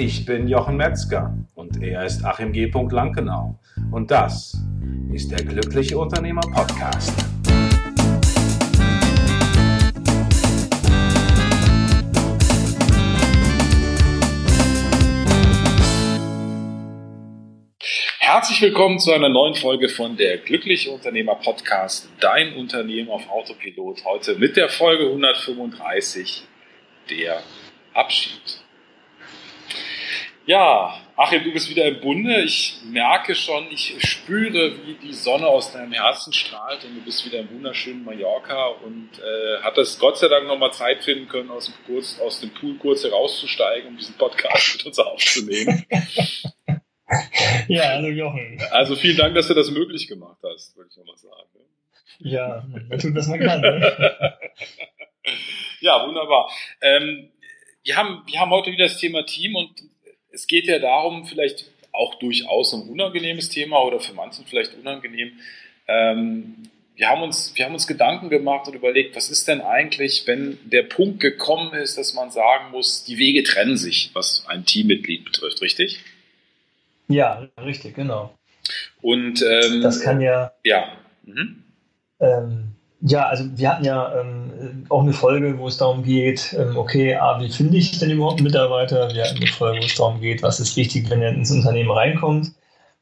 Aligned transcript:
Ich 0.00 0.24
bin 0.24 0.46
Jochen 0.46 0.76
Metzger 0.76 1.36
und 1.56 1.82
er 1.82 2.04
ist 2.04 2.24
Achim 2.24 2.52
G. 2.52 2.70
Lankenau. 2.72 3.58
Und 3.90 4.12
das 4.12 4.56
ist 5.12 5.28
der 5.32 5.44
Glückliche 5.44 5.98
Unternehmer 5.98 6.40
Podcast. 6.40 7.12
Herzlich 18.20 18.62
willkommen 18.62 19.00
zu 19.00 19.10
einer 19.10 19.28
neuen 19.28 19.56
Folge 19.56 19.88
von 19.88 20.16
der 20.16 20.38
Glückliche 20.38 20.92
Unternehmer 20.92 21.34
Podcast, 21.34 22.08
dein 22.20 22.54
Unternehmen 22.54 23.10
auf 23.10 23.28
Autopilot. 23.28 24.04
Heute 24.04 24.36
mit 24.36 24.56
der 24.56 24.68
Folge 24.68 25.06
135, 25.06 26.44
der 27.10 27.42
Abschied. 27.94 28.47
Ja, 30.48 30.98
Achim, 31.14 31.44
du 31.44 31.52
bist 31.52 31.68
wieder 31.68 31.84
im 31.84 32.00
Bunde. 32.00 32.40
Ich 32.40 32.78
merke 32.82 33.34
schon, 33.34 33.70
ich 33.70 33.96
spüre, 34.00 34.78
wie 34.86 34.94
die 34.94 35.12
Sonne 35.12 35.46
aus 35.46 35.74
deinem 35.74 35.92
Herzen 35.92 36.32
strahlt 36.32 36.86
und 36.86 36.96
du 36.96 37.02
bist 37.02 37.26
wieder 37.26 37.40
im 37.40 37.50
wunderschönen 37.50 38.02
Mallorca 38.02 38.68
und 38.68 39.10
äh, 39.18 39.62
hattest 39.62 40.00
Gott 40.00 40.16
sei 40.16 40.28
Dank 40.28 40.46
nochmal 40.46 40.72
Zeit 40.72 41.04
finden 41.04 41.28
können, 41.28 41.50
aus 41.50 41.66
dem, 41.66 41.74
kurz, 41.84 42.18
aus 42.18 42.40
dem 42.40 42.48
Pool 42.54 42.78
kurz 42.78 43.04
herauszusteigen, 43.04 43.90
um 43.90 43.98
diesen 43.98 44.14
Podcast 44.14 44.78
mit 44.78 44.86
uns 44.86 44.98
aufzunehmen. 44.98 45.84
ja, 47.68 47.82
hallo 47.82 48.08
Jochen. 48.08 48.58
Also 48.70 48.96
vielen 48.96 49.18
Dank, 49.18 49.34
dass 49.34 49.48
du 49.48 49.54
das 49.54 49.70
möglich 49.70 50.08
gemacht 50.08 50.38
hast, 50.42 50.74
würde 50.78 50.88
ich 50.90 50.96
nochmal 50.96 51.18
sagen. 51.18 51.48
Ja, 52.20 52.64
man 52.88 52.98
tut, 52.98 53.14
was 53.14 53.28
man 53.28 53.40
kann. 53.40 53.60
Ne? 53.60 54.38
ja, 55.80 56.06
wunderbar. 56.06 56.50
Ähm, 56.80 57.32
wir 57.84 57.96
haben, 57.96 58.22
wir 58.24 58.40
haben 58.40 58.50
heute 58.50 58.72
wieder 58.72 58.84
das 58.84 58.96
Thema 58.96 59.26
Team 59.26 59.54
und 59.54 59.72
es 60.32 60.46
geht 60.46 60.66
ja 60.66 60.78
darum, 60.78 61.24
vielleicht 61.26 61.70
auch 61.92 62.14
durchaus 62.16 62.72
ein 62.74 62.82
unangenehmes 62.82 63.48
Thema 63.48 63.82
oder 63.84 64.00
für 64.00 64.12
manchen 64.12 64.44
vielleicht 64.46 64.74
unangenehm. 64.74 65.32
Ähm, 65.86 66.68
wir, 66.96 67.08
haben 67.08 67.22
uns, 67.22 67.52
wir 67.54 67.64
haben 67.64 67.74
uns 67.74 67.86
Gedanken 67.86 68.28
gemacht 68.28 68.68
und 68.68 68.74
überlegt, 68.74 69.16
was 69.16 69.30
ist 69.30 69.48
denn 69.48 69.60
eigentlich, 69.60 70.26
wenn 70.26 70.58
der 70.64 70.82
Punkt 70.82 71.20
gekommen 71.20 71.74
ist, 71.74 71.98
dass 71.98 72.14
man 72.14 72.30
sagen 72.30 72.70
muss, 72.70 73.04
die 73.04 73.18
Wege 73.18 73.42
trennen 73.42 73.76
sich, 73.76 74.10
was 74.14 74.44
ein 74.48 74.64
Teammitglied 74.64 75.24
betrifft, 75.24 75.60
richtig? 75.62 76.00
Ja, 77.08 77.48
richtig, 77.62 77.94
genau. 77.94 78.34
Und 79.00 79.42
ähm, 79.42 79.80
das 79.80 80.02
kann 80.02 80.20
ja. 80.20 80.52
Ja. 80.62 80.92
Mhm. 81.24 81.64
Ähm, 82.20 82.74
ja, 83.00 83.26
also 83.26 83.44
wir 83.56 83.72
hatten 83.72 83.84
ja 83.84 84.20
ähm, 84.20 84.47
auch 84.88 85.02
eine 85.02 85.12
Folge, 85.12 85.58
wo 85.58 85.68
es 85.68 85.78
darum 85.78 86.02
geht, 86.02 86.54
ähm, 86.58 86.76
okay, 86.76 87.14
ah, 87.14 87.40
wie 87.40 87.50
finde 87.50 87.76
ich 87.76 87.98
denn 87.98 88.10
überhaupt 88.10 88.38
einen 88.38 88.46
Mitarbeiter? 88.46 89.12
Wir 89.14 89.24
hatten 89.24 89.36
eine 89.36 89.46
Folge, 89.46 89.80
wo 89.80 89.86
es 89.86 89.94
darum 89.94 90.20
geht, 90.20 90.42
was 90.42 90.60
ist 90.60 90.76
wichtig, 90.76 91.08
wenn 91.10 91.22
er 91.22 91.30
ins 91.30 91.50
Unternehmen 91.50 91.90
reinkommt. 91.90 92.52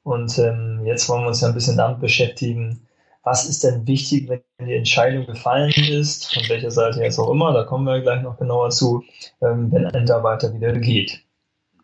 Und 0.03 0.39
ähm, 0.39 0.83
jetzt 0.85 1.09
wollen 1.09 1.23
wir 1.23 1.29
uns 1.29 1.41
ja 1.41 1.49
ein 1.49 1.55
bisschen 1.55 1.77
damit 1.77 2.01
beschäftigen, 2.01 2.87
was 3.23 3.49
ist 3.49 3.65
denn 3.65 3.87
wichtig, 3.89 4.29
wenn 4.29 4.67
die 4.67 4.75
Entscheidung 4.75 5.27
gefallen 5.27 5.73
ist, 5.73 6.33
von 6.33 6.49
welcher 6.49 6.71
Seite 6.71 7.03
jetzt 7.03 7.19
auch 7.19 7.31
immer, 7.31 7.53
da 7.53 7.65
kommen 7.65 7.85
wir 7.85 8.01
gleich 8.01 8.23
noch 8.23 8.39
genauer 8.39 8.71
zu, 8.71 9.03
ähm, 9.43 9.73
wenn 9.73 9.87
ein 9.87 10.01
Mitarbeiter 10.01 10.55
wieder 10.55 10.73
geht. 10.73 11.23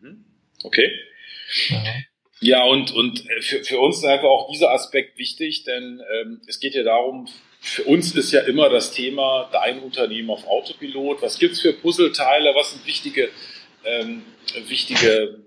Mhm. 0.01 0.23
Okay. 0.63 0.89
Ja. 1.67 1.83
Ja, 2.39 2.65
und, 2.65 2.91
und 2.91 3.23
für, 3.39 3.63
für 3.63 3.79
uns 3.79 3.99
ist 3.99 4.05
einfach 4.05 4.27
auch 4.27 4.49
dieser 4.51 4.71
Aspekt 4.71 5.17
wichtig, 5.17 5.63
denn 5.63 6.01
ähm, 6.13 6.41
es 6.45 6.59
geht 6.59 6.75
ja 6.75 6.83
darum, 6.83 7.27
für 7.65 7.85
uns 7.85 8.13
ist 8.13 8.33
ja 8.33 8.41
immer 8.41 8.69
das 8.69 8.91
Thema 8.91 9.49
dein 9.53 9.79
Unternehmen 9.79 10.29
auf 10.29 10.45
Autopilot. 10.45 11.21
Was 11.21 11.39
gibt 11.39 11.53
es 11.53 11.61
für 11.61 11.71
Puzzleteile? 11.71 12.53
Was 12.55 12.71
sind 12.71 12.85
wichtige, 12.85 13.29
ähm, 13.85 14.23
wichtige 14.67 15.39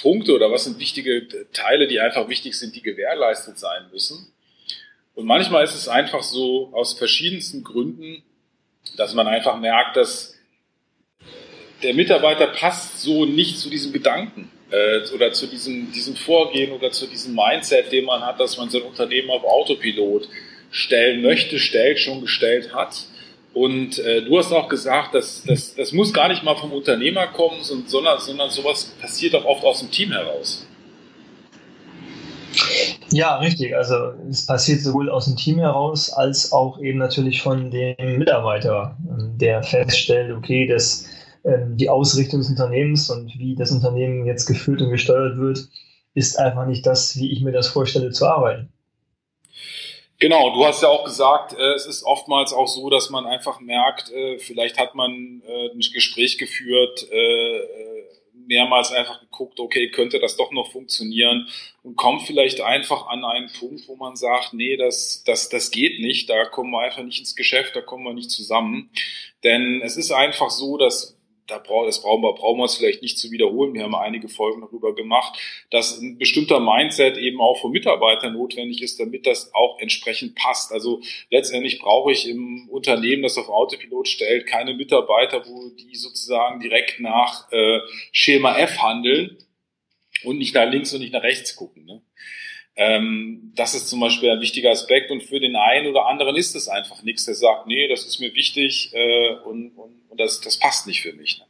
Punkte 0.00 0.34
oder 0.34 0.50
was 0.50 0.64
sind 0.64 0.80
wichtige 0.80 1.28
Teile, 1.52 1.86
die 1.86 2.00
einfach 2.00 2.28
wichtig 2.28 2.58
sind, 2.58 2.74
die 2.74 2.82
gewährleistet 2.82 3.60
sein 3.60 3.84
müssen? 3.92 4.32
Und 5.14 5.26
manchmal 5.26 5.62
ist 5.62 5.76
es 5.76 5.86
einfach 5.86 6.24
so 6.24 6.70
aus 6.72 6.98
verschiedensten 6.98 7.62
Gründen, 7.62 8.24
dass 8.96 9.14
man 9.14 9.28
einfach 9.28 9.56
merkt, 9.60 9.96
dass 9.96 10.36
der 11.84 11.94
Mitarbeiter 11.94 12.48
passt 12.48 13.02
so 13.02 13.24
nicht 13.24 13.58
zu 13.58 13.70
diesem 13.70 13.92
Gedanken 13.92 14.50
äh, 14.72 15.02
oder 15.14 15.32
zu 15.32 15.46
diesem, 15.46 15.92
diesem 15.92 16.16
Vorgehen 16.16 16.72
oder 16.72 16.90
zu 16.90 17.06
diesem 17.06 17.36
Mindset, 17.36 17.92
den 17.92 18.04
man 18.04 18.26
hat, 18.26 18.40
dass 18.40 18.58
man 18.58 18.68
sein 18.68 18.82
Unternehmen 18.82 19.30
auf 19.30 19.44
Autopilot 19.44 20.28
stellen 20.72 21.22
möchte, 21.22 21.60
stellt, 21.60 22.00
schon 22.00 22.22
gestellt 22.22 22.74
hat. 22.74 23.04
Und 23.54 23.98
äh, 23.98 24.22
du 24.22 24.38
hast 24.38 24.50
auch 24.50 24.68
gesagt, 24.68 25.14
dass 25.14 25.44
das, 25.44 25.74
das 25.74 25.92
muss 25.92 26.12
gar 26.12 26.28
nicht 26.28 26.42
mal 26.42 26.56
vom 26.56 26.72
Unternehmer 26.72 27.26
kommen, 27.28 27.62
sondern, 27.62 28.18
sondern 28.18 28.50
sowas 28.50 28.96
passiert 29.00 29.34
auch 29.34 29.44
oft 29.44 29.62
aus 29.62 29.80
dem 29.80 29.90
Team 29.90 30.10
heraus. 30.10 30.66
Ja, 33.10 33.36
richtig. 33.36 33.76
Also 33.76 33.94
es 34.30 34.46
passiert 34.46 34.80
sowohl 34.80 35.10
aus 35.10 35.26
dem 35.26 35.36
Team 35.36 35.58
heraus 35.58 36.10
als 36.10 36.52
auch 36.52 36.80
eben 36.80 36.98
natürlich 36.98 37.42
von 37.42 37.70
dem 37.70 38.18
Mitarbeiter, 38.18 38.96
ähm, 39.06 39.36
der 39.36 39.62
feststellt, 39.62 40.32
okay, 40.32 40.66
dass 40.66 41.06
ähm, 41.44 41.76
die 41.76 41.90
Ausrichtung 41.90 42.40
des 42.40 42.48
Unternehmens 42.48 43.10
und 43.10 43.38
wie 43.38 43.54
das 43.54 43.70
Unternehmen 43.70 44.24
jetzt 44.24 44.46
geführt 44.46 44.80
und 44.80 44.90
gesteuert 44.90 45.36
wird, 45.36 45.68
ist 46.14 46.38
einfach 46.38 46.66
nicht 46.66 46.86
das, 46.86 47.16
wie 47.16 47.30
ich 47.30 47.42
mir 47.42 47.52
das 47.52 47.68
vorstelle 47.68 48.10
zu 48.10 48.26
arbeiten. 48.26 48.72
Genau, 50.22 50.54
du 50.54 50.64
hast 50.64 50.80
ja 50.84 50.88
auch 50.88 51.02
gesagt, 51.02 51.52
äh, 51.52 51.74
es 51.74 51.84
ist 51.84 52.04
oftmals 52.04 52.52
auch 52.52 52.68
so, 52.68 52.88
dass 52.90 53.10
man 53.10 53.26
einfach 53.26 53.58
merkt, 53.58 54.12
äh, 54.12 54.38
vielleicht 54.38 54.78
hat 54.78 54.94
man 54.94 55.42
äh, 55.44 55.70
ein 55.70 55.80
Gespräch 55.80 56.38
geführt, 56.38 57.08
mehrmals 58.32 58.92
einfach 58.92 59.20
geguckt, 59.20 59.58
okay, 59.58 59.90
könnte 59.90 60.20
das 60.20 60.36
doch 60.36 60.52
noch 60.52 60.70
funktionieren 60.70 61.48
und 61.82 61.96
kommt 61.96 62.22
vielleicht 62.22 62.60
einfach 62.60 63.08
an 63.08 63.24
einen 63.24 63.50
Punkt, 63.58 63.88
wo 63.88 63.96
man 63.96 64.14
sagt, 64.14 64.52
nee, 64.52 64.76
das, 64.76 65.24
das, 65.24 65.48
das 65.48 65.72
geht 65.72 66.00
nicht, 66.00 66.30
da 66.30 66.44
kommen 66.44 66.70
wir 66.70 66.80
einfach 66.80 67.02
nicht 67.02 67.18
ins 67.18 67.34
Geschäft, 67.34 67.74
da 67.74 67.80
kommen 67.80 68.04
wir 68.04 68.14
nicht 68.14 68.30
zusammen. 68.30 68.90
Denn 69.42 69.80
es 69.82 69.96
ist 69.96 70.12
einfach 70.12 70.50
so, 70.50 70.76
dass 70.76 71.18
da 71.46 71.58
brauchen, 71.58 71.86
das 71.86 72.02
brauchen 72.02 72.22
wir, 72.22 72.32
brauchen 72.34 72.58
wir 72.58 72.64
es 72.64 72.76
vielleicht 72.76 73.02
nicht 73.02 73.18
zu 73.18 73.30
wiederholen. 73.30 73.74
Wir 73.74 73.82
haben 73.82 73.94
einige 73.94 74.28
Folgen 74.28 74.60
darüber 74.60 74.94
gemacht, 74.94 75.38
dass 75.70 76.00
ein 76.00 76.18
bestimmter 76.18 76.60
Mindset 76.60 77.18
eben 77.18 77.40
auch 77.40 77.60
von 77.60 77.72
Mitarbeitern 77.72 78.34
notwendig 78.34 78.82
ist, 78.82 79.00
damit 79.00 79.26
das 79.26 79.52
auch 79.54 79.78
entsprechend 79.80 80.34
passt. 80.34 80.72
Also 80.72 81.00
letztendlich 81.30 81.78
brauche 81.80 82.12
ich 82.12 82.28
im 82.28 82.68
Unternehmen, 82.70 83.22
das 83.22 83.38
auf 83.38 83.48
Autopilot 83.48 84.08
stellt, 84.08 84.46
keine 84.46 84.74
Mitarbeiter, 84.74 85.44
wo 85.46 85.70
die 85.70 85.96
sozusagen 85.96 86.60
direkt 86.60 87.00
nach 87.00 87.50
äh, 87.52 87.80
Schema 88.12 88.56
F 88.58 88.78
handeln 88.80 89.36
und 90.24 90.38
nicht 90.38 90.54
nach 90.54 90.70
links 90.70 90.92
und 90.94 91.00
nicht 91.00 91.12
nach 91.12 91.22
rechts 91.22 91.56
gucken. 91.56 91.84
Ne? 91.84 92.02
Ähm, 92.74 93.52
das 93.54 93.74
ist 93.74 93.88
zum 93.88 94.00
Beispiel 94.00 94.30
ein 94.30 94.40
wichtiger 94.40 94.70
Aspekt 94.70 95.10
und 95.10 95.22
für 95.22 95.40
den 95.40 95.56
einen 95.56 95.88
oder 95.88 96.06
anderen 96.06 96.36
ist 96.36 96.54
es 96.56 96.68
einfach 96.68 97.02
nichts, 97.02 97.26
der 97.26 97.34
sagt, 97.34 97.66
nee, 97.66 97.86
das 97.88 98.06
ist 98.06 98.18
mir 98.18 98.34
wichtig 98.34 98.90
äh, 98.94 99.34
und, 99.44 99.72
und, 99.76 100.01
und 100.12 100.20
das, 100.20 100.40
das 100.42 100.58
passt 100.58 100.86
nicht 100.86 101.02
für 101.02 101.12
mich. 101.14 101.38
Ne? 101.38 101.46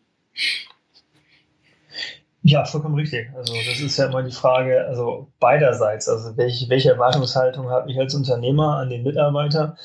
Ja, 2.44 2.64
vollkommen 2.64 2.94
richtig. 2.94 3.28
Also 3.36 3.54
das 3.54 3.80
ist 3.80 3.96
ja 3.98 4.06
immer 4.06 4.22
die 4.22 4.32
Frage, 4.32 4.86
also 4.86 5.28
beiderseits, 5.38 6.08
also 6.08 6.36
welche, 6.36 6.68
welche 6.68 6.90
Erwartungshaltung 6.90 7.68
habe 7.70 7.90
ich 7.90 7.98
als 7.98 8.14
Unternehmer 8.14 8.78
an 8.78 8.88
den 8.88 9.02
Mitarbeiter 9.02 9.76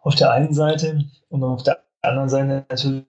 auf 0.00 0.14
der 0.14 0.32
einen 0.32 0.52
Seite 0.52 1.04
und 1.28 1.42
auf 1.42 1.62
der 1.62 1.82
anderen 2.02 2.28
Seite 2.28 2.66
natürlich 2.68 3.04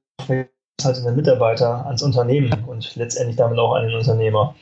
halt 0.84 1.04
der 1.04 1.12
Mitarbeiter 1.12 1.86
ans 1.86 2.02
Unternehmen 2.02 2.64
und 2.66 2.96
letztendlich 2.96 3.36
damit 3.36 3.60
auch 3.60 3.74
an 3.76 3.88
den 3.88 3.96
Unternehmer. 3.96 4.56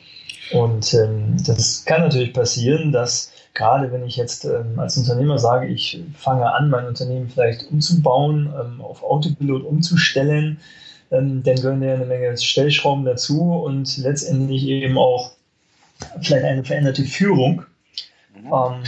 Und 0.52 0.94
ähm, 0.94 1.36
das 1.46 1.84
kann 1.84 2.02
natürlich 2.02 2.32
passieren, 2.32 2.90
dass 2.90 3.32
gerade 3.54 3.92
wenn 3.92 4.04
ich 4.04 4.16
jetzt 4.16 4.44
ähm, 4.44 4.78
als 4.78 4.96
Unternehmer 4.96 5.38
sage, 5.38 5.66
ich 5.66 6.02
fange 6.14 6.52
an, 6.52 6.70
mein 6.70 6.86
Unternehmen 6.86 7.28
vielleicht 7.28 7.70
umzubauen, 7.70 8.52
ähm, 8.58 8.80
auf 8.80 9.02
Autopilot 9.02 9.64
umzustellen, 9.64 10.60
ähm, 11.10 11.42
dann 11.42 11.56
gehören 11.56 11.82
ja 11.82 11.94
eine 11.94 12.06
Menge 12.06 12.36
Stellschrauben 12.36 13.04
dazu 13.04 13.52
und 13.52 13.98
letztendlich 13.98 14.66
eben 14.66 14.98
auch 14.98 15.32
vielleicht 16.20 16.44
eine 16.44 16.64
veränderte 16.64 17.04
Führung. 17.04 17.64
Mhm. 18.34 18.52
Ähm, 18.52 18.82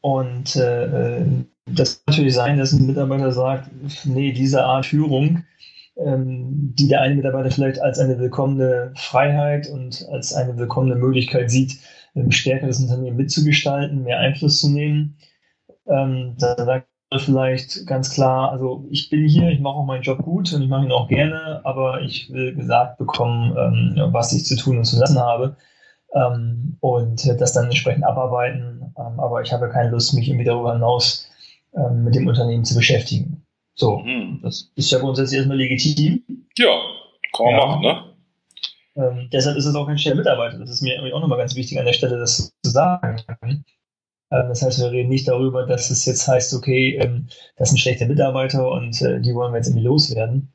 und 0.00 0.56
äh, 0.56 1.18
äh 1.18 1.26
das 1.66 1.94
kann 1.94 2.12
natürlich 2.12 2.34
sein, 2.34 2.58
dass 2.58 2.72
ein 2.72 2.86
Mitarbeiter 2.86 3.32
sagt, 3.32 3.70
nee, 4.04 4.32
diese 4.32 4.64
Art 4.64 4.84
Führung 4.84 5.44
ähm, 5.96 6.74
die 6.76 6.88
der 6.88 7.00
eine 7.00 7.14
Mitarbeiter 7.14 7.50
vielleicht 7.50 7.80
als 7.80 7.98
eine 7.98 8.18
willkommene 8.18 8.92
Freiheit 8.96 9.68
und 9.68 10.06
als 10.10 10.32
eine 10.32 10.56
willkommene 10.56 10.96
Möglichkeit 10.96 11.50
sieht, 11.50 11.78
stärker 12.30 12.66
das 12.66 12.80
Unternehmen 12.80 13.16
mitzugestalten, 13.16 14.02
mehr 14.02 14.18
Einfluss 14.18 14.60
zu 14.60 14.70
nehmen. 14.70 15.16
Ähm, 15.86 16.36
da 16.38 16.56
sagt 16.56 16.88
er 17.10 17.18
vielleicht 17.18 17.86
ganz 17.86 18.12
klar, 18.12 18.50
also 18.50 18.86
ich 18.90 19.10
bin 19.10 19.26
hier, 19.26 19.50
ich 19.50 19.60
mache 19.60 19.74
auch 19.74 19.84
meinen 19.84 20.02
Job 20.02 20.22
gut 20.22 20.52
und 20.52 20.62
ich 20.62 20.68
mache 20.68 20.84
ihn 20.84 20.92
auch 20.92 21.08
gerne, 21.08 21.60
aber 21.64 22.02
ich 22.02 22.32
will 22.32 22.54
gesagt 22.54 22.98
bekommen, 22.98 23.54
ähm, 23.56 24.12
was 24.12 24.32
ich 24.32 24.44
zu 24.44 24.56
tun 24.56 24.78
und 24.78 24.84
zu 24.84 24.98
lassen 24.98 25.18
habe 25.18 25.56
ähm, 26.14 26.76
und 26.80 27.26
das 27.40 27.52
dann 27.52 27.66
entsprechend 27.66 28.04
abarbeiten. 28.04 28.92
Ähm, 28.98 29.20
aber 29.20 29.42
ich 29.42 29.52
habe 29.52 29.68
keine 29.68 29.90
Lust, 29.90 30.14
mich 30.14 30.28
irgendwie 30.28 30.44
darüber 30.44 30.72
hinaus 30.72 31.28
ähm, 31.74 32.04
mit 32.04 32.14
dem 32.14 32.26
Unternehmen 32.26 32.64
zu 32.64 32.74
beschäftigen. 32.74 33.44
So, 33.74 33.98
mhm. 33.98 34.40
das 34.42 34.72
ist 34.76 34.90
ja 34.90 34.98
grundsätzlich 34.98 35.38
erstmal 35.38 35.58
legitim. 35.58 36.22
Ja, 36.56 36.80
kann 37.36 37.46
man 37.46 37.54
ja. 37.54 37.66
machen, 37.66 37.82
ne? 37.82 38.13
Ähm, 38.96 39.28
deshalb 39.32 39.56
ist 39.56 39.66
es 39.66 39.74
auch 39.74 39.86
kein 39.86 39.98
schlechter 39.98 40.18
Mitarbeiter. 40.18 40.58
Das 40.58 40.70
ist 40.70 40.82
mir 40.82 40.98
auch 41.14 41.20
nochmal 41.20 41.38
ganz 41.38 41.54
wichtig 41.56 41.78
an 41.78 41.86
der 41.86 41.92
Stelle, 41.92 42.18
das 42.18 42.52
zu 42.62 42.70
sagen. 42.70 43.20
Ähm, 44.30 44.48
das 44.48 44.62
heißt, 44.62 44.80
wir 44.80 44.90
reden 44.90 45.08
nicht 45.08 45.28
darüber, 45.28 45.66
dass 45.66 45.90
es 45.90 46.04
jetzt 46.06 46.26
heißt, 46.28 46.54
okay, 46.54 46.96
ähm, 46.96 47.26
das 47.56 47.70
sind 47.70 47.78
schlechte 47.78 48.06
Mitarbeiter 48.06 48.70
und 48.70 49.00
äh, 49.02 49.20
die 49.20 49.34
wollen 49.34 49.52
wir 49.52 49.58
jetzt 49.58 49.68
irgendwie 49.68 49.86
loswerden. 49.86 50.52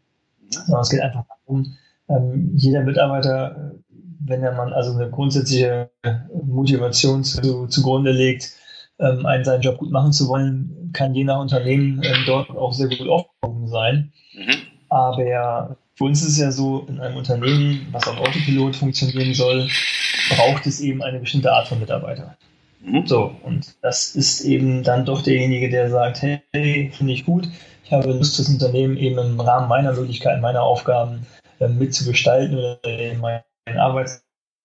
Sondern 0.49 0.81
es 0.81 0.89
geht 0.89 1.01
einfach 1.01 1.25
darum, 1.45 1.75
ähm, 2.07 2.51
jeder 2.55 2.81
Mitarbeiter, 2.81 3.75
wenn 4.19 4.43
er 4.43 4.53
man 4.53 4.73
also 4.73 4.93
eine 4.93 5.09
grundsätzliche 5.09 5.91
Motivation 6.43 7.23
zu, 7.23 7.67
zugrunde 7.67 8.11
legt, 8.11 8.51
ähm, 8.99 9.25
einen 9.25 9.45
seinen 9.45 9.61
Job 9.61 9.77
gut 9.77 9.91
machen 9.91 10.11
zu 10.11 10.27
wollen, 10.27 10.89
kann 10.93 11.13
je 11.13 11.23
nach 11.23 11.39
Unternehmen 11.39 12.01
ähm, 12.03 12.23
dort 12.25 12.49
auch 12.49 12.73
sehr 12.73 12.89
gut 12.89 13.07
aufgehoben 13.07 13.67
sein. 13.67 14.11
Mhm. 14.33 14.55
Aber 14.89 15.77
für 15.99 16.05
uns 16.05 16.21
ist 16.21 16.29
es 16.29 16.37
ja 16.37 16.49
so, 16.49 16.85
in 16.87 17.01
einem 17.01 17.17
Unternehmen, 17.17 17.85
was 17.91 18.07
auf 18.07 18.17
Autopilot 18.17 18.77
funktionieren 18.77 19.33
soll, 19.33 19.67
braucht 20.29 20.65
es 20.65 20.79
eben 20.79 21.03
eine 21.03 21.19
bestimmte 21.19 21.51
Art 21.51 21.67
von 21.67 21.77
Mitarbeiter. 21.77 22.37
Mhm. 22.79 23.05
So, 23.05 23.35
und 23.43 23.75
das 23.81 24.15
ist 24.15 24.39
eben 24.45 24.83
dann 24.83 25.03
doch 25.03 25.21
derjenige, 25.23 25.69
der 25.69 25.89
sagt, 25.89 26.21
hey, 26.21 26.89
finde 26.93 27.11
ich 27.11 27.25
gut, 27.25 27.49
ich 27.83 27.91
habe 27.91 28.13
Lust, 28.13 28.39
das 28.39 28.47
Unternehmen 28.47 28.95
eben 28.95 29.17
im 29.17 29.37
Rahmen 29.41 29.67
meiner 29.67 29.91
Möglichkeiten, 29.91 30.39
meiner 30.39 30.63
Aufgaben 30.63 31.27
äh, 31.59 31.67
mitzugestalten 31.67 32.55
oder 32.57 32.79
meinen 33.19 33.77
Arbeits 33.77 34.23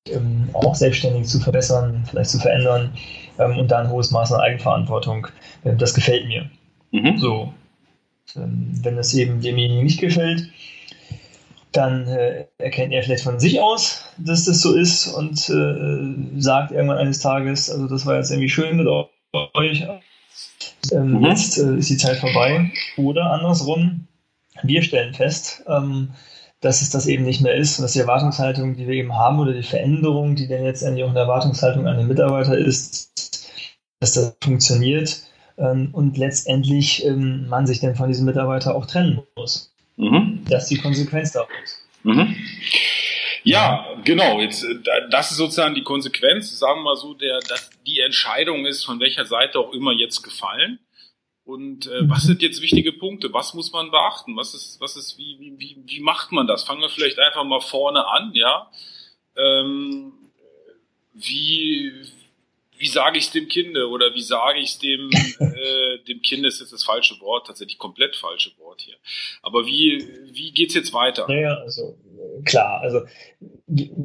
ähm, 0.08 0.50
auch 0.52 0.76
selbstständig 0.76 1.26
zu 1.26 1.40
verbessern, 1.40 2.04
vielleicht 2.08 2.30
zu 2.30 2.38
verändern 2.38 2.92
ähm, 3.40 3.58
und 3.58 3.72
da 3.72 3.80
ein 3.80 3.90
hohes 3.90 4.12
Maß 4.12 4.30
an 4.30 4.40
Eigenverantwortung. 4.40 5.26
Ähm, 5.64 5.78
das 5.78 5.94
gefällt 5.94 6.28
mir. 6.28 6.48
Mhm. 6.92 7.18
So. 7.18 7.52
Ähm, 8.36 8.70
wenn 8.84 8.98
es 8.98 9.12
eben 9.14 9.40
demjenigen 9.40 9.82
nicht 9.82 10.00
gefällt, 10.00 10.48
dann 11.76 12.06
äh, 12.06 12.46
erkennt 12.58 12.92
er 12.92 13.02
vielleicht 13.02 13.24
von 13.24 13.40
sich 13.40 13.60
aus, 13.60 14.04
dass 14.16 14.44
das 14.44 14.62
so 14.62 14.74
ist 14.74 15.08
und 15.08 15.48
äh, 15.50 16.40
sagt 16.40 16.72
irgendwann 16.72 16.98
eines 16.98 17.18
Tages, 17.18 17.70
also 17.70 17.88
das 17.88 18.06
war 18.06 18.16
jetzt 18.16 18.30
irgendwie 18.30 18.48
schön 18.48 18.76
mit 18.76 18.86
euch, 18.86 19.86
ähm, 20.92 21.18
mhm. 21.18 21.24
jetzt 21.24 21.58
äh, 21.58 21.76
ist 21.76 21.90
die 21.90 21.96
Zeit 21.96 22.18
vorbei. 22.18 22.70
Oder 22.96 23.30
andersrum, 23.32 24.06
wir 24.62 24.82
stellen 24.82 25.14
fest, 25.14 25.64
ähm, 25.66 26.10
dass 26.60 26.80
es 26.80 26.90
das 26.90 27.06
eben 27.06 27.24
nicht 27.24 27.42
mehr 27.42 27.54
ist 27.54 27.78
und 27.78 27.82
dass 27.82 27.92
die 27.92 28.00
Erwartungshaltung, 28.00 28.76
die 28.76 28.86
wir 28.86 28.94
eben 28.94 29.14
haben 29.16 29.38
oder 29.38 29.52
die 29.52 29.62
Veränderung, 29.62 30.36
die 30.36 30.48
dann 30.48 30.62
letztendlich 30.62 31.04
auch 31.04 31.10
eine 31.10 31.20
Erwartungshaltung 31.20 31.86
an 31.86 31.98
den 31.98 32.06
Mitarbeiter 32.06 32.56
ist, 32.56 33.10
dass 34.00 34.12
das 34.12 34.36
funktioniert 34.42 35.22
ähm, 35.58 35.90
und 35.92 36.16
letztendlich 36.16 37.04
ähm, 37.04 37.48
man 37.48 37.66
sich 37.66 37.80
dann 37.80 37.96
von 37.96 38.08
diesem 38.08 38.26
Mitarbeiter 38.26 38.74
auch 38.74 38.86
trennen 38.86 39.20
muss. 39.36 39.74
Mhm. 39.96 40.33
Das 40.48 40.64
ist 40.64 40.70
die 40.70 40.78
Konsequenz 40.78 41.32
daraus. 41.32 41.82
Mhm. 42.02 42.36
Ja, 43.44 43.86
genau. 44.04 44.40
Jetzt, 44.40 44.64
äh, 44.64 44.78
das 45.10 45.30
ist 45.30 45.36
sozusagen 45.36 45.74
die 45.74 45.82
Konsequenz. 45.82 46.58
Sagen 46.58 46.80
wir 46.80 46.84
mal 46.84 46.96
so, 46.96 47.14
der, 47.14 47.40
dass 47.40 47.70
die 47.86 48.00
Entscheidung 48.00 48.66
ist 48.66 48.84
von 48.84 49.00
welcher 49.00 49.26
Seite 49.26 49.58
auch 49.58 49.72
immer 49.72 49.92
jetzt 49.92 50.22
gefallen. 50.22 50.78
Und 51.44 51.86
äh, 51.86 52.08
was 52.08 52.22
sind 52.22 52.40
jetzt 52.40 52.62
wichtige 52.62 52.92
Punkte? 52.92 53.32
Was 53.32 53.52
muss 53.52 53.70
man 53.70 53.90
beachten? 53.90 54.34
Was 54.36 54.54
ist, 54.54 54.80
was 54.80 54.96
ist, 54.96 55.18
wie, 55.18 55.36
wie, 55.38 55.58
wie, 55.58 55.76
wie 55.84 56.00
macht 56.00 56.32
man 56.32 56.46
das? 56.46 56.64
Fangen 56.64 56.80
wir 56.80 56.88
vielleicht 56.88 57.18
einfach 57.18 57.44
mal 57.44 57.60
vorne 57.60 58.06
an, 58.06 58.32
ja. 58.34 58.70
Ähm, 59.36 60.12
wie, 61.12 61.92
wie 62.84 62.88
sage 62.88 63.16
ich 63.16 63.24
es 63.24 63.30
dem 63.30 63.48
Kinde 63.48 63.88
oder 63.88 64.14
wie 64.14 64.20
sage 64.20 64.58
ich 64.58 64.72
es 64.72 64.78
dem, 64.78 65.08
äh, 65.40 65.98
dem 66.06 66.20
Kind 66.20 66.44
ist 66.44 66.60
jetzt 66.60 66.72
das 66.72 66.84
falsche 66.84 67.18
Wort, 67.20 67.46
tatsächlich 67.46 67.78
komplett 67.78 68.14
falsche 68.14 68.50
Wort 68.58 68.82
hier. 68.82 68.96
Aber 69.40 69.64
wie, 69.64 70.06
wie 70.30 70.52
geht's 70.52 70.74
jetzt 70.74 70.92
weiter? 70.92 71.24
Naja, 71.26 71.54
also 71.62 71.96
klar, 72.44 72.82
also 72.82 73.00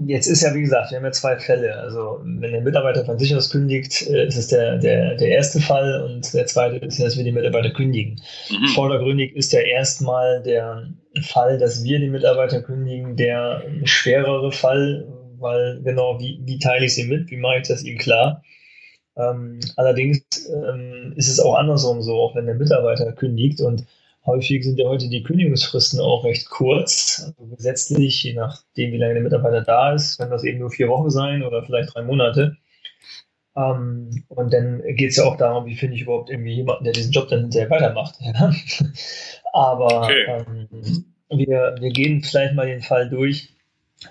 jetzt 0.05 0.27
ist 0.27 0.43
ja 0.43 0.55
wie 0.55 0.61
gesagt, 0.61 0.91
wir 0.91 0.97
haben 0.97 1.03
ja 1.03 1.11
zwei 1.11 1.37
Fälle. 1.37 1.75
Also 1.75 2.21
wenn 2.23 2.53
der 2.53 2.61
Mitarbeiter 2.61 3.03
von 3.03 3.19
sich 3.19 3.35
aus 3.35 3.49
kündigt, 3.49 4.07
äh, 4.07 4.27
ist 4.27 4.37
es 4.37 4.47
der, 4.47 4.77
der, 4.77 5.15
der 5.15 5.27
erste 5.27 5.59
Fall 5.59 6.01
und 6.03 6.33
der 6.33 6.45
zweite 6.45 6.77
ist 6.77 6.99
ja, 6.99 7.05
dass 7.05 7.17
wir 7.17 7.25
die 7.25 7.33
Mitarbeiter 7.33 7.71
kündigen. 7.71 8.21
Mhm. 8.49 8.67
Vordergründig 8.67 9.35
ist 9.35 9.51
ja 9.51 9.59
erstmal 9.59 10.41
der 10.43 10.89
Fall, 11.21 11.57
dass 11.57 11.83
wir 11.83 11.99
die 11.99 12.07
Mitarbeiter 12.07 12.61
kündigen, 12.61 13.17
der 13.17 13.61
schwerere 13.83 14.53
Fall, 14.53 15.05
weil 15.37 15.81
genau, 15.83 16.17
wie, 16.21 16.39
wie 16.45 16.59
teile 16.59 16.85
ich 16.85 16.95
sie 16.95 17.03
mit, 17.03 17.29
wie 17.29 17.37
mache 17.37 17.57
ich 17.57 17.67
das 17.67 17.83
ihm 17.83 17.97
klar? 17.97 18.41
Ähm, 19.19 19.59
allerdings 19.75 20.21
ähm, 20.47 21.13
ist 21.17 21.27
es 21.27 21.39
auch 21.39 21.55
andersrum 21.55 22.01
so, 22.01 22.15
auch 22.15 22.35
wenn 22.35 22.45
der 22.45 22.55
Mitarbeiter 22.55 23.11
kündigt 23.11 23.59
und 23.59 23.85
häufig 24.25 24.63
sind 24.63 24.79
ja 24.79 24.87
heute 24.87 25.09
die 25.09 25.23
Kündigungsfristen 25.23 25.99
auch 25.99 26.23
recht 26.23 26.49
kurz, 26.49 27.33
also 27.37 27.55
gesetzlich, 27.55 28.23
je 28.23 28.33
nachdem, 28.33 28.93
wie 28.93 28.97
lange 28.97 29.15
der 29.15 29.23
Mitarbeiter 29.23 29.61
da 29.61 29.93
ist, 29.93 30.17
können 30.17 30.31
das 30.31 30.45
eben 30.45 30.59
nur 30.59 30.71
vier 30.71 30.87
Wochen 30.87 31.09
sein 31.09 31.43
oder 31.43 31.63
vielleicht 31.63 31.93
drei 31.93 32.03
Monate. 32.03 32.55
Ähm, 33.57 34.23
und 34.29 34.53
dann 34.53 34.81
geht 34.95 35.11
es 35.11 35.17
ja 35.17 35.25
auch 35.25 35.35
darum, 35.35 35.65
wie 35.65 35.75
finde 35.75 35.95
ich 35.95 36.03
überhaupt 36.03 36.29
irgendwie 36.29 36.53
jemanden, 36.53 36.85
der 36.85 36.93
diesen 36.93 37.11
Job 37.11 37.27
dann 37.27 37.41
hinterher 37.41 37.69
weitermacht. 37.69 38.15
Ja? 38.21 38.53
Aber 39.51 40.03
okay. 40.03 40.25
ähm, 40.27 41.05
wir, 41.29 41.75
wir 41.79 41.89
gehen 41.89 42.23
vielleicht 42.23 42.53
mal 42.53 42.67
den 42.67 42.81
Fall 42.81 43.09
durch, 43.09 43.49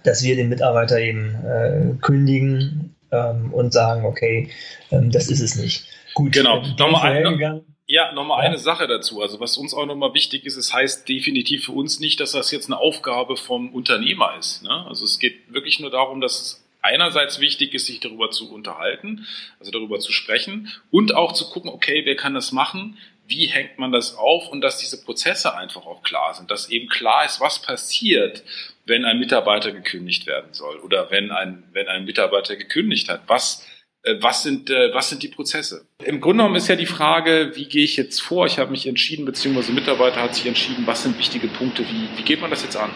dass 0.02 0.22
wir 0.22 0.36
den 0.36 0.48
Mitarbeiter 0.50 1.00
eben 1.00 1.34
äh, 1.46 1.94
kündigen 2.02 2.94
ähm, 3.12 3.52
und 3.52 3.72
sagen, 3.72 4.04
okay, 4.04 4.50
ähm, 4.90 5.10
das 5.10 5.28
ist 5.28 5.40
es 5.40 5.56
nicht. 5.56 5.84
Gut, 6.14 6.32
genau. 6.32 6.62
Nochmal 6.78 7.24
ein, 7.24 7.64
ja, 7.86 8.12
nochmal 8.12 8.42
ja. 8.42 8.50
eine 8.50 8.58
Sache 8.58 8.86
dazu. 8.86 9.22
Also 9.22 9.40
was 9.40 9.56
uns 9.56 9.72
auch 9.72 9.86
nochmal 9.86 10.12
wichtig 10.14 10.44
ist, 10.44 10.56
es 10.56 10.74
heißt 10.74 11.08
definitiv 11.08 11.64
für 11.64 11.72
uns 11.72 12.00
nicht, 12.00 12.20
dass 12.20 12.32
das 12.32 12.50
jetzt 12.50 12.66
eine 12.66 12.78
Aufgabe 12.78 13.36
vom 13.36 13.72
Unternehmer 13.72 14.34
ist. 14.38 14.62
Ne? 14.62 14.86
Also 14.86 15.04
es 15.04 15.18
geht 15.18 15.52
wirklich 15.52 15.80
nur 15.80 15.90
darum, 15.90 16.20
dass 16.20 16.40
es 16.40 16.64
einerseits 16.82 17.40
wichtig 17.40 17.74
ist, 17.74 17.86
sich 17.86 18.00
darüber 18.00 18.30
zu 18.30 18.52
unterhalten, 18.52 19.26
also 19.58 19.70
darüber 19.70 19.98
zu 19.98 20.12
sprechen 20.12 20.68
und 20.90 21.14
auch 21.14 21.32
zu 21.32 21.48
gucken, 21.50 21.70
okay, 21.70 22.02
wer 22.04 22.16
kann 22.16 22.34
das 22.34 22.52
machen, 22.52 22.98
wie 23.28 23.46
hängt 23.46 23.78
man 23.78 23.92
das 23.92 24.16
auf 24.16 24.48
und 24.48 24.62
dass 24.62 24.78
diese 24.78 25.04
Prozesse 25.04 25.54
einfach 25.54 25.86
auch 25.86 26.02
klar 26.02 26.34
sind, 26.34 26.50
dass 26.50 26.70
eben 26.70 26.88
klar 26.88 27.26
ist, 27.26 27.40
was 27.40 27.60
passiert, 27.60 28.42
wenn 28.86 29.04
ein 29.04 29.18
Mitarbeiter 29.18 29.70
gekündigt 29.70 30.26
werden 30.26 30.52
soll 30.52 30.78
oder 30.78 31.10
wenn 31.10 31.30
ein, 31.30 31.62
wenn 31.72 31.88
ein 31.88 32.06
Mitarbeiter 32.06 32.56
gekündigt 32.56 33.10
hat. 33.10 33.20
Was, 33.26 33.66
äh, 34.02 34.14
was, 34.20 34.42
sind, 34.42 34.70
äh, 34.70 34.94
was 34.94 35.10
sind 35.10 35.22
die 35.22 35.28
Prozesse? 35.28 35.86
Im 36.02 36.22
Grunde 36.22 36.38
genommen 36.38 36.56
ist 36.56 36.68
ja 36.68 36.76
die 36.76 36.86
Frage, 36.86 37.52
wie 37.54 37.66
gehe 37.66 37.84
ich 37.84 37.98
jetzt 37.98 38.20
vor? 38.20 38.46
Ich 38.46 38.58
habe 38.58 38.70
mich 38.70 38.86
entschieden, 38.86 39.26
beziehungsweise 39.26 39.72
Mitarbeiter 39.72 40.22
hat 40.22 40.34
sich 40.34 40.46
entschieden, 40.46 40.86
was 40.86 41.02
sind 41.02 41.18
wichtige 41.18 41.48
Punkte? 41.48 41.82
Wie, 41.82 42.08
wie 42.16 42.22
geht 42.22 42.40
man 42.40 42.50
das 42.50 42.62
jetzt 42.62 42.76
an? 42.76 42.90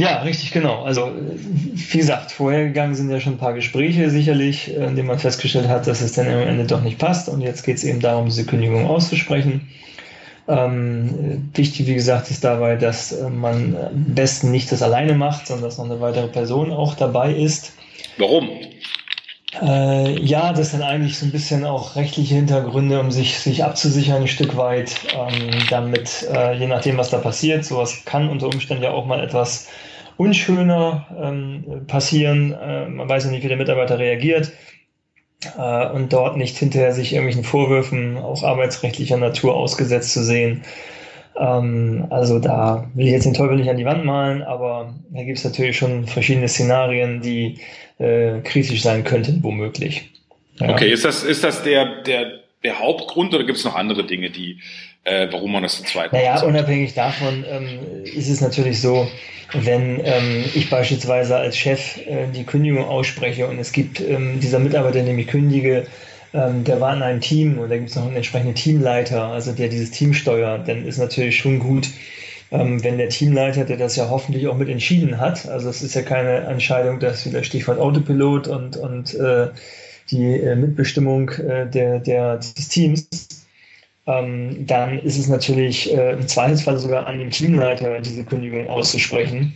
Ja, 0.00 0.22
richtig, 0.22 0.50
genau. 0.50 0.82
Also, 0.82 1.12
wie 1.12 1.98
gesagt, 1.98 2.32
vorhergegangen 2.32 2.94
sind 2.94 3.10
ja 3.10 3.20
schon 3.20 3.34
ein 3.34 3.38
paar 3.38 3.52
Gespräche 3.52 4.08
sicherlich, 4.08 4.74
in 4.74 4.96
denen 4.96 5.08
man 5.08 5.18
festgestellt 5.18 5.68
hat, 5.68 5.86
dass 5.86 6.00
es 6.00 6.12
dann 6.12 6.26
am 6.26 6.40
Ende 6.40 6.64
doch 6.64 6.80
nicht 6.80 6.98
passt. 6.98 7.28
Und 7.28 7.42
jetzt 7.42 7.64
geht 7.64 7.76
es 7.76 7.84
eben 7.84 8.00
darum, 8.00 8.24
diese 8.24 8.46
Kündigung 8.46 8.86
auszusprechen. 8.86 9.68
Ähm, 10.48 11.50
wichtig, 11.52 11.86
wie 11.86 11.94
gesagt, 11.94 12.30
ist 12.30 12.44
dabei, 12.44 12.76
dass 12.76 13.14
man 13.28 13.76
am 13.76 14.14
besten 14.14 14.50
nicht 14.50 14.72
das 14.72 14.80
alleine 14.80 15.12
macht, 15.12 15.46
sondern 15.46 15.64
dass 15.64 15.76
noch 15.76 15.84
eine 15.84 16.00
weitere 16.00 16.28
Person 16.28 16.72
auch 16.72 16.94
dabei 16.94 17.34
ist. 17.34 17.74
Warum? 18.16 18.48
Äh, 19.60 20.18
ja, 20.18 20.54
das 20.54 20.70
sind 20.70 20.80
eigentlich 20.80 21.18
so 21.18 21.26
ein 21.26 21.32
bisschen 21.32 21.66
auch 21.66 21.94
rechtliche 21.94 22.36
Hintergründe, 22.36 23.00
um 23.00 23.10
sich, 23.10 23.38
sich 23.38 23.64
abzusichern 23.64 24.22
ein 24.22 24.28
Stück 24.28 24.56
weit, 24.56 24.94
ähm, 25.12 25.50
damit, 25.68 26.26
äh, 26.34 26.54
je 26.56 26.68
nachdem, 26.68 26.96
was 26.96 27.10
da 27.10 27.18
passiert, 27.18 27.66
sowas 27.66 28.06
kann 28.06 28.30
unter 28.30 28.46
Umständen 28.46 28.84
ja 28.84 28.92
auch 28.92 29.04
mal 29.04 29.22
etwas 29.22 29.68
unschöner 30.20 31.06
ähm, 31.18 31.86
passieren. 31.86 32.52
Äh, 32.52 32.88
man 32.88 33.08
weiß 33.08 33.24
ja 33.24 33.30
nicht, 33.30 33.42
wie 33.42 33.48
der 33.48 33.56
Mitarbeiter 33.56 33.98
reagiert 33.98 34.52
äh, 35.56 35.86
und 35.88 36.12
dort 36.12 36.36
nicht 36.36 36.58
hinterher 36.58 36.92
sich 36.92 37.14
irgendwelchen 37.14 37.44
Vorwürfen 37.44 38.18
auch 38.18 38.42
arbeitsrechtlicher 38.42 39.16
Natur 39.16 39.56
ausgesetzt 39.56 40.12
zu 40.12 40.22
sehen. 40.22 40.62
Ähm, 41.38 42.06
also 42.10 42.38
da 42.38 42.90
will 42.94 43.06
ich 43.06 43.12
jetzt 43.12 43.24
den 43.24 43.32
Teufel 43.32 43.56
nicht 43.56 43.70
an 43.70 43.78
die 43.78 43.86
Wand 43.86 44.04
malen, 44.04 44.42
aber 44.42 44.94
da 45.08 45.22
gibt 45.22 45.38
es 45.38 45.44
natürlich 45.44 45.78
schon 45.78 46.06
verschiedene 46.06 46.48
Szenarien, 46.48 47.22
die 47.22 47.58
äh, 47.98 48.40
kritisch 48.40 48.82
sein 48.82 49.04
könnten, 49.04 49.42
womöglich. 49.42 50.10
Ja. 50.58 50.68
Okay, 50.74 50.92
ist 50.92 51.06
das, 51.06 51.22
ist 51.22 51.42
das 51.44 51.62
der, 51.62 52.02
der, 52.02 52.40
der 52.62 52.78
Hauptgrund 52.78 53.32
oder 53.32 53.44
gibt 53.44 53.56
es 53.56 53.64
noch 53.64 53.74
andere 53.74 54.04
Dinge, 54.04 54.28
die, 54.28 54.58
äh, 55.04 55.28
warum 55.30 55.52
man 55.52 55.62
das 55.62 55.76
zu 55.76 55.84
zweit 55.84 56.12
macht? 56.12 56.22
Naja, 56.22 56.42
unabhängig 56.42 56.94
davon 56.94 57.44
ähm, 57.48 57.80
ist 58.04 58.28
es 58.28 58.40
natürlich 58.40 58.80
so, 58.80 59.08
wenn 59.52 60.00
ähm, 60.04 60.44
ich 60.54 60.70
beispielsweise 60.70 61.36
als 61.36 61.56
Chef 61.56 61.98
äh, 62.06 62.26
die 62.34 62.44
Kündigung 62.44 62.84
ausspreche 62.84 63.46
und 63.46 63.58
es 63.58 63.72
gibt 63.72 64.00
ähm, 64.00 64.40
dieser 64.40 64.58
Mitarbeiter, 64.58 65.02
den 65.02 65.18
ich 65.18 65.26
kündige, 65.26 65.86
ähm, 66.32 66.64
der 66.64 66.80
war 66.80 66.94
in 66.94 67.02
einem 67.02 67.20
Team 67.20 67.58
und 67.58 67.70
da 67.70 67.76
gibt 67.76 67.90
es 67.90 67.96
noch 67.96 68.06
einen 68.06 68.16
entsprechenden 68.16 68.54
Teamleiter, 68.54 69.24
also 69.24 69.52
der 69.52 69.68
dieses 69.68 69.90
Team 69.90 70.14
steuert, 70.14 70.68
dann 70.68 70.86
ist 70.86 70.98
natürlich 70.98 71.38
schon 71.38 71.58
gut, 71.58 71.88
ähm, 72.52 72.82
wenn 72.84 72.98
der 72.98 73.08
Teamleiter, 73.08 73.64
der 73.64 73.76
das 73.76 73.96
ja 73.96 74.08
hoffentlich 74.10 74.46
auch 74.48 74.56
mit 74.56 74.68
entschieden 74.68 75.18
hat, 75.18 75.48
also 75.48 75.68
es 75.68 75.82
ist 75.82 75.94
ja 75.94 76.02
keine 76.02 76.40
Entscheidung, 76.40 77.00
das 77.00 77.26
wieder 77.26 77.42
Stichwort 77.42 77.78
Autopilot 77.78 78.48
und, 78.48 78.76
und 78.76 79.14
äh, 79.14 79.48
die 80.10 80.40
äh, 80.40 80.56
Mitbestimmung 80.56 81.30
äh, 81.30 81.68
der, 81.68 82.00
der, 82.00 82.36
des 82.38 82.68
Teams, 82.68 83.08
ähm, 84.18 84.66
dann 84.66 84.98
ist 84.98 85.18
es 85.18 85.28
natürlich 85.28 85.92
äh, 85.96 86.12
im 86.12 86.26
Zweifelsfall 86.26 86.78
sogar 86.78 87.06
an 87.06 87.18
den 87.18 87.30
Teamleiter, 87.30 88.00
diese 88.00 88.24
Kündigung 88.24 88.68
auszusprechen. 88.68 89.54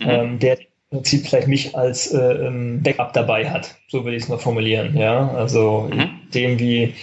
mhm. 0.00 0.08
ähm, 0.08 0.38
der 0.38 0.58
im 0.58 0.98
Prinzip 0.98 1.26
vielleicht 1.26 1.46
mich 1.46 1.76
als 1.76 2.12
äh, 2.12 2.18
ähm, 2.18 2.82
Backup 2.82 3.12
dabei 3.12 3.48
hat. 3.48 3.76
So 3.88 4.04
würde 4.04 4.16
ich 4.16 4.24
es 4.24 4.28
mal 4.28 4.38
formulieren. 4.38 4.96
Ja, 4.96 5.30
also 5.30 5.88
mhm. 5.92 6.10
dem, 6.34 6.58
wie, 6.58 6.94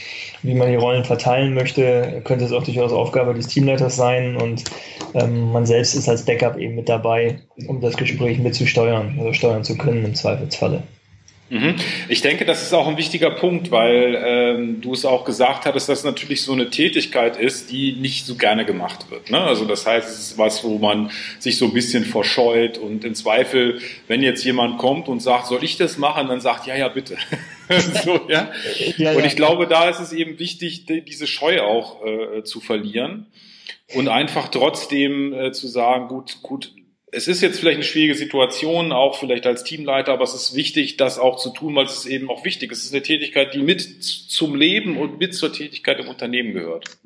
wie 0.43 0.53
man 0.53 0.69
die 0.69 0.75
Rollen 0.75 1.05
verteilen 1.05 1.53
möchte, 1.53 2.21
könnte 2.25 2.45
es 2.45 2.51
auch 2.51 2.63
durchaus 2.63 2.91
Aufgabe 2.91 3.33
des 3.33 3.47
Teamleiters 3.47 3.95
sein 3.95 4.35
und 4.35 4.65
ähm, 5.13 5.51
man 5.51 5.65
selbst 5.65 5.95
ist 5.95 6.09
als 6.09 6.25
Backup 6.25 6.57
eben 6.57 6.75
mit 6.75 6.89
dabei, 6.89 7.39
um 7.67 7.79
das 7.79 7.95
Gespräch 7.95 8.39
mitzusteuern 8.39 9.17
oder 9.19 9.33
steuern 9.33 9.63
zu 9.63 9.77
können 9.77 10.03
im 10.03 10.15
Zweifelsfalle. 10.15 10.83
Mhm. 11.49 11.75
Ich 12.09 12.21
denke, 12.21 12.43
das 12.43 12.61
ist 12.61 12.73
auch 12.73 12.87
ein 12.87 12.97
wichtiger 12.97 13.31
Punkt, 13.31 13.71
weil 13.71 14.21
ähm, 14.21 14.81
du 14.81 14.93
es 14.93 15.05
auch 15.05 15.23
gesagt 15.23 15.65
hattest, 15.65 15.87
dass 15.87 16.03
natürlich 16.03 16.41
so 16.41 16.51
eine 16.51 16.69
Tätigkeit 16.69 17.37
ist, 17.37 17.71
die 17.71 17.93
nicht 17.93 18.25
so 18.25 18.35
gerne 18.35 18.65
gemacht 18.65 19.09
wird. 19.09 19.31
Ne? 19.31 19.39
Also 19.39 19.63
das 19.65 19.85
heißt, 19.85 20.09
es 20.09 20.19
ist 20.19 20.37
was, 20.37 20.63
wo 20.65 20.77
man 20.77 21.09
sich 21.39 21.57
so 21.57 21.65
ein 21.65 21.73
bisschen 21.73 22.03
verscheut 22.03 22.77
und 22.77 23.05
im 23.05 23.15
Zweifel, 23.15 23.79
wenn 24.07 24.21
jetzt 24.23 24.43
jemand 24.43 24.77
kommt 24.77 25.07
und 25.07 25.21
sagt, 25.21 25.47
soll 25.47 25.63
ich 25.63 25.77
das 25.77 25.97
machen, 25.97 26.27
dann 26.27 26.41
sagt, 26.41 26.67
ja, 26.67 26.75
ja, 26.75 26.89
bitte. 26.89 27.17
so, 28.03 28.19
ja? 28.27 28.51
ja? 28.97 29.13
Und 29.13 29.25
ich 29.25 29.37
glaube, 29.37 29.67
da 29.67 29.89
ist 29.89 29.99
es 29.99 30.11
eben 30.11 30.39
wichtig, 30.39 30.85
diese 30.85 31.27
Scheu 31.27 31.61
auch 31.61 32.05
äh, 32.05 32.43
zu 32.43 32.59
verlieren 32.59 33.27
und 33.93 34.09
einfach 34.09 34.49
trotzdem 34.49 35.33
äh, 35.33 35.51
zu 35.53 35.67
sagen, 35.67 36.09
gut, 36.09 36.41
gut, 36.41 36.73
es 37.09 37.29
ist 37.29 37.41
jetzt 37.41 37.59
vielleicht 37.59 37.77
eine 37.77 37.85
schwierige 37.85 38.15
Situation, 38.15 38.91
auch 38.91 39.17
vielleicht 39.17 39.47
als 39.47 39.63
Teamleiter, 39.63 40.11
aber 40.11 40.25
es 40.25 40.33
ist 40.33 40.55
wichtig, 40.55 40.97
das 40.97 41.19
auch 41.19 41.37
zu 41.37 41.51
tun, 41.51 41.73
weil 41.73 41.85
es 41.85 41.99
ist 41.99 42.05
eben 42.05 42.29
auch 42.29 42.43
wichtig. 42.43 42.69
Es 42.69 42.83
ist 42.83 42.93
eine 42.93 43.01
Tätigkeit, 43.01 43.53
die 43.53 43.59
mit 43.59 44.03
zum 44.03 44.55
Leben 44.55 44.97
und 44.97 45.17
mit 45.17 45.33
zur 45.33 45.53
Tätigkeit 45.53 45.99
im 45.99 46.09
Unternehmen 46.09 46.53
gehört. 46.53 46.97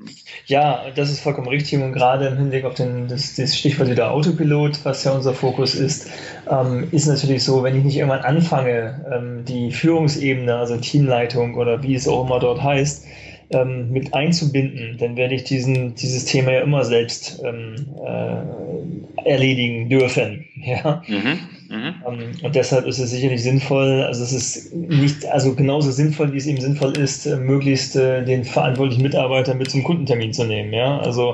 Ja, 0.47 0.85
das 0.95 1.11
ist 1.11 1.19
vollkommen 1.19 1.49
richtig 1.49 1.79
und 1.83 1.93
gerade 1.93 2.27
im 2.27 2.37
Hinblick 2.37 2.65
auf 2.65 2.73
den, 2.73 3.09
das, 3.09 3.35
das 3.35 3.55
Stichwort 3.55 3.91
wieder 3.91 4.11
Autopilot, 4.11 4.83
was 4.83 5.03
ja 5.03 5.11
unser 5.11 5.35
Fokus 5.35 5.75
ist, 5.75 6.09
ähm, 6.49 6.87
ist 6.91 7.05
natürlich 7.05 7.43
so, 7.43 7.61
wenn 7.61 7.77
ich 7.77 7.83
nicht 7.83 7.97
irgendwann 7.97 8.21
anfange, 8.21 9.05
ähm, 9.13 9.45
die 9.45 9.71
Führungsebene, 9.71 10.55
also 10.55 10.77
Teamleitung 10.77 11.53
oder 11.55 11.83
wie 11.83 11.93
es 11.93 12.07
auch 12.07 12.25
immer 12.25 12.39
dort 12.39 12.63
heißt, 12.63 13.05
ähm, 13.53 13.91
mit 13.91 14.13
einzubinden, 14.13 14.97
dann 14.97 15.15
werde 15.15 15.35
ich 15.35 15.43
diesen, 15.43 15.95
dieses 15.95 16.25
Thema 16.25 16.51
ja 16.51 16.61
immer 16.61 16.83
selbst 16.85 17.41
ähm, 17.43 17.75
äh, 18.05 19.29
erledigen 19.29 19.89
dürfen. 19.89 20.45
Ja? 20.63 21.01
Mhm, 21.07 21.39
mh. 21.69 21.95
ähm, 22.07 22.31
und 22.43 22.55
deshalb 22.55 22.85
ist 22.85 22.99
es 22.99 23.09
sicherlich 23.09 23.41
sinnvoll, 23.41 24.03
also 24.03 24.23
es 24.23 24.31
ist 24.31 24.75
nicht, 24.75 25.25
also 25.25 25.55
genauso 25.55 25.89
sinnvoll, 25.89 26.31
wie 26.33 26.37
es 26.37 26.45
eben 26.45 26.61
sinnvoll 26.61 26.95
ist, 26.95 27.25
äh, 27.25 27.35
möglichst 27.37 27.95
äh, 27.95 28.23
den 28.23 28.43
verantwortlichen 28.43 29.01
Mitarbeiter 29.01 29.55
mit 29.55 29.71
zum 29.71 29.83
Kundentermin 29.83 30.33
zu 30.33 30.43
nehmen. 30.43 30.71
Ja? 30.71 30.99
Also 30.99 31.33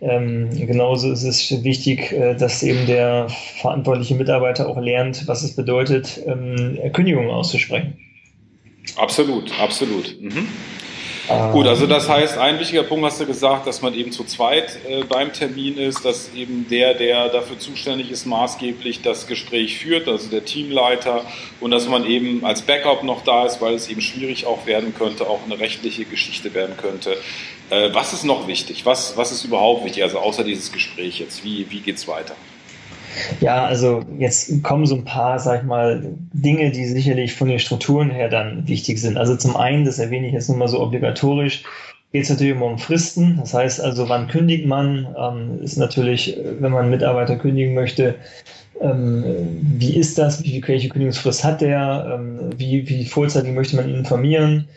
ähm, 0.00 0.48
genauso 0.66 1.12
ist 1.12 1.24
es 1.24 1.62
wichtig, 1.62 2.12
äh, 2.12 2.34
dass 2.34 2.62
eben 2.62 2.86
der 2.86 3.28
verantwortliche 3.28 4.14
Mitarbeiter 4.14 4.70
auch 4.70 4.80
lernt, 4.80 5.28
was 5.28 5.42
es 5.42 5.54
bedeutet, 5.54 6.18
ähm, 6.26 6.78
Kündigungen 6.94 7.30
auszusprechen. 7.30 7.98
Absolut, 8.96 9.52
absolut. 9.60 10.16
Mhm. 10.20 10.48
Gut, 11.28 11.68
also 11.68 11.86
das 11.86 12.08
heißt, 12.08 12.36
ein 12.36 12.58
wichtiger 12.58 12.82
Punkt 12.82 13.04
hast 13.06 13.20
du 13.20 13.26
gesagt, 13.26 13.68
dass 13.68 13.80
man 13.80 13.94
eben 13.94 14.10
zu 14.10 14.24
zweit 14.24 14.78
äh, 14.88 15.04
beim 15.04 15.32
Termin 15.32 15.78
ist, 15.78 16.04
dass 16.04 16.34
eben 16.34 16.66
der, 16.68 16.94
der 16.94 17.28
dafür 17.28 17.60
zuständig 17.60 18.10
ist, 18.10 18.26
maßgeblich 18.26 19.02
das 19.02 19.28
Gespräch 19.28 19.78
führt, 19.78 20.08
also 20.08 20.28
der 20.28 20.44
Teamleiter, 20.44 21.24
und 21.60 21.70
dass 21.70 21.88
man 21.88 22.04
eben 22.06 22.44
als 22.44 22.62
Backup 22.62 23.04
noch 23.04 23.22
da 23.22 23.46
ist, 23.46 23.60
weil 23.60 23.74
es 23.74 23.88
eben 23.88 24.00
schwierig 24.00 24.46
auch 24.46 24.66
werden 24.66 24.94
könnte, 24.94 25.28
auch 25.28 25.40
eine 25.44 25.60
rechtliche 25.60 26.04
Geschichte 26.04 26.54
werden 26.54 26.76
könnte. 26.76 27.16
Äh, 27.70 27.90
was 27.92 28.12
ist 28.12 28.24
noch 28.24 28.48
wichtig? 28.48 28.84
Was, 28.84 29.16
was 29.16 29.30
ist 29.30 29.44
überhaupt 29.44 29.84
wichtig? 29.84 30.02
Also 30.02 30.18
außer 30.18 30.42
dieses 30.42 30.72
Gespräch 30.72 31.20
jetzt, 31.20 31.44
wie, 31.44 31.70
wie 31.70 31.88
es 31.88 32.08
weiter? 32.08 32.34
Ja, 33.40 33.64
also 33.64 34.02
jetzt 34.18 34.62
kommen 34.62 34.86
so 34.86 34.94
ein 34.94 35.04
paar, 35.04 35.38
sag 35.38 35.60
ich 35.60 35.66
mal, 35.66 36.02
Dinge, 36.32 36.70
die 36.70 36.84
sicherlich 36.84 37.34
von 37.34 37.48
den 37.48 37.58
Strukturen 37.58 38.10
her 38.10 38.28
dann 38.28 38.66
wichtig 38.68 39.00
sind. 39.00 39.16
Also 39.16 39.36
zum 39.36 39.56
einen, 39.56 39.84
das 39.84 39.98
erwähne 39.98 40.26
ich 40.26 40.32
jetzt 40.32 40.48
nur 40.48 40.58
mal 40.58 40.68
so 40.68 40.80
obligatorisch, 40.80 41.64
geht 42.12 42.24
es 42.24 42.30
natürlich 42.30 42.52
immer 42.52 42.66
um 42.66 42.78
Fristen. 42.78 43.38
Das 43.40 43.54
heißt 43.54 43.80
also, 43.80 44.08
wann 44.08 44.28
kündigt 44.28 44.66
man? 44.66 45.14
Ähm, 45.18 45.62
ist 45.62 45.76
natürlich, 45.76 46.36
wenn 46.60 46.72
man 46.72 46.82
einen 46.82 46.90
Mitarbeiter 46.90 47.36
kündigen 47.36 47.74
möchte, 47.74 48.16
ähm, 48.80 49.24
wie 49.78 49.96
ist 49.96 50.18
das? 50.18 50.42
Wie, 50.42 50.62
welche 50.66 50.88
Kündigungsfrist 50.88 51.44
hat 51.44 51.60
der? 51.60 52.12
Ähm, 52.14 52.50
wie, 52.56 52.88
wie 52.88 53.04
vorzeitig 53.04 53.52
möchte 53.52 53.76
man 53.76 53.88
ihn 53.88 53.96
informieren? 53.96 54.68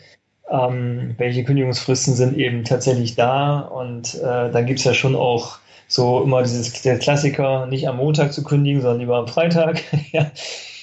Ähm, 0.48 1.14
welche 1.18 1.44
Kündigungsfristen 1.44 2.14
sind 2.14 2.36
eben 2.36 2.64
tatsächlich 2.64 3.16
da? 3.16 3.60
Und 3.60 4.14
äh, 4.14 4.50
da 4.50 4.62
gibt 4.62 4.78
es 4.78 4.84
ja 4.84 4.94
schon 4.94 5.16
auch 5.16 5.58
so 5.88 6.22
immer 6.22 6.42
dieses 6.42 6.82
der 6.82 6.98
Klassiker, 6.98 7.66
nicht 7.66 7.88
am 7.88 7.96
Montag 7.96 8.32
zu 8.32 8.42
kündigen, 8.42 8.80
sondern 8.82 9.00
lieber 9.00 9.16
am 9.16 9.28
Freitag, 9.28 9.82
ja, 10.12 10.30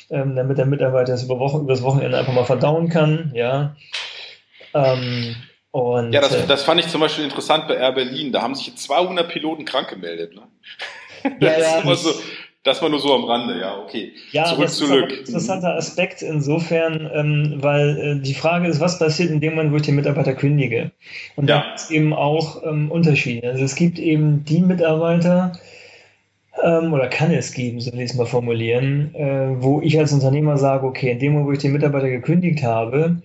ähm, 0.10 0.36
damit 0.36 0.58
der 0.58 0.66
Mitarbeiter 0.66 1.14
es 1.14 1.24
über, 1.24 1.40
Wochen, 1.40 1.62
über 1.62 1.74
das 1.74 1.84
Wochenende 1.84 2.18
einfach 2.18 2.34
mal 2.34 2.46
verdauen 2.46 2.90
kann, 2.90 3.32
ja. 3.34 3.76
Ähm, 4.74 5.36
und, 5.72 6.14
ja, 6.14 6.22
das, 6.22 6.36
äh, 6.36 6.46
das 6.48 6.64
fand 6.64 6.80
ich 6.80 6.88
zum 6.88 7.02
Beispiel 7.02 7.24
interessant 7.24 7.68
bei 7.68 7.76
Air 7.76 7.94
Berlin. 7.94 8.32
Da 8.32 8.44
haben 8.44 8.54
sich 8.54 8.76
200 8.76 9.28
Piloten 9.28 9.66
krank 9.66 9.90
gemeldet. 9.90 10.36
Ne? 10.36 10.42
Das 11.40 11.58
ja, 11.58 11.58
ja, 11.58 11.78
ist 11.78 11.84
immer 11.86 11.96
so, 11.96 12.14
das 12.64 12.82
war 12.82 12.90
nur 12.90 13.00
so 13.00 13.14
am 13.14 13.26
Rande, 13.26 13.60
ja, 13.60 13.78
okay. 13.78 14.14
Ja, 14.32 14.46
Zurück 14.46 14.62
das 14.62 14.78
zurück. 14.78 15.12
ist 15.12 15.18
ein 15.18 15.20
interessanter 15.20 15.76
Aspekt 15.76 16.22
insofern, 16.22 17.10
ähm, 17.14 17.56
weil 17.58 17.98
äh, 17.98 18.22
die 18.22 18.34
Frage 18.34 18.68
ist, 18.68 18.80
was 18.80 19.00
passiert 19.00 19.32
in 19.32 19.42
dem 19.42 19.56
Moment, 19.56 19.74
wo 19.74 19.78
ich 19.78 19.82
den 19.84 19.96
Mitarbeiter 19.96 20.34
kündige? 20.34 20.92
Und 21.36 21.50
ja. 21.50 21.60
da 21.60 21.66
gibt 21.66 21.80
es 21.80 21.92
eben 21.92 22.14
auch 22.14 22.64
ähm, 22.64 22.90
Unterschiede. 22.90 23.50
Also 23.50 23.66
es 23.66 23.76
gibt 23.76 24.00
eben 24.00 24.46
die 24.46 24.62
Mitarbeiter, 24.62 25.54
ähm, 26.62 26.94
oder 26.94 27.08
kann 27.08 27.32
es 27.32 27.54
geben, 27.54 27.82
so 27.82 27.92
will 27.92 28.00
ich 28.00 28.12
es 28.12 28.16
mal 28.16 28.26
formulieren, 28.26 29.14
äh, 29.16 29.62
wo 29.62 29.82
ich 29.82 29.98
als 30.00 30.14
Unternehmer 30.14 30.58
sage, 30.58 30.86
okay, 30.86 31.12
in 31.12 31.20
dem 31.20 31.34
Moment, 31.34 31.50
wo 31.50 31.52
ich 31.54 31.60
den 31.60 31.74
Mitarbeiter 31.74 32.10
gekündigt 32.10 32.64
habe, 32.64 33.22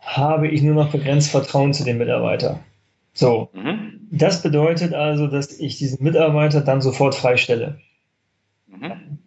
habe 0.00 0.48
ich 0.48 0.62
nur 0.62 0.74
noch 0.74 0.90
begrenzt 0.90 1.30
Vertrauen 1.30 1.72
zu 1.72 1.84
dem 1.84 1.98
Mitarbeiter. 1.98 2.60
So. 3.12 3.48
Mhm. 3.52 4.00
Das 4.10 4.42
bedeutet 4.42 4.94
also, 4.94 5.26
dass 5.26 5.58
ich 5.58 5.78
diesen 5.78 6.02
Mitarbeiter 6.02 6.60
dann 6.60 6.80
sofort 6.80 7.14
freistelle. 7.14 7.78
Mhm. 8.70 9.18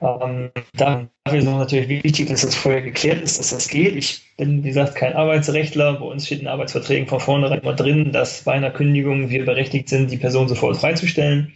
Ähm, 0.00 0.50
dann 0.74 1.10
ist 1.26 1.34
es 1.34 1.44
natürlich 1.44 1.88
wichtig, 2.04 2.28
dass 2.28 2.42
das 2.42 2.54
vorher 2.54 2.82
geklärt 2.82 3.22
ist, 3.22 3.38
dass 3.38 3.50
das 3.50 3.68
geht. 3.68 3.96
Ich 3.96 4.36
bin, 4.36 4.62
wie 4.62 4.68
gesagt, 4.68 4.96
kein 4.96 5.14
Arbeitsrechtler. 5.14 5.94
Bei 5.94 6.04
uns 6.04 6.26
steht 6.26 6.40
in 6.40 6.48
Arbeitsverträgen 6.48 7.08
von 7.08 7.20
vornherein 7.20 7.60
immer 7.60 7.74
drin, 7.74 8.12
dass 8.12 8.42
bei 8.42 8.52
einer 8.52 8.70
Kündigung 8.70 9.30
wir 9.30 9.44
berechtigt 9.44 9.88
sind, 9.88 10.10
die 10.10 10.18
Person 10.18 10.48
sofort 10.48 10.76
freizustellen. 10.76 11.52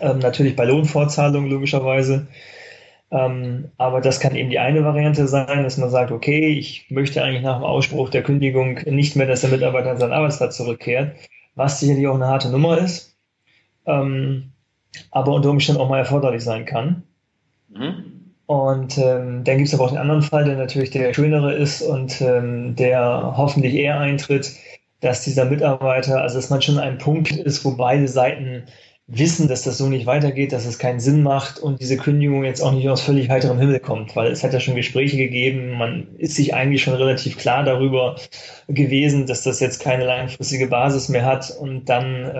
Ähm, 0.00 0.18
natürlich 0.18 0.56
bei 0.56 0.64
Lohnfortzahlung 0.64 1.46
logischerweise. 1.48 2.26
Ähm, 3.12 3.70
aber 3.76 4.00
das 4.00 4.20
kann 4.20 4.36
eben 4.36 4.50
die 4.50 4.58
eine 4.58 4.84
Variante 4.84 5.26
sein, 5.28 5.64
dass 5.64 5.76
man 5.78 5.90
sagt, 5.90 6.12
okay, 6.12 6.48
ich 6.48 6.86
möchte 6.90 7.22
eigentlich 7.22 7.42
nach 7.42 7.58
dem 7.58 7.64
Ausspruch 7.64 8.08
der 8.08 8.22
Kündigung 8.22 8.80
nicht 8.86 9.16
mehr, 9.16 9.26
dass 9.26 9.40
der 9.42 9.50
Mitarbeiter 9.50 9.90
an 9.90 9.98
seinen 9.98 10.12
Arbeitsplatz 10.12 10.56
zurückkehrt, 10.56 11.16
was 11.54 11.80
sicherlich 11.80 12.06
auch 12.06 12.14
eine 12.14 12.28
harte 12.28 12.50
Nummer 12.50 12.78
ist. 12.78 13.16
Ähm, 13.86 14.52
aber 15.10 15.32
unter 15.32 15.50
Umständen 15.50 15.80
auch 15.80 15.88
mal 15.88 15.98
erforderlich 15.98 16.42
sein 16.42 16.64
kann. 16.64 17.02
Mhm. 17.68 18.20
Und 18.46 18.98
ähm, 18.98 19.44
dann 19.44 19.58
gibt 19.58 19.68
es 19.68 19.74
aber 19.74 19.84
auch 19.84 19.90
den 19.90 19.98
anderen 19.98 20.22
Fall, 20.22 20.44
der 20.44 20.56
natürlich 20.56 20.90
der 20.90 21.14
schönere 21.14 21.54
ist 21.54 21.82
und 21.82 22.20
ähm, 22.20 22.74
der 22.74 23.34
hoffentlich 23.36 23.74
eher 23.74 24.00
eintritt, 24.00 24.52
dass 25.00 25.22
dieser 25.22 25.44
Mitarbeiter, 25.44 26.20
also 26.20 26.36
dass 26.36 26.50
man 26.50 26.60
schon 26.60 26.78
an 26.78 26.82
einem 26.84 26.98
Punkt 26.98 27.30
ist, 27.30 27.64
wo 27.64 27.76
beide 27.76 28.08
Seiten 28.08 28.64
wissen, 29.10 29.48
dass 29.48 29.62
das 29.62 29.76
so 29.76 29.88
nicht 29.88 30.06
weitergeht, 30.06 30.52
dass 30.52 30.64
es 30.64 30.78
keinen 30.78 31.00
Sinn 31.00 31.22
macht 31.22 31.58
und 31.58 31.80
diese 31.80 31.96
Kündigung 31.96 32.44
jetzt 32.44 32.60
auch 32.60 32.72
nicht 32.72 32.88
aus 32.88 33.02
völlig 33.02 33.28
heiterem 33.28 33.58
Himmel 33.58 33.80
kommt, 33.80 34.14
weil 34.14 34.30
es 34.30 34.44
hat 34.44 34.52
ja 34.52 34.60
schon 34.60 34.76
Gespräche 34.76 35.16
gegeben, 35.16 35.72
man 35.72 36.06
ist 36.16 36.36
sich 36.36 36.54
eigentlich 36.54 36.82
schon 36.82 36.94
relativ 36.94 37.36
klar 37.36 37.64
darüber 37.64 38.16
gewesen, 38.68 39.26
dass 39.26 39.42
das 39.42 39.58
jetzt 39.58 39.80
keine 39.80 40.04
langfristige 40.04 40.68
Basis 40.68 41.08
mehr 41.08 41.24
hat 41.24 41.50
und 41.50 41.88
dann 41.88 42.30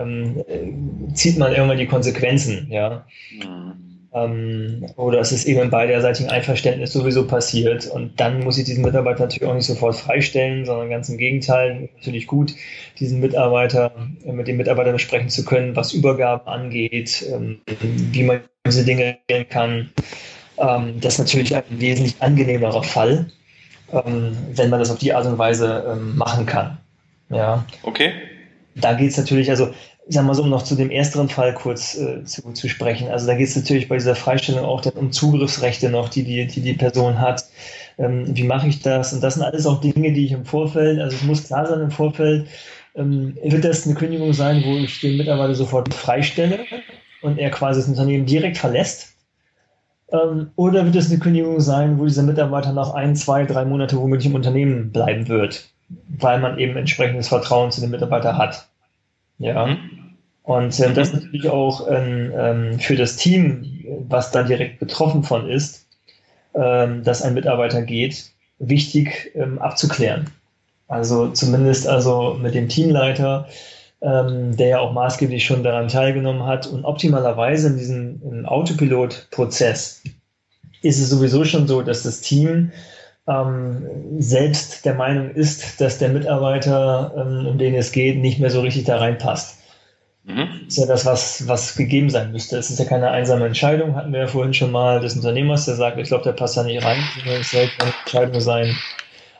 ähm, 0.47 1.13
zieht 1.13 1.37
man 1.37 1.51
irgendwann 1.51 1.77
die 1.77 1.87
Konsequenzen, 1.87 2.67
ja. 2.71 3.05
Mhm. 3.31 3.90
Ähm, 4.13 4.87
oder 4.97 5.19
es 5.19 5.31
ist 5.31 5.45
eben 5.45 5.61
in 5.61 5.69
beiderseitigen 5.69 6.29
Einverständnis 6.29 6.91
sowieso 6.91 7.27
passiert. 7.27 7.87
Und 7.87 8.19
dann 8.19 8.43
muss 8.43 8.57
ich 8.57 8.65
diesen 8.65 8.83
Mitarbeiter 8.83 9.21
natürlich 9.21 9.49
auch 9.49 9.55
nicht 9.55 9.65
sofort 9.65 9.95
freistellen, 9.95 10.65
sondern 10.65 10.89
ganz 10.89 11.07
im 11.09 11.17
Gegenteil, 11.17 11.89
natürlich 11.95 12.27
gut, 12.27 12.53
diesen 12.99 13.21
Mitarbeiter, 13.21 13.93
äh, 14.25 14.31
mit 14.31 14.47
dem 14.47 14.57
Mitarbeiter 14.57 14.91
besprechen 14.91 15.29
zu 15.29 15.45
können, 15.45 15.75
was 15.75 15.93
Übergaben 15.93 16.47
angeht, 16.47 17.25
ähm, 17.31 17.61
wie 18.11 18.23
man 18.23 18.41
diese 18.67 18.83
Dinge 18.83 19.17
regeln 19.29 19.47
kann. 19.49 19.89
Ähm, 20.57 20.99
das 20.99 21.13
ist 21.13 21.19
natürlich 21.19 21.55
ein 21.55 21.63
wesentlich 21.69 22.15
angenehmerer 22.19 22.83
Fall, 22.83 23.27
ähm, 23.93 24.37
wenn 24.53 24.69
man 24.69 24.79
das 24.79 24.91
auf 24.91 24.99
die 24.99 25.13
Art 25.13 25.25
und 25.25 25.37
Weise 25.37 25.85
ähm, 25.89 26.17
machen 26.17 26.45
kann. 26.45 26.77
Ja. 27.29 27.65
Okay. 27.83 28.11
Da 28.75 28.93
geht 28.93 29.11
es 29.11 29.17
natürlich, 29.17 29.49
also 29.49 29.73
ich 30.07 30.15
sag 30.15 30.25
mal 30.25 30.33
so, 30.33 30.43
um 30.43 30.49
noch 30.49 30.63
zu 30.63 30.75
dem 30.75 30.89
ersteren 30.89 31.29
Fall 31.29 31.53
kurz 31.53 31.95
äh, 31.97 32.23
zu, 32.23 32.51
zu 32.53 32.67
sprechen. 32.67 33.09
Also 33.09 33.27
da 33.27 33.35
geht 33.35 33.47
es 33.47 33.55
natürlich 33.55 33.87
bei 33.87 33.95
dieser 33.95 34.15
Freistellung 34.15 34.65
auch 34.65 34.81
dann 34.81 34.93
um 34.93 35.11
Zugriffsrechte 35.11 35.89
noch, 35.89 36.09
die 36.09 36.23
die, 36.23 36.47
die, 36.47 36.61
die 36.61 36.73
Person 36.73 37.19
hat. 37.19 37.45
Ähm, 37.97 38.25
wie 38.35 38.43
mache 38.43 38.67
ich 38.67 38.81
das? 38.81 39.13
Und 39.13 39.21
das 39.21 39.35
sind 39.35 39.43
alles 39.43 39.65
auch 39.65 39.79
Dinge, 39.79 40.11
die 40.11 40.25
ich 40.25 40.31
im 40.31 40.45
Vorfeld, 40.45 40.99
also 40.99 41.15
es 41.15 41.23
muss 41.23 41.43
klar 41.43 41.67
sein 41.67 41.81
im 41.81 41.91
Vorfeld, 41.91 42.47
ähm, 42.95 43.37
wird 43.43 43.63
das 43.63 43.85
eine 43.85 43.95
Kündigung 43.95 44.33
sein, 44.33 44.63
wo 44.65 44.75
ich 44.75 44.99
den 44.99 45.17
Mitarbeiter 45.17 45.55
sofort 45.55 45.93
freistelle 45.93 46.59
und 47.21 47.37
er 47.37 47.51
quasi 47.51 47.79
das 47.79 47.89
Unternehmen 47.89 48.25
direkt 48.25 48.57
verlässt? 48.57 49.15
Ähm, 50.11 50.51
oder 50.55 50.83
wird 50.83 50.95
es 50.95 51.09
eine 51.09 51.19
Kündigung 51.19 51.59
sein, 51.61 51.99
wo 51.99 52.05
dieser 52.05 52.23
Mitarbeiter 52.23 52.73
nach 52.73 52.93
ein, 52.93 53.15
zwei, 53.15 53.45
drei 53.45 53.65
Monate 53.65 53.97
womöglich 53.97 54.25
im 54.25 54.35
Unternehmen 54.35 54.91
bleiben 54.91 55.27
wird, 55.27 55.69
weil 56.19 56.39
man 56.39 56.59
eben 56.59 56.75
entsprechendes 56.75 57.29
Vertrauen 57.29 57.71
zu 57.71 57.81
dem 57.81 57.91
Mitarbeiter 57.91 58.37
hat. 58.37 58.67
Ja. 59.41 59.65
Mhm. 59.65 59.77
Und 60.43 60.79
äh, 60.79 60.93
das 60.93 61.09
ist 61.09 61.13
natürlich 61.13 61.49
auch 61.49 61.87
ähm, 61.89 62.79
für 62.79 62.95
das 62.95 63.15
Team, 63.17 63.85
was 64.07 64.31
da 64.31 64.43
direkt 64.43 64.79
betroffen 64.79 65.23
von 65.23 65.49
ist, 65.49 65.87
ähm, 66.55 67.03
dass 67.03 67.21
ein 67.21 67.33
Mitarbeiter 67.33 67.81
geht, 67.81 68.31
wichtig 68.59 69.31
ähm, 69.35 69.59
abzuklären. 69.59 70.29
Also 70.87 71.29
zumindest 71.29 71.87
also 71.87 72.37
mit 72.41 72.53
dem 72.53 72.67
Teamleiter, 72.67 73.47
ähm, 74.01 74.55
der 74.57 74.67
ja 74.67 74.79
auch 74.79 74.93
maßgeblich 74.93 75.45
schon 75.45 75.63
daran 75.63 75.87
teilgenommen 75.87 76.45
hat. 76.45 76.67
Und 76.67 76.83
optimalerweise 76.83 77.67
in 77.67 77.77
diesem 77.77 78.45
Autopilot-Prozess 78.45 80.03
ist 80.81 80.99
es 80.99 81.09
sowieso 81.09 81.45
schon 81.45 81.67
so, 81.67 81.81
dass 81.81 82.03
das 82.03 82.21
Team 82.21 82.71
ähm, 83.27 83.85
selbst 84.19 84.85
der 84.85 84.95
Meinung 84.95 85.31
ist, 85.31 85.79
dass 85.79 85.99
der 85.99 86.09
Mitarbeiter, 86.09 87.13
ähm, 87.15 87.47
um 87.47 87.57
den 87.57 87.75
es 87.75 87.91
geht, 87.91 88.17
nicht 88.17 88.39
mehr 88.39 88.49
so 88.49 88.61
richtig 88.61 88.85
da 88.85 88.97
reinpasst. 88.97 89.59
Mhm. 90.23 90.47
Das 90.65 90.67
ist 90.67 90.77
ja 90.77 90.85
das, 90.85 91.05
was, 91.05 91.47
was 91.47 91.75
gegeben 91.75 92.09
sein 92.09 92.31
müsste. 92.31 92.57
Es 92.57 92.69
ist 92.69 92.79
ja 92.79 92.85
keine 92.85 93.11
einsame 93.11 93.45
Entscheidung, 93.45 93.95
hatten 93.95 94.13
wir 94.13 94.21
ja 94.21 94.27
vorhin 94.27 94.53
schon 94.53 94.71
mal 94.71 94.99
des 94.99 95.15
Unternehmers, 95.15 95.65
der 95.65 95.75
sagt, 95.75 95.97
ich 95.97 96.07
glaube, 96.07 96.23
der 96.23 96.33
passt 96.33 96.57
da 96.57 96.63
nicht 96.63 96.83
rein. 96.83 97.03
Es 97.39 97.51
sollte 97.51 97.71
eine 97.79 97.93
Entscheidung 98.03 98.41
sein 98.41 98.75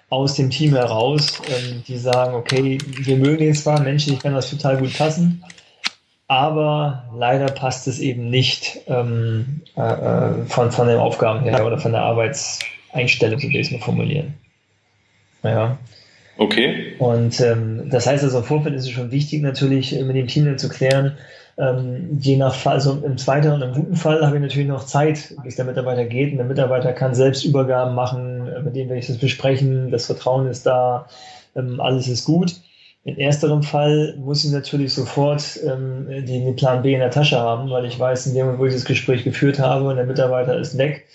aus 0.09 0.35
dem 0.35 0.50
Team 0.50 0.75
heraus, 0.75 1.41
ähm, 1.47 1.83
die 1.88 1.97
sagen, 1.97 2.35
okay, 2.35 2.77
wir 2.85 3.17
mögen 3.17 3.43
ihn 3.43 3.55
zwar, 3.55 3.79
menschlich 3.79 4.19
kann 4.19 4.33
das 4.33 4.50
total 4.50 4.77
gut 4.77 4.95
passen, 4.97 5.43
aber 6.27 7.09
leider 7.17 7.45
passt 7.45 7.88
es 7.88 8.00
eben 8.00 8.29
nicht 8.29 8.81
ähm, 8.88 9.61
äh, 9.77 9.81
äh 9.81 10.45
von, 10.47 10.71
von 10.71 10.88
den 10.88 10.97
Aufgaben 10.97 11.41
her 11.41 11.65
oder 11.65 11.77
von 11.77 11.93
der 11.93 12.01
Arbeitseinstellung, 12.01 12.80
so 12.93 13.00
will 13.00 13.55
ich 13.55 13.67
es 13.67 13.71
mal 13.71 13.79
formulieren. 13.79 14.33
Ja. 15.43 15.77
Okay. 16.38 16.95
Und 17.00 17.39
ähm, 17.41 17.89
das 17.89 18.07
heißt 18.07 18.24
also, 18.24 18.39
im 18.39 18.43
Vorfeld 18.43 18.75
ist 18.75 18.83
es 18.83 18.89
schon 18.89 19.12
wichtig, 19.12 19.41
natürlich 19.41 19.91
mit 19.91 20.15
dem 20.15 20.27
Team 20.27 20.45
dann 20.45 20.57
zu 20.57 20.69
klären, 20.69 21.17
ähm, 21.57 22.17
je 22.19 22.38
nach 22.38 22.55
Fall, 22.55 22.74
also 22.74 23.01
im 23.05 23.17
zweiten 23.17 23.51
und 23.51 23.62
im 23.62 23.74
guten 23.74 23.95
Fall 23.95 24.25
habe 24.25 24.38
ich 24.38 24.41
natürlich 24.41 24.67
noch 24.67 24.86
Zeit, 24.86 25.36
bis 25.43 25.57
der 25.57 25.65
Mitarbeiter 25.65 26.05
geht 26.05 26.31
und 26.31 26.38
der 26.38 26.45
Mitarbeiter 26.45 26.93
kann 26.93 27.13
selbst 27.13 27.43
Übergaben 27.43 27.93
machen, 27.93 28.48
äh, 28.48 28.62
mit 28.62 28.75
denen 28.75 28.89
werde 28.89 29.01
ich 29.01 29.07
das 29.07 29.17
besprechen, 29.17 29.91
das 29.91 30.05
Vertrauen 30.05 30.48
ist 30.48 30.65
da, 30.65 31.07
ähm, 31.55 31.79
alles 31.79 32.07
ist 32.07 32.25
gut. 32.25 32.55
In 33.03 33.17
ersterem 33.17 33.63
Fall 33.63 34.15
muss 34.17 34.45
ich 34.45 34.51
natürlich 34.51 34.93
sofort 34.93 35.60
ähm, 35.65 36.07
den, 36.07 36.45
den 36.45 36.55
Plan 36.55 36.83
B 36.83 36.93
in 36.93 37.00
der 37.00 37.10
Tasche 37.10 37.39
haben, 37.39 37.69
weil 37.69 37.86
ich 37.86 38.00
weiß, 38.00 38.27
in 38.27 38.36
dem 38.36 38.45
Moment, 38.45 38.62
wo 38.62 38.65
ich 38.67 38.74
das 38.74 38.86
Gespräch 38.86 39.24
geführt 39.24 39.60
habe 39.60 39.89
und 39.89 39.95
der 39.95 40.05
Mitarbeiter 40.05 40.57
ist 40.57 40.77
weg, 40.77 41.05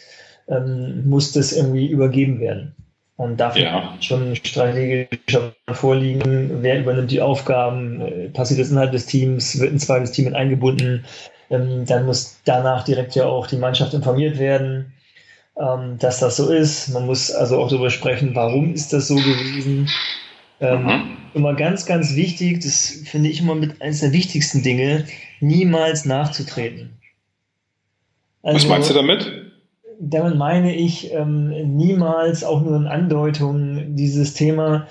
ähm, 0.49 1.09
muss 1.09 1.33
das 1.33 1.53
irgendwie 1.53 1.87
übergeben 1.87 2.41
werden. 2.41 2.75
Und 3.17 3.39
dafür 3.39 3.63
ja. 3.63 3.97
schon 4.01 4.37
strategisch 4.37 5.39
vorliegen, 5.73 6.63
wer 6.63 6.81
übernimmt 6.81 7.11
die 7.11 7.23
Aufgaben, 7.23 8.01
äh, 8.03 8.29
passiert 8.29 8.61
das 8.61 8.71
innerhalb 8.71 8.93
des 8.93 9.07
Teams, 9.07 9.59
wird 9.59 9.73
ein 9.73 9.79
zweites 9.79 10.13
Team 10.13 10.27
mit 10.27 10.35
eingebunden, 10.35 11.05
ähm, 11.49 11.87
dann 11.87 12.05
muss 12.05 12.41
danach 12.45 12.85
direkt 12.85 13.15
ja 13.15 13.25
auch 13.25 13.47
die 13.47 13.57
Mannschaft 13.57 13.95
informiert 13.95 14.39
werden, 14.39 14.93
ähm, 15.59 15.97
dass 15.99 16.21
das 16.21 16.37
so 16.37 16.53
ist. 16.53 16.89
Man 16.89 17.07
muss 17.07 17.31
also 17.31 17.59
auch 17.59 17.71
darüber 17.71 17.89
sprechen, 17.89 18.35
warum 18.35 18.75
ist 18.75 18.93
das 18.93 19.09
so 19.09 19.15
gewesen. 19.15 19.89
Ähm, 20.61 20.85
mhm. 20.85 21.17
Immer 21.35 21.55
ganz, 21.55 21.87
ganz 21.87 22.15
wichtig, 22.17 22.63
das 22.63 23.03
finde 23.07 23.31
ich 23.31 23.41
immer 23.41 23.55
mit 23.55 23.81
eines 23.81 24.01
der 24.01 24.13
wichtigsten 24.13 24.63
Dinge, 24.63 25.07
niemals 25.41 26.05
nachzutreten. 26.05 26.99
Also, 28.43 28.57
Was 28.57 28.69
meinst 28.69 28.91
du 28.91 28.95
damit? 28.95 29.46
Damit 30.01 30.37
meine 30.37 30.75
ich 30.75 31.13
ähm, 31.13 31.77
niemals 31.77 32.45
auch 32.45 32.61
nur 32.61 32.77
in 32.77 32.87
Andeutung 32.87 33.95
dieses 33.97 34.35
Thema, 34.35 34.87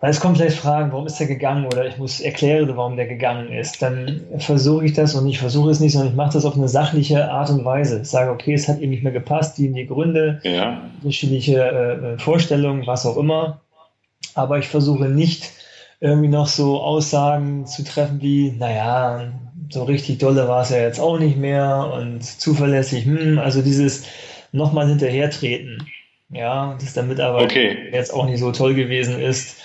weil 0.00 0.10
es 0.10 0.20
kommen 0.20 0.36
vielleicht 0.36 0.58
Fragen, 0.58 0.92
warum 0.92 1.06
ist 1.06 1.20
er 1.20 1.26
gegangen 1.26 1.66
oder 1.66 1.86
ich 1.86 1.98
muss 1.98 2.20
erklären, 2.20 2.76
warum 2.76 2.96
der 2.96 3.08
gegangen 3.08 3.52
ist. 3.52 3.82
Dann 3.82 4.20
versuche 4.38 4.84
ich 4.84 4.92
das 4.92 5.16
und 5.16 5.26
ich 5.26 5.40
versuche 5.40 5.70
es 5.70 5.80
nicht, 5.80 5.92
sondern 5.92 6.10
ich 6.10 6.16
mache 6.16 6.34
das 6.34 6.44
auf 6.44 6.56
eine 6.56 6.68
sachliche 6.68 7.30
Art 7.30 7.50
und 7.50 7.64
Weise. 7.64 8.00
Ich 8.02 8.08
sage, 8.08 8.30
okay, 8.30 8.54
es 8.54 8.68
hat 8.68 8.80
ihm 8.80 8.90
nicht 8.90 9.02
mehr 9.02 9.12
gepasst, 9.12 9.58
die, 9.58 9.72
die 9.72 9.86
Gründe, 9.86 10.40
ja. 10.44 10.82
unterschiedliche 11.02 11.64
äh, 11.64 12.18
Vorstellungen, 12.18 12.86
was 12.86 13.06
auch 13.06 13.16
immer. 13.16 13.60
Aber 14.34 14.58
ich 14.58 14.68
versuche 14.68 15.06
nicht 15.06 15.50
irgendwie 16.00 16.28
noch 16.28 16.46
so 16.46 16.80
Aussagen 16.80 17.66
zu 17.66 17.82
treffen 17.82 18.22
wie, 18.22 18.52
naja, 18.52 19.32
so 19.70 19.82
richtig 19.82 20.18
dolle 20.18 20.46
war 20.46 20.62
es 20.62 20.70
ja 20.70 20.78
jetzt 20.78 21.00
auch 21.00 21.18
nicht 21.18 21.36
mehr 21.36 21.92
und 21.92 22.22
zuverlässig, 22.22 23.04
hm, 23.04 23.38
also 23.38 23.62
dieses, 23.62 24.04
nochmal 24.52 24.88
hinterhertreten. 24.88 25.86
Ja, 26.30 26.76
dass 26.78 26.92
der 26.92 27.04
Mitarbeiter 27.04 27.44
okay. 27.44 27.88
jetzt 27.90 28.12
auch 28.12 28.26
nicht 28.26 28.40
so 28.40 28.52
toll 28.52 28.74
gewesen 28.74 29.18
ist. 29.18 29.62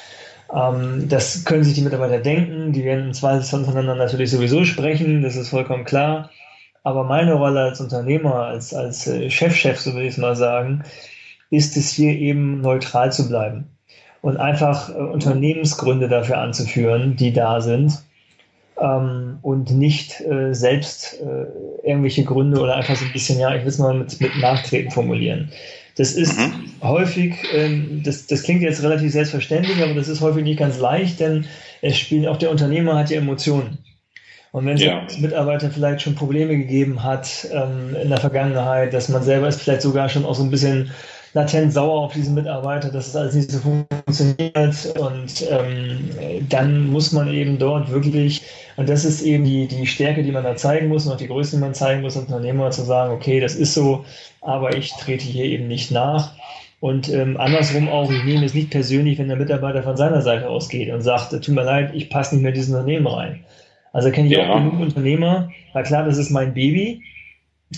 Ähm, 0.54 1.10
das 1.10 1.43
können 1.43 1.63
sich 1.63 1.74
die 1.74 1.82
Mitarbeiter 1.82 2.19
denken. 2.19 2.72
Die 2.72 2.86
werden 2.86 3.08
im 3.08 3.13
Zweifelsfall 3.13 3.65
voneinander 3.65 3.96
natürlich 3.96 4.32
sowieso 4.32 4.63
sprechen. 4.63 5.24
Das 5.24 5.36
ist 5.36 5.50
vollkommen 5.50 5.84
klar. 5.84 6.30
Aber 6.84 7.04
meine 7.04 7.34
Rolle 7.34 7.62
als 7.62 7.82
Unternehmer, 7.82 8.46
als, 8.46 8.74
als 8.74 9.08
äh, 9.08 9.30
Chefchef, 9.30 9.80
so 9.80 9.93
will 9.93 10.04
ich 10.04 10.13
es 10.13 10.17
mal 10.17 10.36
sagen, 10.36 10.84
ist 11.50 11.78
es 11.78 11.89
hier 11.91 12.13
eben 12.13 12.62
neutral 12.62 13.12
zu 13.12 13.28
bleiben 13.28 13.69
und 14.22 14.38
einfach 14.38 14.89
äh, 14.89 14.93
Unternehmensgründe 14.93 16.08
dafür 16.08 16.39
anzuführen, 16.39 17.15
die 17.15 17.34
da 17.34 17.62
sind 17.62 18.04
ähm, 18.84 19.39
und 19.41 19.72
nicht 19.72 20.19
äh, 20.22 20.54
selbst 20.54 21.22
äh, 21.22 21.88
irgendwelche 21.88 22.26
Gründe 22.26 22.60
oder 22.60 22.76
einfach 22.76 22.96
so 22.96 23.06
ein 23.06 23.13
bisschen, 23.13 23.39
ja, 23.39 23.56
ich 23.56 23.62
will 23.62 23.69
es 23.69 23.80
mal 23.80 23.93
mit, 23.93 24.19
mit 24.19 24.38
Nachtreten 24.39 24.91
formulieren. 24.91 25.50
Das 25.96 26.13
ist 26.13 26.38
mhm. 26.38 26.72
häufig, 26.82 27.36
ähm, 27.54 28.02
das, 28.04 28.28
das 28.28 28.43
klingt 28.43 28.62
jetzt 28.62 28.84
relativ 28.84 29.12
selbstverständlich, 29.12 29.82
aber 29.82 29.93
das 29.93 30.10
ist 30.10 30.22
häufig 30.22 30.43
nicht 30.43 30.60
ganz 30.60 30.80
leicht, 30.80 31.19
denn 31.19 31.46
es 31.82 31.98
spielt, 31.98 32.28
auch 32.28 32.38
der 32.38 32.52
Unternehmer 32.52 32.98
hat 32.98 33.10
ja 33.10 33.19
Emotionen. 33.19 33.78
Und 34.52 34.65
wenn 34.65 34.78
ja. 34.78 35.04
es 35.08 35.17
Mitarbeiter 35.17 35.72
vielleicht 35.72 36.02
schon 36.02 36.15
Probleme 36.15 36.56
gegeben 36.58 37.04
hat 37.04 37.48
ähm, 37.52 37.96
in 38.02 38.10
der 38.10 38.19
Vergangenheit, 38.19 38.93
dass 38.93 39.10
man 39.10 39.24
selber 39.24 39.48
ist 39.48 39.62
vielleicht 39.62 39.82
sogar 39.82 40.10
schon 40.10 40.26
auch 40.26 40.36
so 40.36 40.43
ein 40.43 40.52
bisschen 40.52 40.91
latent 41.34 41.74
sauer 41.74 42.02
auf 42.02 42.13
diesen 42.13 42.36
Mitarbeiter, 42.36 42.89
dass 42.89 43.08
es 43.08 43.15
alles 43.15 43.36
nicht 43.36 43.52
so 43.52 43.60
funktioniert. 43.60 44.93
Und 45.00 45.46
ähm, 45.50 46.48
dann 46.50 46.88
muss 46.88 47.12
man 47.12 47.28
eben 47.28 47.58
dort 47.58 47.91
wirklich, 47.91 48.41
und 48.78 48.88
das 48.88 49.04
ist 49.04 49.22
eben 49.22 49.43
die, 49.43 49.67
die 49.67 49.88
Stärke, 49.88 50.24
die 50.24 50.32
man 50.32 50.43
da 50.43 50.56
zeigen 50.56 50.88
muss 50.88 51.06
und 51.06 51.13
auch 51.13 51.17
die 51.17 51.28
Größe, 51.28 51.56
die 51.56 51.62
man 51.62 51.74
zeigen 51.74 52.02
muss, 52.02 52.15
als 52.15 52.28
Unternehmer 52.28 52.72
zu 52.72 52.84
sagen, 52.84 53.13
okay, 53.13 53.39
das 53.39 53.56
ist 53.56 53.74
so, 53.74 54.06
aber 54.41 54.76
ich 54.76 54.91
trete 54.93 55.26
hier 55.26 55.46
eben 55.46 55.67
nicht 55.67 55.91
nach. 55.91 56.34
Und 56.80 57.10
ähm, 57.10 57.38
andersrum 57.38 57.88
auch, 57.88 58.12
ich 58.12 58.24
nehme 58.26 58.46
es 58.46 58.54
nicht 58.54 58.69
persönlich, 58.69 59.17
wenn 59.17 59.30
der 59.30 59.38
Mitarbeiter 59.38 59.84
von 59.84 59.96
seiner 59.96 60.22
Seite 60.22 60.50
ausgeht 60.50 60.91
und 60.91 61.02
sagt, 61.02 61.32
tut 61.32 61.48
mir 61.56 61.63
leid, 61.63 61.91
ich 61.93 62.10
passe 62.10 62.36
nicht 62.36 62.41
mehr 62.41 62.50
in 62.50 62.56
dieses 62.56 62.72
Unternehmen 62.72 63.08
rein. 63.08 63.46
Also 63.93 64.12
kenne 64.12 64.28
ich 64.28 64.34
ja. 64.34 64.50
auch 64.50 64.58
genug 64.58 64.80
Unternehmer, 64.80 65.50
na 65.74 65.84
klar, 65.84 66.04
das 66.04 66.17
ist 66.17 66.30
mein 66.30 66.54
Baby, 66.54 67.02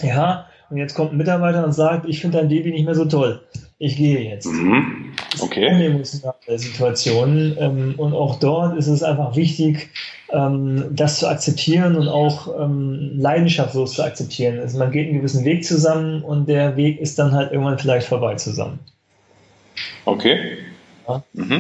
ja, 0.02 0.48
und 0.76 0.82
jetzt 0.82 0.94
kommt 0.94 1.14
ein 1.14 1.18
Mitarbeiter 1.18 1.64
und 1.64 1.72
sagt, 1.72 2.06
ich 2.06 2.20
finde 2.20 2.40
dein 2.40 2.50
Baby 2.50 2.72
nicht 2.72 2.84
mehr 2.84 2.96
so 2.96 3.06
toll. 3.06 3.42
Ich 3.78 3.96
gehe 3.96 4.20
jetzt. 4.20 4.46
Mhm. 4.46 5.14
Okay. 5.40 5.70
Das 5.70 5.80
emotionale 5.80 6.60
Situationen. 6.60 7.56
Ähm, 7.58 7.94
und 7.96 8.12
auch 8.12 8.40
dort 8.40 8.78
ist 8.78 8.88
es 8.88 9.02
einfach 9.02 9.38
wichtig, 9.38 9.88
ähm, 10.34 10.84
das 10.92 11.20
zu 11.20 11.30
akzeptieren 11.30 11.96
und 11.96 12.10
auch 12.10 12.60
ähm, 12.60 13.14
leidenschaftslos 13.16 13.94
zu 13.94 14.04
akzeptieren. 14.04 14.60
Also 14.60 14.78
man 14.78 14.92
geht 14.92 15.08
einen 15.08 15.20
gewissen 15.20 15.46
Weg 15.46 15.64
zusammen 15.64 16.22
und 16.24 16.50
der 16.50 16.76
Weg 16.76 17.00
ist 17.00 17.20
dann 17.20 17.32
halt 17.32 17.54
irgendwann 17.54 17.80
vielleicht 17.80 18.08
vorbei 18.08 18.36
zusammen. 18.36 18.80
Okay. 20.04 20.58
Ja. 21.08 21.24
Mhm. 21.32 21.54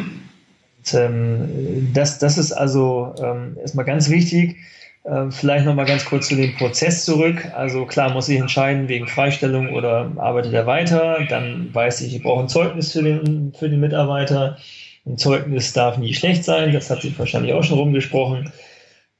Und, 0.78 0.94
ähm, 0.94 1.90
das, 1.94 2.20
das 2.20 2.38
ist 2.38 2.52
also 2.52 3.16
ähm, 3.24 3.56
erstmal 3.62 3.86
ganz 3.86 4.10
wichtig. 4.10 4.58
Ähm, 5.08 5.32
vielleicht 5.32 5.66
noch 5.66 5.76
mal 5.76 5.86
ganz 5.86 6.04
kurz 6.06 6.30
zu 6.30 6.36
dem 6.36 6.56
Prozess 6.56 7.06
zurück. 7.06 7.52
Also 7.54 7.86
klar 7.86 8.12
muss 8.12 8.28
ich 8.28 8.40
entscheiden 8.40 8.88
wegen 8.88 9.08
Freistellung 9.08 9.74
oder 9.74 10.12
arbeitet 10.18 10.54
er 10.54 10.66
weiter. 10.66 11.20
Dann 11.30 11.74
weiß 11.74 12.02
ich, 12.02 12.16
ich 12.16 12.24
brauche 12.24 12.42
ein 12.42 12.50
Zeugnis 12.50 12.92
für 12.92 13.04
den, 13.04 13.54
für 13.54 13.70
den 13.70 13.80
Mitarbeiter. 13.80 14.58
Ein 15.06 15.18
Zeugnis 15.18 15.74
darf 15.74 16.00
nie 16.00 16.16
schlecht 16.16 16.44
sein. 16.44 16.74
Das 16.74 16.90
hat 16.90 17.04
sich 17.04 17.18
wahrscheinlich 17.20 17.54
auch 17.54 17.64
schon 17.64 17.78
rumgesprochen. 17.78 18.52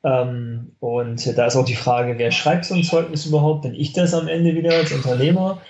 Ähm, 0.04 0.72
und 0.80 1.38
da 1.38 1.46
ist 1.46 1.56
auch 1.56 1.66
die 1.66 1.76
Frage, 1.76 2.18
wer 2.18 2.32
schreibt 2.32 2.66
so 2.66 2.74
ein 2.74 2.84
Zeugnis 2.84 3.28
überhaupt? 3.28 3.62
Bin 3.62 3.76
ich 3.76 3.94
das 3.94 4.16
am 4.16 4.28
Ende 4.28 4.56
wieder 4.56 4.74
als 4.74 4.92
Unternehmer? 4.92 5.62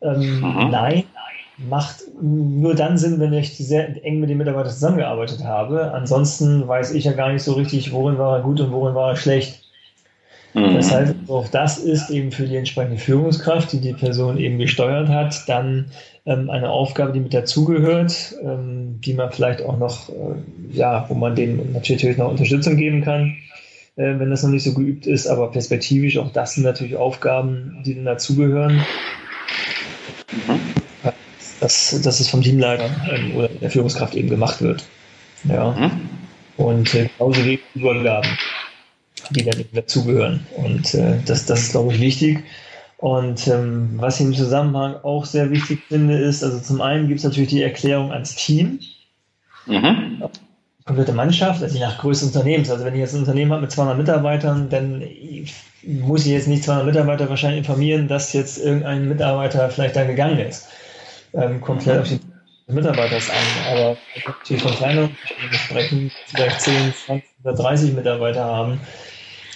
Ähm, 0.00 0.40
nein, 0.70 1.04
macht 1.58 2.02
nur 2.20 2.74
dann 2.74 2.98
Sinn, 2.98 3.18
wenn 3.18 3.32
ich 3.32 3.56
sehr 3.56 4.04
eng 4.04 4.20
mit 4.20 4.28
dem 4.28 4.38
Mitarbeiter 4.38 4.70
zusammengearbeitet 4.70 5.44
habe. 5.44 5.92
Ansonsten 5.92 6.68
weiß 6.68 6.92
ich 6.92 7.04
ja 7.04 7.12
gar 7.12 7.32
nicht 7.32 7.42
so 7.42 7.54
richtig, 7.54 7.92
worin 7.92 8.18
war 8.18 8.38
er 8.38 8.42
gut 8.42 8.60
und 8.60 8.72
worin 8.72 8.94
war 8.94 9.10
er 9.10 9.16
schlecht. 9.16 9.62
Mhm. 10.56 10.74
Das 10.74 10.92
heißt, 10.92 11.14
auch 11.28 11.48
das 11.48 11.78
ist 11.78 12.10
eben 12.10 12.32
für 12.32 12.46
die 12.46 12.56
entsprechende 12.56 12.98
Führungskraft, 12.98 13.72
die 13.72 13.80
die 13.80 13.92
Person 13.92 14.38
eben 14.38 14.58
gesteuert 14.58 15.08
hat, 15.08 15.48
dann 15.48 15.86
ähm, 16.24 16.50
eine 16.50 16.70
Aufgabe, 16.70 17.12
die 17.12 17.20
mit 17.20 17.34
dazugehört, 17.34 18.34
ähm, 18.42 19.00
die 19.04 19.14
man 19.14 19.30
vielleicht 19.30 19.62
auch 19.62 19.78
noch, 19.78 20.08
äh, 20.08 20.12
ja, 20.72 21.04
wo 21.08 21.14
man 21.14 21.34
dem 21.36 21.72
natürlich 21.72 22.16
noch 22.16 22.30
Unterstützung 22.30 22.76
geben 22.76 23.02
kann, 23.02 23.36
äh, 23.96 24.18
wenn 24.18 24.30
das 24.30 24.42
noch 24.42 24.50
nicht 24.50 24.64
so 24.64 24.74
geübt 24.74 25.06
ist, 25.06 25.26
aber 25.26 25.50
perspektivisch 25.50 26.18
auch 26.18 26.32
das 26.32 26.54
sind 26.54 26.64
natürlich 26.64 26.96
Aufgaben, 26.96 27.82
die 27.84 27.94
dann 27.94 28.04
dazugehören. 28.04 28.82
Dass, 31.66 32.00
dass 32.00 32.20
es 32.20 32.28
vom 32.28 32.42
Teamleiter 32.42 32.88
ähm, 33.10 33.34
oder 33.34 33.48
der 33.48 33.70
Führungskraft 33.70 34.14
eben 34.14 34.30
gemacht 34.30 34.62
wird. 34.62 34.84
Ja. 35.42 35.72
Mhm. 35.72 36.08
Und 36.56 36.94
äh, 36.94 37.08
genauso 37.18 37.44
wie 37.44 37.60
Übergaben, 37.74 38.30
die 39.30 39.44
dann 39.44 39.58
eben 39.58 39.74
dazugehören. 39.74 40.46
Und 40.56 40.94
äh, 40.94 41.18
das, 41.26 41.44
das 41.46 41.62
ist, 41.62 41.72
glaube 41.72 41.92
ich, 41.92 42.00
wichtig. 42.00 42.44
Und 42.98 43.48
ähm, 43.48 43.94
was 43.96 44.20
ich 44.20 44.26
im 44.26 44.34
Zusammenhang 44.34 44.94
auch 45.02 45.24
sehr 45.24 45.50
wichtig 45.50 45.80
finde, 45.88 46.16
ist, 46.16 46.44
also 46.44 46.60
zum 46.60 46.80
einen 46.80 47.08
gibt 47.08 47.18
es 47.18 47.24
natürlich 47.24 47.50
die 47.50 47.62
Erklärung 47.62 48.12
ans 48.12 48.36
Team. 48.36 48.78
Mhm. 49.66 50.22
Komplette 50.84 51.12
Mannschaft, 51.12 51.64
also 51.64 51.74
je 51.74 51.84
nach 51.84 51.98
Größe 51.98 52.26
des 52.26 52.36
Unternehmens. 52.36 52.70
Also 52.70 52.84
wenn 52.84 52.94
ich 52.94 53.00
jetzt 53.00 53.14
ein 53.14 53.20
Unternehmen 53.20 53.50
habe 53.50 53.62
mit 53.62 53.72
200 53.72 53.98
Mitarbeitern, 53.98 54.70
dann 54.70 55.02
muss 55.82 56.26
ich 56.26 56.32
jetzt 56.32 56.46
nicht 56.46 56.62
200 56.62 56.86
Mitarbeiter 56.86 57.28
wahrscheinlich 57.28 57.58
informieren, 57.58 58.06
dass 58.06 58.32
jetzt 58.32 58.56
irgendein 58.58 59.08
Mitarbeiter 59.08 59.68
vielleicht 59.68 59.96
da 59.96 60.04
gegangen 60.04 60.38
ist. 60.38 60.68
Ähm, 61.36 61.60
komplett 61.60 62.00
auf 62.00 62.08
die 62.08 62.20
Mitarbeiters 62.68 63.30
an. 63.30 63.72
Aber 63.72 63.96
natürlich 64.26 64.62
von 64.62 64.72
kleineren 64.72 65.16
sprechen, 65.52 66.10
vielleicht 66.26 66.60
10, 66.60 66.94
20 66.94 67.30
oder 67.44 67.54
30 67.54 67.94
Mitarbeiter 67.94 68.44
haben, 68.44 68.80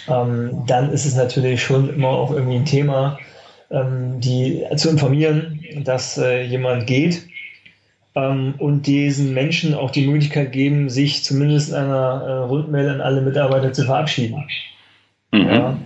ähm, 0.07 0.63
dann 0.67 0.91
ist 0.91 1.05
es 1.05 1.15
natürlich 1.15 1.63
schon 1.63 1.89
immer 1.89 2.09
auch 2.09 2.31
irgendwie 2.31 2.57
ein 2.57 2.65
Thema, 2.65 3.19
ähm, 3.69 4.19
die 4.19 4.63
zu 4.75 4.89
informieren, 4.89 5.63
dass 5.83 6.17
äh, 6.17 6.43
jemand 6.43 6.87
geht 6.87 7.27
ähm, 8.15 8.55
und 8.57 8.87
diesen 8.87 9.33
Menschen 9.33 9.73
auch 9.73 9.91
die 9.91 10.07
Möglichkeit 10.07 10.51
geben, 10.51 10.89
sich 10.89 11.23
zumindest 11.23 11.69
in 11.69 11.75
einer 11.75 12.23
äh, 12.25 12.31
Rundmail 12.43 12.89
an 12.89 13.01
alle 13.01 13.21
Mitarbeiter 13.21 13.73
zu 13.73 13.85
verabschieden. 13.85 14.43
Mhm. 15.31 15.49
Ja. 15.49 15.77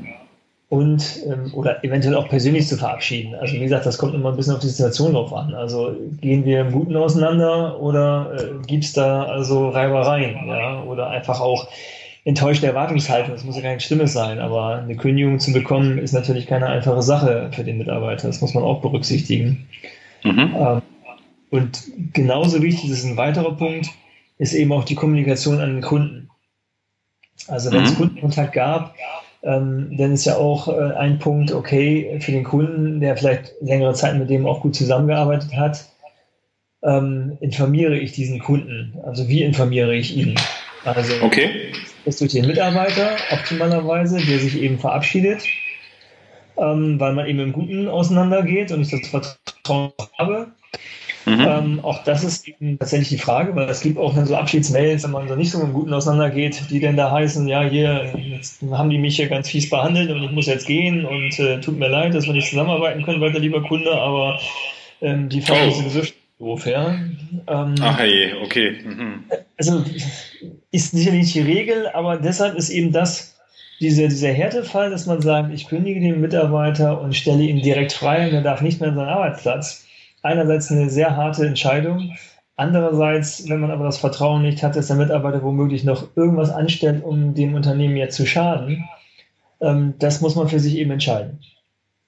Und 0.68 1.20
ähm, 1.28 1.54
oder 1.54 1.84
eventuell 1.84 2.16
auch 2.16 2.28
persönlich 2.28 2.68
zu 2.68 2.76
verabschieden. 2.76 3.36
Also 3.36 3.54
wie 3.54 3.60
gesagt, 3.60 3.86
das 3.86 4.00
kommt 4.00 4.16
immer 4.16 4.30
ein 4.30 4.36
bisschen 4.36 4.56
auf 4.56 4.62
die 4.62 4.68
Situation 4.68 5.14
drauf 5.14 5.32
an. 5.32 5.54
Also 5.54 5.96
gehen 6.20 6.44
wir 6.44 6.62
im 6.62 6.72
Guten 6.72 6.96
auseinander 6.96 7.80
oder 7.80 8.32
äh, 8.36 8.66
gibt 8.66 8.84
es 8.84 8.94
da 8.94 9.26
also 9.26 9.70
Reibereien, 9.70 10.48
ja, 10.48 10.82
oder 10.82 11.10
einfach 11.12 11.40
auch 11.40 11.68
enttäuschte 12.26 12.66
Erwartungshaltung. 12.66 13.34
Das 13.34 13.44
muss 13.44 13.56
ja 13.56 13.62
kein 13.62 13.80
Schlimmes 13.80 14.14
sein, 14.14 14.40
aber 14.40 14.78
eine 14.78 14.96
Kündigung 14.96 15.40
zu 15.40 15.54
bekommen 15.54 16.00
ist 16.00 16.14
natürlich 16.14 16.48
keine 16.48 16.66
einfache 16.66 17.04
Sache 17.04 17.52
für 17.54 17.64
den 17.64 17.78
Mitarbeiter. 17.78 18.28
Das 18.28 18.42
muss 18.42 18.56
man 18.56 18.64
auch 18.64 18.82
berücksichtigen. 18.82 19.68
Mhm. 20.24 20.56
Ähm, 20.58 20.82
und 21.52 21.84
genauso 22.14 22.62
wichtig 22.64 22.90
das 22.90 23.00
ist 23.00 23.06
ein 23.06 23.18
weiterer 23.18 23.56
Punkt, 23.56 23.90
ist 24.40 24.54
eben 24.54 24.72
auch 24.74 24.84
die 24.84 24.96
Kommunikation 24.96 25.62
an 25.62 25.76
den 25.76 25.82
Kunden. 25.82 26.30
Also 27.48 27.72
wenn 27.72 27.82
mhm. 27.82 27.86
es 27.86 27.96
Kundenkontakt 27.96 28.54
gab, 28.54 28.96
ähm, 29.46 29.96
dann 29.98 30.14
ist 30.14 30.26
ja 30.26 30.38
auch 30.38 30.68
äh, 30.68 30.94
ein 30.96 31.20
Punkt, 31.20 31.52
okay, 31.52 32.20
für 32.20 32.32
den 32.32 32.44
Kunden, 32.44 33.00
der 33.00 33.16
vielleicht 33.16 33.54
längere 33.62 33.94
Zeit 33.94 34.18
mit 34.18 34.30
dem 34.30 34.46
auch 34.46 34.62
gut 34.62 34.76
zusammengearbeitet 34.76 35.56
hat, 35.56 35.86
ähm, 36.84 37.38
informiere 37.40 37.98
ich 37.98 38.12
diesen 38.12 38.40
Kunden? 38.40 39.00
Also 39.04 39.28
wie 39.28 39.44
informiere 39.44 39.96
ich 39.96 40.16
ihn? 40.18 40.36
Also 40.84 41.14
okay 41.24 41.72
ist 42.06 42.22
durch 42.22 42.32
den 42.32 42.46
Mitarbeiter 42.46 43.18
optimalerweise, 43.32 44.18
der 44.18 44.40
sich 44.40 44.62
eben 44.62 44.80
verabschiedet, 44.80 45.44
ähm, 46.58 47.00
weil 47.00 47.14
man 47.14 47.28
eben 47.28 47.40
im 47.40 47.54
Guten 47.54 47.88
auseinandergeht 47.88 48.72
und 48.72 48.82
ich 48.82 48.92
das 48.92 49.08
Vertrauen 49.08 49.92
habe. 50.18 50.48
Mhm. 51.26 51.46
Ähm, 51.48 51.80
auch 51.82 52.04
das 52.04 52.24
ist 52.24 52.48
eben 52.48 52.78
tatsächlich 52.78 53.10
die 53.10 53.18
Frage, 53.18 53.56
weil 53.56 53.68
es 53.68 53.82
gibt 53.82 53.98
auch 53.98 54.14
dann 54.14 54.28
so 54.28 54.36
Abschiedsmails, 54.36 55.04
wenn 55.04 55.12
man 55.12 55.28
so 55.28 55.36
nicht 55.36 55.52
so 55.52 55.62
im 55.62 55.74
Guten 55.74 55.94
auseinandergeht, 55.94 56.70
die 56.70 56.80
dann 56.80 56.98
da 56.98 57.12
heißen, 57.12 57.48
ja, 57.48 57.64
hier, 57.64 58.14
jetzt 58.16 58.62
haben 58.72 58.92
die 58.92 59.00
mich 59.00 59.16
hier 59.16 59.28
ganz 59.28 59.50
fies 59.50 59.70
behandelt 59.70 60.12
und 60.12 60.24
ich 60.24 60.32
muss 60.32 60.46
jetzt 60.46 60.68
gehen 60.68 61.06
und 61.06 61.40
äh, 61.40 61.60
tut 61.62 61.80
mir 61.80 61.90
leid, 61.90 62.14
dass 62.14 62.28
wir 62.28 62.34
nicht 62.34 62.50
zusammenarbeiten 62.50 63.04
können, 63.04 63.22
weiter 63.22 63.40
lieber 63.40 63.64
Kunde, 63.64 63.92
aber 63.92 64.40
ähm, 65.02 65.30
die 65.30 65.42
Frage 65.42 65.72
oh. 65.76 66.00
ist 66.00 66.14
doof, 66.40 66.66
ja. 66.68 66.96
Ähm, 67.48 67.76
Ach 67.82 68.04
je, 68.04 68.34
okay. 68.44 68.78
Mhm. 68.84 69.24
Also 69.58 69.84
ist 70.72 70.92
sicherlich 70.92 71.24
nicht 71.24 71.36
die 71.36 71.42
Regel, 71.42 71.88
aber 71.88 72.18
deshalb 72.18 72.56
ist 72.56 72.70
eben 72.70 72.92
das, 72.92 73.38
dieser, 73.80 74.10
dieser 74.10 74.32
Härtefall, 74.32 74.90
dass 74.90 75.06
man 75.06 75.22
sagt, 75.22 75.54
ich 75.54 75.68
kündige 75.68 76.00
den 76.00 76.22
Mitarbeiter 76.22 77.02
und 77.02 77.16
stelle 77.16 77.44
ihn 77.44 77.62
direkt 77.62 77.94
frei 77.94 78.28
und 78.28 78.34
er 78.34 78.42
darf 78.42 78.62
nicht 78.62 78.80
mehr 78.80 78.90
an 78.90 78.96
seinen 78.96 79.10
Arbeitsplatz. 79.10 79.85
Einerseits 80.26 80.72
eine 80.72 80.90
sehr 80.90 81.16
harte 81.16 81.46
Entscheidung. 81.46 82.16
Andererseits, 82.56 83.48
wenn 83.48 83.60
man 83.60 83.70
aber 83.70 83.84
das 83.84 84.00
Vertrauen 84.00 84.42
nicht 84.42 84.64
hat, 84.64 84.76
dass 84.76 84.88
der 84.88 84.96
Mitarbeiter 84.96 85.44
womöglich 85.44 85.84
noch 85.84 86.16
irgendwas 86.16 86.50
anstellt, 86.50 87.04
um 87.04 87.36
dem 87.36 87.54
Unternehmen 87.54 87.96
jetzt 87.96 88.16
zu 88.16 88.26
schaden, 88.26 88.86
ähm, 89.62 89.94
das 90.00 90.22
muss 90.22 90.36
man 90.36 90.48
für 90.48 90.60
sich 90.60 90.78
eben 90.78 90.92
entscheiden. 90.92 91.42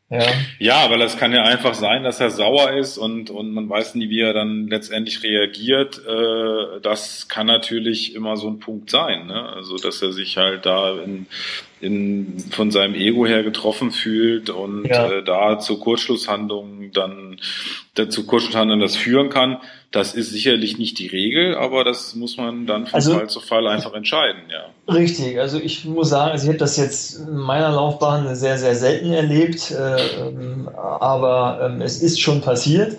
Ja. 0.10 0.25
ja, 0.58 0.89
weil 0.89 1.01
es 1.01 1.17
kann 1.17 1.34
ja 1.34 1.43
einfach 1.43 1.73
sein, 1.73 2.03
dass 2.03 2.21
er 2.21 2.30
sauer 2.30 2.71
ist 2.71 2.97
und, 2.97 3.30
und 3.30 3.51
man 3.51 3.69
weiß 3.69 3.95
nie, 3.95 4.10
wie 4.10 4.21
er 4.21 4.34
dann 4.34 4.67
letztendlich 4.67 5.21
reagiert. 5.21 6.01
Äh, 6.08 6.80
das 6.82 7.27
kann 7.27 7.45
natürlich 7.45 8.15
immer 8.15 8.38
so 8.38 8.47
ein 8.47 8.60
Punkt 8.60 8.89
sein. 8.89 9.27
Ne? 9.27 9.49
Also, 9.49 9.75
dass 9.75 10.01
er 10.01 10.13
sich 10.13 10.38
halt 10.38 10.65
da 10.65 10.97
in, 10.97 11.27
in, 11.80 12.40
von 12.52 12.72
seinem 12.72 12.96
Ego 12.96 13.26
her 13.26 13.44
getroffen 13.44 13.92
fühlt 13.92 14.50
und 14.50 14.86
ja. 14.86 15.12
äh, 15.12 15.24
da 15.24 15.60
zur 15.60 15.80
Kurzschlusshandlung 15.80 16.92
dann 16.92 17.40
dazu 17.94 18.26
Kurzschlusshandlungen 18.26 18.82
das 18.82 18.96
führen 18.96 19.30
kann. 19.30 19.58
Das 19.92 20.13
ist 20.16 20.32
sicherlich 20.32 20.78
nicht 20.78 21.00
die 21.00 21.08
Regel, 21.08 21.56
aber 21.56 21.84
das 21.84 22.16
muss 22.16 22.38
man 22.38 22.66
dann 22.66 22.88
von 22.88 22.96
also, 22.96 23.13
Fall 23.13 23.30
zu 23.30 23.40
Fall 23.40 23.68
einfach 23.68 23.94
entscheiden, 23.94 24.42
ja. 24.52 24.94
Richtig, 24.94 25.40
also 25.40 25.60
ich 25.60 25.86
muss 25.86 26.10
sagen, 26.10 26.32
also 26.32 26.46
ich 26.46 26.50
habe 26.50 26.58
das 26.58 26.78
jetzt 26.78 27.20
in 27.20 27.38
meiner 27.38 27.70
Laufbahn 27.70 28.36
sehr, 28.36 28.58
sehr 28.58 28.76
selten 28.76 29.13
erlebt, 29.13 29.72
äh, 29.72 30.28
ähm, 30.28 30.70
aber 30.76 31.60
ähm, 31.63 31.82
es 31.82 32.02
ist 32.02 32.20
schon 32.20 32.42
passiert. 32.42 32.98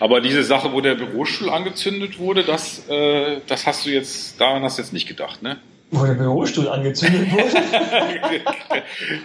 Aber 0.00 0.20
diese 0.20 0.42
Sache, 0.42 0.72
wo 0.72 0.80
der 0.80 0.96
Bürostuhl 0.96 1.48
angezündet 1.48 2.18
wurde, 2.18 2.44
das, 2.44 2.86
äh, 2.88 3.38
das 3.46 3.66
hast 3.66 3.86
du 3.86 3.90
jetzt, 3.90 4.40
daran 4.40 4.62
hast 4.62 4.78
du 4.78 4.82
jetzt 4.82 4.92
nicht 4.92 5.08
gedacht, 5.08 5.42
ne? 5.42 5.58
Wo 5.94 6.06
der 6.06 6.14
Bürostuhl 6.14 6.68
angezündet 6.68 7.30
wurde? 7.30 7.50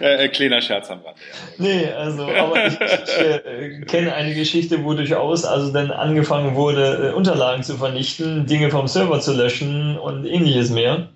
äh, 0.00 0.28
kleiner 0.28 0.60
Scherz 0.60 0.90
am 0.90 1.00
Rand. 1.00 1.16
Ja. 1.16 1.64
Nee, 1.64 1.86
also, 1.86 2.24
aber 2.24 2.66
ich, 2.66 2.74
ich 2.74 3.18
äh, 3.18 3.80
kenne 3.86 4.12
eine 4.12 4.34
Geschichte, 4.34 4.84
wo 4.84 4.92
durchaus 4.92 5.46
also 5.46 5.72
dann 5.72 5.90
angefangen 5.90 6.56
wurde, 6.56 7.08
äh, 7.08 7.16
Unterlagen 7.16 7.62
zu 7.62 7.78
vernichten, 7.78 8.44
Dinge 8.44 8.70
vom 8.70 8.86
Server 8.86 9.18
zu 9.18 9.32
löschen 9.32 9.96
und 9.96 10.26
ähnliches 10.26 10.68
mehr. 10.70 11.08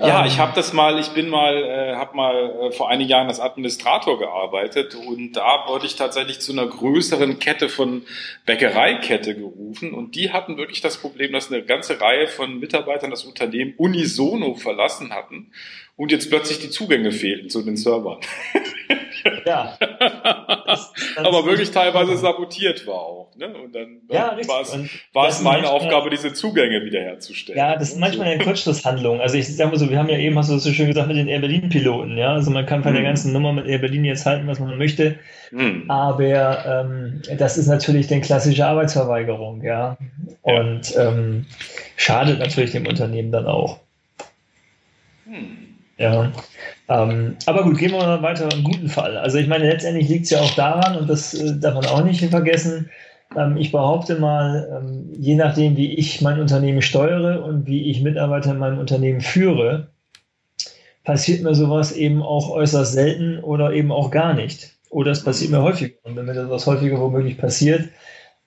Ja, 0.00 0.20
ähm, 0.20 0.26
ich 0.26 0.38
habe 0.38 0.52
das 0.54 0.72
mal, 0.72 0.98
ich 0.98 1.08
bin 1.10 1.28
mal, 1.28 1.56
äh, 1.56 1.94
habe 1.96 2.16
mal 2.16 2.34
äh, 2.34 2.72
vor 2.72 2.88
einigen 2.88 3.10
Jahren 3.10 3.28
als 3.28 3.40
Administrator 3.40 4.18
gearbeitet 4.18 4.94
und 4.94 5.32
da 5.32 5.64
wurde 5.66 5.86
ich 5.86 5.96
tatsächlich 5.96 6.40
zu 6.40 6.52
einer 6.52 6.66
größeren 6.66 7.38
Kette 7.38 7.68
von 7.68 8.02
Bäckereikette 8.44 9.34
gerufen 9.34 9.94
und 9.94 10.14
die 10.14 10.32
hatten 10.32 10.56
wirklich 10.56 10.80
das 10.80 10.98
Problem, 10.98 11.32
dass 11.32 11.50
eine 11.50 11.62
ganze 11.62 12.00
Reihe 12.00 12.26
von 12.26 12.58
Mitarbeitern 12.58 13.10
das 13.10 13.24
Unternehmen 13.24 13.74
unisono 13.76 14.54
verlassen 14.54 15.12
hatten 15.12 15.50
und 15.96 16.12
jetzt 16.12 16.28
plötzlich 16.28 16.58
die 16.58 16.70
Zugänge 16.70 17.12
fehlten 17.12 17.50
zu 17.50 17.62
den 17.62 17.76
Servern. 17.76 18.18
Ja. 19.44 19.76
Das, 20.66 20.92
das 21.14 21.24
Aber 21.24 21.46
wirklich 21.46 21.70
teilweise 21.70 22.16
sabotiert 22.16 22.86
war 22.88 22.96
auch. 22.96 23.36
Ne? 23.36 23.46
Und 23.46 23.72
dann 23.72 24.00
ja, 24.10 24.36
war 24.48 24.62
es, 24.62 24.76
war 25.12 25.28
es 25.28 25.40
meine 25.40 25.70
Aufgabe, 25.70 26.10
diese 26.10 26.32
Zugänge 26.32 26.84
wiederherzustellen. 26.84 27.56
Ja, 27.56 27.76
das 27.76 27.90
ist 27.90 27.98
manchmal 27.98 28.28
eine 28.28 28.42
Kurzschlusshandlung. 28.42 29.20
Also 29.20 29.36
ich 29.36 29.54
sage 29.54 29.70
mal 29.70 29.78
so, 29.78 29.88
wir 29.88 29.98
haben 29.98 30.08
ja 30.08 30.18
eben, 30.18 30.36
hast 30.36 30.50
du 30.50 30.54
das 30.54 30.64
so 30.64 30.72
schön 30.72 30.88
gesagt, 30.88 31.06
mit 31.06 31.16
den 31.16 31.28
Air 31.28 31.38
Berlin-Piloten. 31.38 32.18
Ja? 32.18 32.32
Also 32.32 32.50
man 32.50 32.66
kann 32.66 32.82
von 32.82 32.90
hm. 32.90 32.96
der 32.96 33.04
ganzen 33.04 33.32
Nummer 33.32 33.52
mit 33.52 33.66
Air 33.66 33.78
Berlin 33.78 34.04
jetzt 34.04 34.26
halten, 34.26 34.48
was 34.48 34.58
man 34.58 34.76
möchte. 34.76 35.20
Hm. 35.50 35.88
Aber 35.88 36.66
ähm, 36.66 37.22
das 37.38 37.56
ist 37.58 37.68
natürlich 37.68 38.10
eine 38.10 38.22
klassische 38.22 38.66
Arbeitsverweigerung. 38.66 39.62
Ja? 39.62 39.96
Und. 40.42 40.96
Ähm, 40.96 41.46
schadet 41.96 42.38
natürlich 42.38 42.72
dem 42.72 42.86
Unternehmen 42.86 43.32
dann 43.32 43.46
auch. 43.46 43.80
Hm. 45.24 45.65
Ja. 45.98 46.32
Ähm, 46.88 47.36
aber 47.46 47.62
gut, 47.62 47.78
gehen 47.78 47.92
wir 47.92 47.98
mal 47.98 48.22
weiter 48.22 48.48
im 48.52 48.64
guten 48.64 48.88
Fall. 48.88 49.16
Also 49.16 49.38
ich 49.38 49.46
meine, 49.46 49.68
letztendlich 49.68 50.08
liegt 50.08 50.24
es 50.24 50.30
ja 50.30 50.40
auch 50.40 50.54
daran, 50.54 50.96
und 50.96 51.08
das 51.08 51.34
äh, 51.34 51.58
darf 51.58 51.74
man 51.74 51.86
auch 51.86 52.04
nicht 52.04 52.22
vergessen, 52.24 52.90
ähm, 53.34 53.56
ich 53.56 53.72
behaupte 53.72 54.18
mal, 54.18 54.82
ähm, 54.82 55.10
je 55.18 55.34
nachdem, 55.34 55.76
wie 55.76 55.94
ich 55.94 56.20
mein 56.20 56.40
Unternehmen 56.40 56.82
steuere 56.82 57.44
und 57.44 57.66
wie 57.66 57.90
ich 57.90 58.02
Mitarbeiter 58.02 58.52
in 58.52 58.58
meinem 58.58 58.78
Unternehmen 58.78 59.20
führe, 59.20 59.88
passiert 61.04 61.42
mir 61.42 61.54
sowas 61.54 61.92
eben 61.92 62.22
auch 62.22 62.50
äußerst 62.50 62.92
selten 62.92 63.38
oder 63.38 63.72
eben 63.72 63.90
auch 63.90 64.10
gar 64.10 64.34
nicht. 64.34 64.72
Oder 64.90 65.12
es 65.12 65.24
passiert 65.24 65.50
mir 65.50 65.62
häufiger. 65.62 65.94
Und 66.04 66.16
wenn 66.16 66.26
mir 66.26 66.34
das 66.34 66.66
häufiger 66.66 67.00
womöglich 67.00 67.38
passiert, 67.38 67.88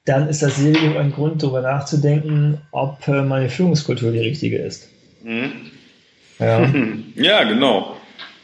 dann 0.05 0.29
ist 0.29 0.41
das 0.41 0.55
sicherlich 0.55 0.97
ein 0.97 1.11
Grund, 1.11 1.43
darüber 1.43 1.61
nachzudenken, 1.61 2.61
ob 2.71 3.07
äh, 3.07 3.21
meine 3.21 3.49
Führungskultur 3.49 4.11
die 4.11 4.19
richtige 4.19 4.57
ist. 4.57 4.89
Mhm. 5.23 5.51
Ja. 6.39 6.67
ja, 7.15 7.43
genau. 7.43 7.95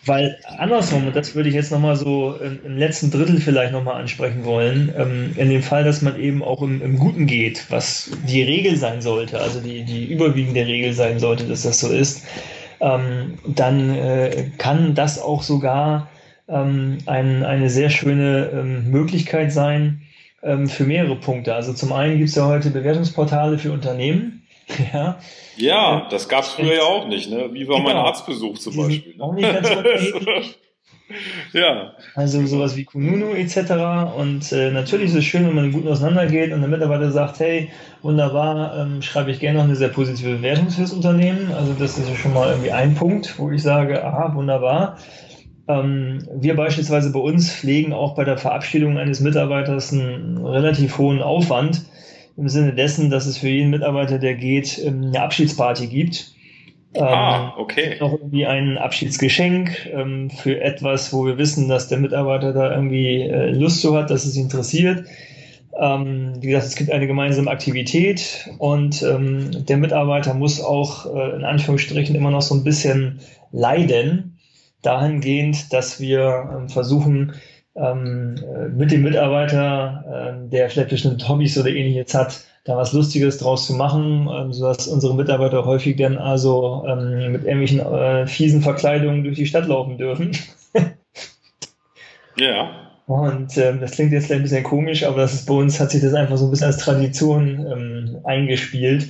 Weil 0.05 0.37
andersrum, 0.59 1.07
und 1.07 1.15
das 1.15 1.33
würde 1.33 1.49
ich 1.49 1.55
jetzt 1.55 1.71
nochmal 1.71 1.95
so 1.95 2.35
im, 2.35 2.77
letzten 2.77 3.09
Drittel 3.09 3.39
vielleicht 3.39 3.73
nochmal 3.73 3.99
ansprechen 3.99 4.45
wollen, 4.45 4.93
ähm, 4.95 5.31
in 5.35 5.49
dem 5.49 5.63
Fall, 5.63 5.83
dass 5.83 6.03
man 6.03 6.19
eben 6.19 6.43
auch 6.43 6.61
im, 6.61 6.81
im, 6.83 6.99
Guten 6.99 7.25
geht, 7.25 7.65
was 7.71 8.11
die 8.27 8.43
Regel 8.43 8.77
sein 8.77 9.01
sollte, 9.01 9.39
also 9.39 9.59
die, 9.59 9.83
die 9.83 10.05
überwiegende 10.05 10.67
Regel 10.67 10.93
sein 10.93 11.17
sollte, 11.17 11.45
dass 11.45 11.63
das 11.63 11.79
so 11.79 11.89
ist, 11.89 12.23
ähm, 12.81 13.39
dann 13.47 13.89
äh, 13.89 14.51
kann 14.59 14.93
das 14.93 15.19
auch 15.19 15.41
sogar 15.41 16.07
ähm, 16.47 16.99
ein, 17.07 17.43
eine 17.43 17.71
sehr 17.71 17.89
schöne 17.89 18.51
ähm, 18.53 18.91
Möglichkeit 18.91 19.51
sein, 19.51 20.01
ähm, 20.43 20.69
für 20.69 20.83
mehrere 20.83 21.15
Punkte. 21.15 21.55
Also 21.55 21.73
zum 21.73 21.91
einen 21.91 22.17
gibt 22.17 22.29
es 22.29 22.35
ja 22.35 22.45
heute 22.45 22.69
Bewertungsportale 22.69 23.57
für 23.57 23.71
Unternehmen. 23.71 24.44
Ja, 24.93 25.19
ja 25.57 26.07
das 26.09 26.27
gab 26.27 26.43
es 26.43 26.49
früher 26.49 26.75
ja 26.75 26.83
auch 26.83 27.07
nicht, 27.07 27.29
ne? 27.29 27.49
Wie 27.53 27.67
war 27.67 27.77
genau. 27.77 27.89
mein 27.89 27.97
Arztbesuch 27.97 28.57
zum 28.57 28.75
Beispiel. 28.77 29.15
Ne? 29.15 29.23
Auch 29.23 29.33
nicht 29.33 29.51
ganz 29.51 29.69
Ja. 31.53 31.93
Also 32.15 32.45
sowas 32.45 32.75
wie 32.75 32.83
Kununu 32.83 33.33
etc. 33.33 34.17
Und 34.17 34.51
äh, 34.51 34.71
natürlich 34.71 35.11
ist 35.11 35.15
es 35.15 35.25
schön, 35.25 35.45
wenn 35.47 35.55
man 35.55 35.71
gut 35.71 35.87
auseinandergeht 35.87 36.51
und 36.51 36.61
der 36.61 36.69
Mitarbeiter 36.69 37.11
sagt, 37.11 37.39
hey, 37.39 37.69
wunderbar, 38.01 38.77
ähm, 38.77 39.01
schreibe 39.01 39.31
ich 39.31 39.39
gerne 39.39 39.59
noch 39.59 39.65
eine 39.65 39.75
sehr 39.75 39.89
positive 39.89 40.37
Bewertung 40.37 40.69
fürs 40.69 40.93
Unternehmen. 40.93 41.51
Also 41.53 41.73
das 41.73 41.97
ist 41.97 42.09
ja 42.09 42.15
schon 42.15 42.33
mal 42.33 42.49
irgendwie 42.49 42.71
ein 42.71 42.95
Punkt, 42.95 43.37
wo 43.37 43.51
ich 43.51 43.61
sage, 43.61 44.03
aha, 44.03 44.33
wunderbar. 44.33 44.97
Ähm, 45.67 46.27
wir 46.33 46.55
beispielsweise 46.55 47.11
bei 47.11 47.19
uns 47.19 47.51
pflegen 47.51 47.93
auch 47.93 48.15
bei 48.15 48.23
der 48.23 48.37
Verabschiedung 48.37 48.97
eines 48.97 49.19
Mitarbeiters 49.19 49.93
einen 49.93 50.43
relativ 50.45 50.97
hohen 50.97 51.21
Aufwand 51.21 51.81
im 52.37 52.49
Sinne 52.49 52.73
dessen, 52.73 53.09
dass 53.09 53.25
es 53.25 53.37
für 53.37 53.49
jeden 53.49 53.69
Mitarbeiter, 53.69 54.19
der 54.19 54.35
geht, 54.35 54.79
ähm, 54.83 55.05
eine 55.05 55.21
Abschiedsparty 55.21 55.87
gibt 55.87 56.33
ah, 56.97 57.53
ähm, 57.55 57.61
okay. 57.61 57.97
Noch 57.99 58.13
irgendwie 58.13 58.45
ein 58.45 58.77
Abschiedsgeschenk 58.77 59.87
ähm, 59.87 60.29
für 60.29 60.61
etwas, 60.61 61.13
wo 61.13 61.25
wir 61.25 61.37
wissen, 61.37 61.67
dass 61.67 61.87
der 61.87 61.99
Mitarbeiter 61.99 62.53
da 62.53 62.71
irgendwie 62.73 63.21
äh, 63.21 63.51
Lust 63.51 63.81
zu 63.81 63.95
hat, 63.95 64.09
dass 64.09 64.25
es 64.25 64.35
ihn 64.35 64.43
interessiert. 64.43 65.05
Wie 65.77 66.47
gesagt, 66.47 66.67
es 66.67 66.75
gibt 66.77 66.89
eine 66.89 67.05
gemeinsame 67.05 67.51
Aktivität 67.51 68.49
und 68.59 69.01
der 69.01 69.75
Mitarbeiter 69.75 70.33
muss 70.33 70.61
auch 70.61 71.13
äh, 71.13 71.35
in 71.35 71.43
Anführungsstrichen 71.43 72.15
immer 72.15 72.31
noch 72.31 72.43
so 72.43 72.55
ein 72.55 72.63
bisschen 72.63 73.19
leiden, 73.51 74.39
dahingehend, 74.83 75.73
dass 75.73 75.99
wir 75.99 76.65
versuchen, 76.69 77.33
ähm, 77.75 78.35
äh, 78.41 78.69
mit 78.69 78.91
dem 78.91 79.03
Mitarbeiter, 79.03 80.03
äh, 80.45 80.49
der 80.49 80.69
vielleicht 80.69 80.89
bestimmte 80.89 81.27
Hobbys 81.27 81.57
oder 81.57 81.69
ähnliches 81.69 82.13
hat, 82.13 82.45
da 82.63 82.77
was 82.77 82.93
Lustiges 82.93 83.37
draus 83.37 83.67
zu 83.67 83.73
machen, 83.73 84.29
ähm, 84.31 84.53
sodass 84.53 84.87
unsere 84.87 85.15
Mitarbeiter 85.15 85.65
häufig 85.65 85.97
dann 85.97 86.17
also 86.17 86.85
ähm, 86.87 87.31
mit 87.31 87.43
irgendwelchen 87.43 87.79
äh, 87.79 88.27
fiesen 88.27 88.61
Verkleidungen 88.61 89.23
durch 89.23 89.35
die 89.35 89.45
Stadt 89.45 89.67
laufen 89.67 89.97
dürfen. 89.97 90.31
ja. 92.37 92.81
Und 93.07 93.55
ähm, 93.57 93.81
das 93.81 93.91
klingt 93.91 94.13
jetzt 94.13 94.31
ein 94.31 94.41
bisschen 94.41 94.63
komisch, 94.63 95.03
aber 95.03 95.17
das 95.17 95.33
ist 95.33 95.45
bei 95.45 95.53
uns 95.53 95.79
hat 95.79 95.91
sich 95.91 96.01
das 96.01 96.15
einfach 96.15 96.37
so 96.37 96.45
ein 96.45 96.49
bisschen 96.51 96.67
als 96.67 96.77
Tradition 96.77 97.65
ähm, 97.71 98.17
eingespielt 98.23 99.09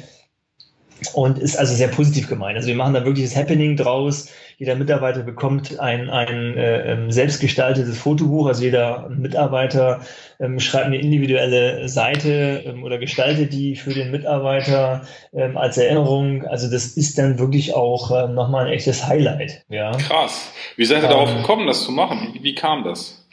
und 1.14 1.40
ist 1.40 1.58
also 1.58 1.76
sehr 1.76 1.90
positiv 1.90 2.28
gemeint. 2.28 2.56
Also 2.56 2.68
wir 2.68 2.76
machen 2.76 2.94
da 2.94 3.06
wirklich 3.06 3.26
das 3.26 3.36
Happening 3.36 3.76
draus. 3.76 4.30
Jeder 4.58 4.76
Mitarbeiter 4.76 5.24
bekommt 5.24 5.80
ein, 5.80 6.10
ein 6.10 6.56
äh, 6.58 6.94
ähm, 6.94 7.12
selbstgestaltetes 7.12 7.98
Fotobuch. 7.98 8.48
Also 8.48 8.64
jeder 8.64 9.10
Mitarbeiter 9.10 10.00
ähm, 10.40 10.60
schreibt 10.60 10.86
eine 10.86 10.98
individuelle 10.98 11.90
Seite 11.90 12.64
ähm, 12.66 12.84
oder 12.84 12.98
gestaltet 12.98 13.52
die 13.52 13.76
für 13.76 13.94
den 13.94 14.12
Mitarbeiter 14.12 15.02
ähm, 15.34 15.58
als 15.58 15.78
Erinnerung. 15.78 16.46
Also 16.46 16.72
das 16.72 16.88
ist 16.88 17.18
dann 17.18 17.38
wirklich 17.38 17.74
auch 17.74 18.12
ähm, 18.12 18.34
nochmal 18.34 18.68
ein 18.68 18.74
echtes 18.74 19.06
Highlight. 19.06 19.66
Ja. 19.68 19.92
Krass. 19.92 20.52
Wie 20.78 20.86
seid 20.86 21.04
ihr 21.04 21.10
darauf 21.10 21.32
ähm, 21.32 21.38
gekommen, 21.38 21.68
das 21.68 21.84
zu 21.84 21.92
machen? 21.92 22.30
Wie, 22.34 22.44
wie 22.44 22.56
kam 22.56 22.86
das? 22.86 23.28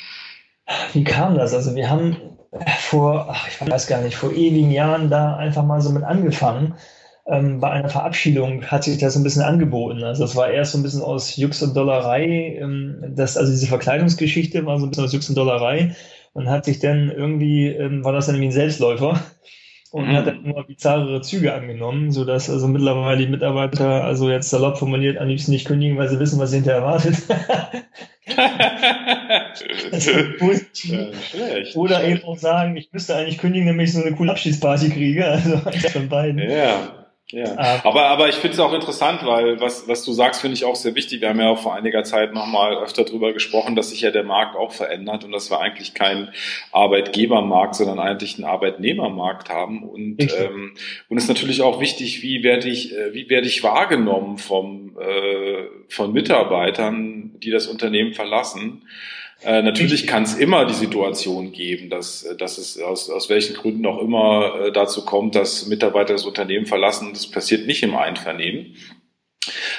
Wie 0.92 1.05
kam 1.05 1.37
das? 1.37 1.55
Also 1.55 1.77
wir 1.77 1.88
haben 1.88 2.16
vor, 2.81 3.29
ach, 3.31 3.48
ich 3.48 3.61
weiß 3.61 3.87
gar 3.87 4.01
nicht, 4.03 4.16
vor 4.16 4.33
ewigen 4.33 4.72
Jahren 4.72 5.09
da 5.09 5.37
einfach 5.37 5.64
mal 5.64 5.81
so 5.81 5.90
mit 5.90 6.03
angefangen 6.03 6.75
ähm, 7.27 7.61
bei 7.61 7.71
einer 7.71 7.89
Verabschiedung 7.89 8.65
hat 8.65 8.85
sich 8.85 8.99
das 8.99 9.17
ein 9.17 9.23
bisschen 9.23 9.43
angeboten. 9.43 10.03
Also 10.03 10.25
es 10.25 10.35
war 10.35 10.51
erst 10.51 10.73
so 10.73 10.79
ein 10.79 10.83
bisschen 10.83 11.03
aus 11.03 11.37
Jux 11.37 11.63
und 11.63 11.77
Dollerei, 11.77 12.59
ähm, 12.61 13.13
das, 13.15 13.37
also 13.37 13.51
diese 13.51 13.67
Verkleidungsgeschichte 13.67 14.67
war 14.67 14.79
so 14.79 14.87
ein 14.87 14.91
bisschen 14.91 15.05
aus 15.05 15.13
Jux 15.13 15.29
und 15.29 15.37
Dollerei 15.37 15.95
und 16.33 16.49
hat 16.49 16.65
sich 16.65 16.81
dann 16.81 17.11
irgendwie, 17.11 17.69
ähm, 17.69 18.05
war 18.05 18.13
das 18.13 18.27
dann 18.27 18.35
irgendwie 18.35 18.49
ein 18.49 18.53
Selbstläufer 18.53 19.21
und 19.93 20.09
mhm. 20.09 20.17
hat 20.17 20.27
dann 20.27 20.45
immer 20.45 20.65
bizarrere 20.65 21.21
Züge 21.21 21.55
angenommen, 21.55 22.11
so 22.11 22.25
dass 22.25 22.51
also 22.51 22.67
mittlerweile 22.67 23.19
die 23.19 23.31
Mitarbeiter, 23.31 24.03
also 24.05 24.31
jetzt 24.31 24.51
salopp 24.51 24.79
formuliert, 24.79 25.19
am 25.19 25.29
liebsten 25.29 25.53
nicht 25.53 25.67
kündigen, 25.67 25.99
weil 25.99 26.09
sie 26.09 26.19
wissen, 26.19 26.41
was 26.41 26.51
sie 26.51 26.57
hinterher 26.57 26.81
erwartet. 26.81 27.17
das 29.91 30.07
ist 30.07 30.39
positiv. 30.39 31.35
Ja, 31.35 31.75
Oder 31.75 32.03
eben 32.05 32.25
auch 32.25 32.39
sagen, 32.39 32.77
ich 32.77 32.91
müsste 32.93 33.15
eigentlich 33.15 33.39
kündigen, 33.39 33.67
damit 33.69 33.89
ich 33.89 33.93
so 33.93 34.03
eine 34.03 34.17
coole 34.17 34.33
Abschiedsparty 34.33 34.89
kriege. 34.89 35.27
Also 35.27 35.61
eins 35.67 35.93
von 35.93 36.09
beiden. 36.09 36.39
Ja. 36.39 37.02
Ja, 37.33 37.45
ähm, 37.45 37.81
aber, 37.85 38.07
aber 38.07 38.29
ich 38.29 38.35
finde 38.35 38.55
es 38.55 38.61
auch 38.61 38.75
interessant, 38.75 39.25
weil 39.25 39.59
was, 39.59 39.88
was 39.88 40.05
du 40.05 40.12
sagst, 40.12 40.42
finde 40.42 40.55
ich 40.55 40.66
auch 40.66 40.77
sehr 40.77 40.95
wichtig. 40.95 41.23
Wir 41.23 41.31
haben 41.31 41.40
ja 41.40 41.49
auch 41.49 41.59
vor 41.59 41.75
einiger 41.75 42.05
Zeit 42.05 42.35
nochmal 42.35 42.77
öfter 42.77 43.05
drüber 43.05 43.33
gesprochen, 43.33 43.75
dass 43.75 43.88
sich 43.88 44.03
ja 44.03 44.11
der 44.11 44.23
Markt 44.23 44.55
auch 44.55 44.73
verändert 44.73 45.25
und 45.25 45.33
dass 45.33 45.51
wir 45.51 45.59
eigentlich 45.59 45.95
keinen 45.95 46.29
Arbeitgebermarkt, 46.73 47.75
sondern 47.75 47.99
eigentlich 47.99 48.37
einen 48.37 48.45
Arbeitnehmermarkt 48.45 49.49
haben. 49.49 49.83
Und, 49.83 50.21
ähm, 50.21 50.75
und 51.09 51.16
es 51.16 51.25
ist 51.25 51.29
natürlich 51.29 51.62
auch 51.62 51.81
wichtig, 51.81 52.23
wie 52.23 52.42
werde 52.42 52.68
ich, 52.68 52.95
äh, 52.95 53.14
wie 53.14 53.29
werde 53.31 53.47
ich 53.47 53.62
wahrgenommen 53.62 54.37
vom, 54.37 54.97
äh, 55.01 55.64
von 55.88 56.12
Mitarbeitern, 56.12 57.33
die 57.42 57.51
das 57.51 57.66
Unternehmen 57.66 58.12
verlassen. 58.12 58.83
Äh, 59.44 59.62
natürlich 59.62 60.07
kann 60.07 60.22
es 60.22 60.35
immer 60.35 60.64
die 60.66 60.74
Situation 60.74 61.52
geben, 61.52 61.90
dass, 61.90 62.22
äh, 62.22 62.37
dass 62.37 62.59
es 62.59 62.81
aus, 62.81 63.11
aus 63.11 63.28
welchen 63.28 63.57
Gründen 63.57 63.87
auch 63.87 64.00
immer 64.00 64.61
äh, 64.61 64.72
dazu 64.72 65.05
kommt, 65.05 65.35
dass 65.35 65.66
Mitarbeiter 65.66 66.12
das 66.12 66.24
Unternehmen 66.24 66.66
verlassen. 66.66 67.11
Das 67.12 67.26
passiert 67.31 67.66
nicht 67.66 67.83
im 67.83 67.96
Einvernehmen. 67.96 68.76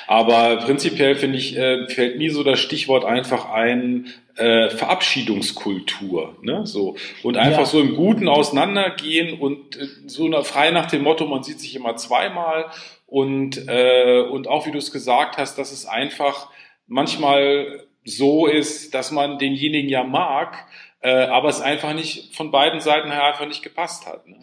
Aber 0.07 0.57
prinzipiell 0.57 1.15
finde 1.15 1.37
ich, 1.37 1.57
äh, 1.57 1.87
fällt 1.87 2.17
mir 2.17 2.33
so 2.33 2.43
das 2.43 2.59
Stichwort 2.59 3.05
einfach 3.05 3.49
ein, 3.49 4.13
äh, 4.35 4.69
Verabschiedungskultur, 4.69 6.37
ne? 6.41 6.65
So 6.65 6.95
und 7.21 7.37
einfach 7.37 7.59
ja. 7.59 7.65
so 7.65 7.79
im 7.79 7.95
Guten 7.95 8.27
auseinandergehen 8.27 9.39
und 9.39 9.77
äh, 9.77 9.87
so 10.07 10.29
frei 10.43 10.71
nach 10.71 10.87
dem 10.87 11.03
Motto, 11.03 11.25
man 11.27 11.43
sieht 11.43 11.59
sich 11.59 11.75
immer 11.75 11.95
zweimal 11.97 12.65
und 13.05 13.67
äh, 13.67 14.21
und 14.21 14.47
auch 14.47 14.65
wie 14.65 14.71
du 14.71 14.79
es 14.79 14.91
gesagt 14.91 15.37
hast, 15.37 15.57
dass 15.57 15.71
es 15.71 15.85
einfach 15.85 16.49
manchmal 16.87 17.85
so 18.05 18.47
ist, 18.47 18.93
dass 18.93 19.11
man 19.11 19.37
denjenigen 19.37 19.89
ja 19.89 20.03
mag, 20.03 20.67
äh, 21.01 21.11
aber 21.11 21.49
es 21.49 21.61
einfach 21.61 21.93
nicht 21.93 22.35
von 22.35 22.51
beiden 22.51 22.79
Seiten 22.79 23.11
her 23.11 23.25
einfach 23.25 23.47
nicht 23.47 23.63
gepasst 23.63 24.05
hat. 24.05 24.27
Ne? 24.27 24.37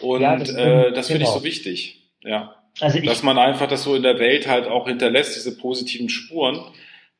Und 0.00 0.22
ja, 0.22 0.36
das, 0.36 0.50
äh, 0.50 0.92
das 0.92 1.08
finde 1.08 1.24
genau. 1.24 1.30
ich 1.30 1.38
so 1.38 1.44
wichtig. 1.44 2.02
Ja. 2.22 2.56
Also 2.80 2.98
ich, 2.98 3.04
dass 3.04 3.22
man 3.22 3.38
einfach 3.38 3.68
das 3.68 3.82
so 3.82 3.94
in 3.94 4.02
der 4.02 4.18
Welt 4.18 4.46
halt 4.46 4.66
auch 4.66 4.86
hinterlässt, 4.86 5.36
diese 5.36 5.56
positiven 5.56 6.08
Spuren. 6.08 6.64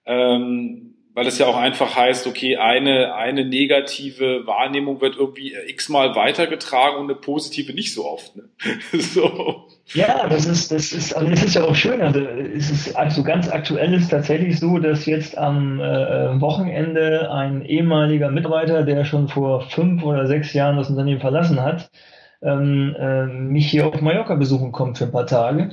Ähm, 0.06 0.90
weil 1.12 1.26
es 1.26 1.38
ja 1.38 1.46
auch 1.46 1.56
einfach 1.56 1.96
heißt, 1.96 2.26
okay, 2.26 2.56
eine, 2.56 3.14
eine 3.14 3.44
negative 3.44 4.46
Wahrnehmung 4.46 5.00
wird 5.00 5.16
irgendwie 5.16 5.54
x-mal 5.66 6.14
weitergetragen 6.14 6.98
und 6.98 7.10
eine 7.10 7.16
positive 7.16 7.74
nicht 7.74 7.92
so 7.92 8.06
oft. 8.06 8.36
Ne? 8.36 8.48
so. 8.92 9.68
Ja, 9.92 10.28
das 10.28 10.46
ist, 10.46 10.70
das 10.70 10.92
ist, 10.92 11.16
also 11.16 11.28
das 11.30 11.42
ist 11.42 11.54
ja 11.54 11.64
auch 11.64 11.74
schön. 11.74 12.00
Also 12.00 12.20
es 12.20 12.70
ist 12.70 12.96
also 12.96 13.24
ganz 13.24 13.48
aktuell 13.48 13.92
ist 13.92 14.10
tatsächlich 14.10 14.58
so, 14.60 14.78
dass 14.78 15.06
jetzt 15.06 15.36
am 15.36 15.80
äh, 15.80 16.40
Wochenende 16.40 17.30
ein 17.32 17.62
ehemaliger 17.62 18.30
Mitarbeiter, 18.30 18.84
der 18.84 19.04
schon 19.04 19.28
vor 19.28 19.62
fünf 19.62 20.04
oder 20.04 20.26
sechs 20.26 20.52
Jahren 20.52 20.76
das 20.76 20.90
Unternehmen 20.90 21.20
verlassen 21.20 21.60
hat, 21.60 21.90
ähm, 22.42 22.94
äh, 22.98 23.26
mich 23.26 23.68
hier 23.68 23.86
auf 23.86 24.00
Mallorca 24.00 24.36
besuchen 24.36 24.70
kommt 24.70 24.98
für 24.98 25.04
ein 25.04 25.12
paar 25.12 25.26
Tage. 25.26 25.70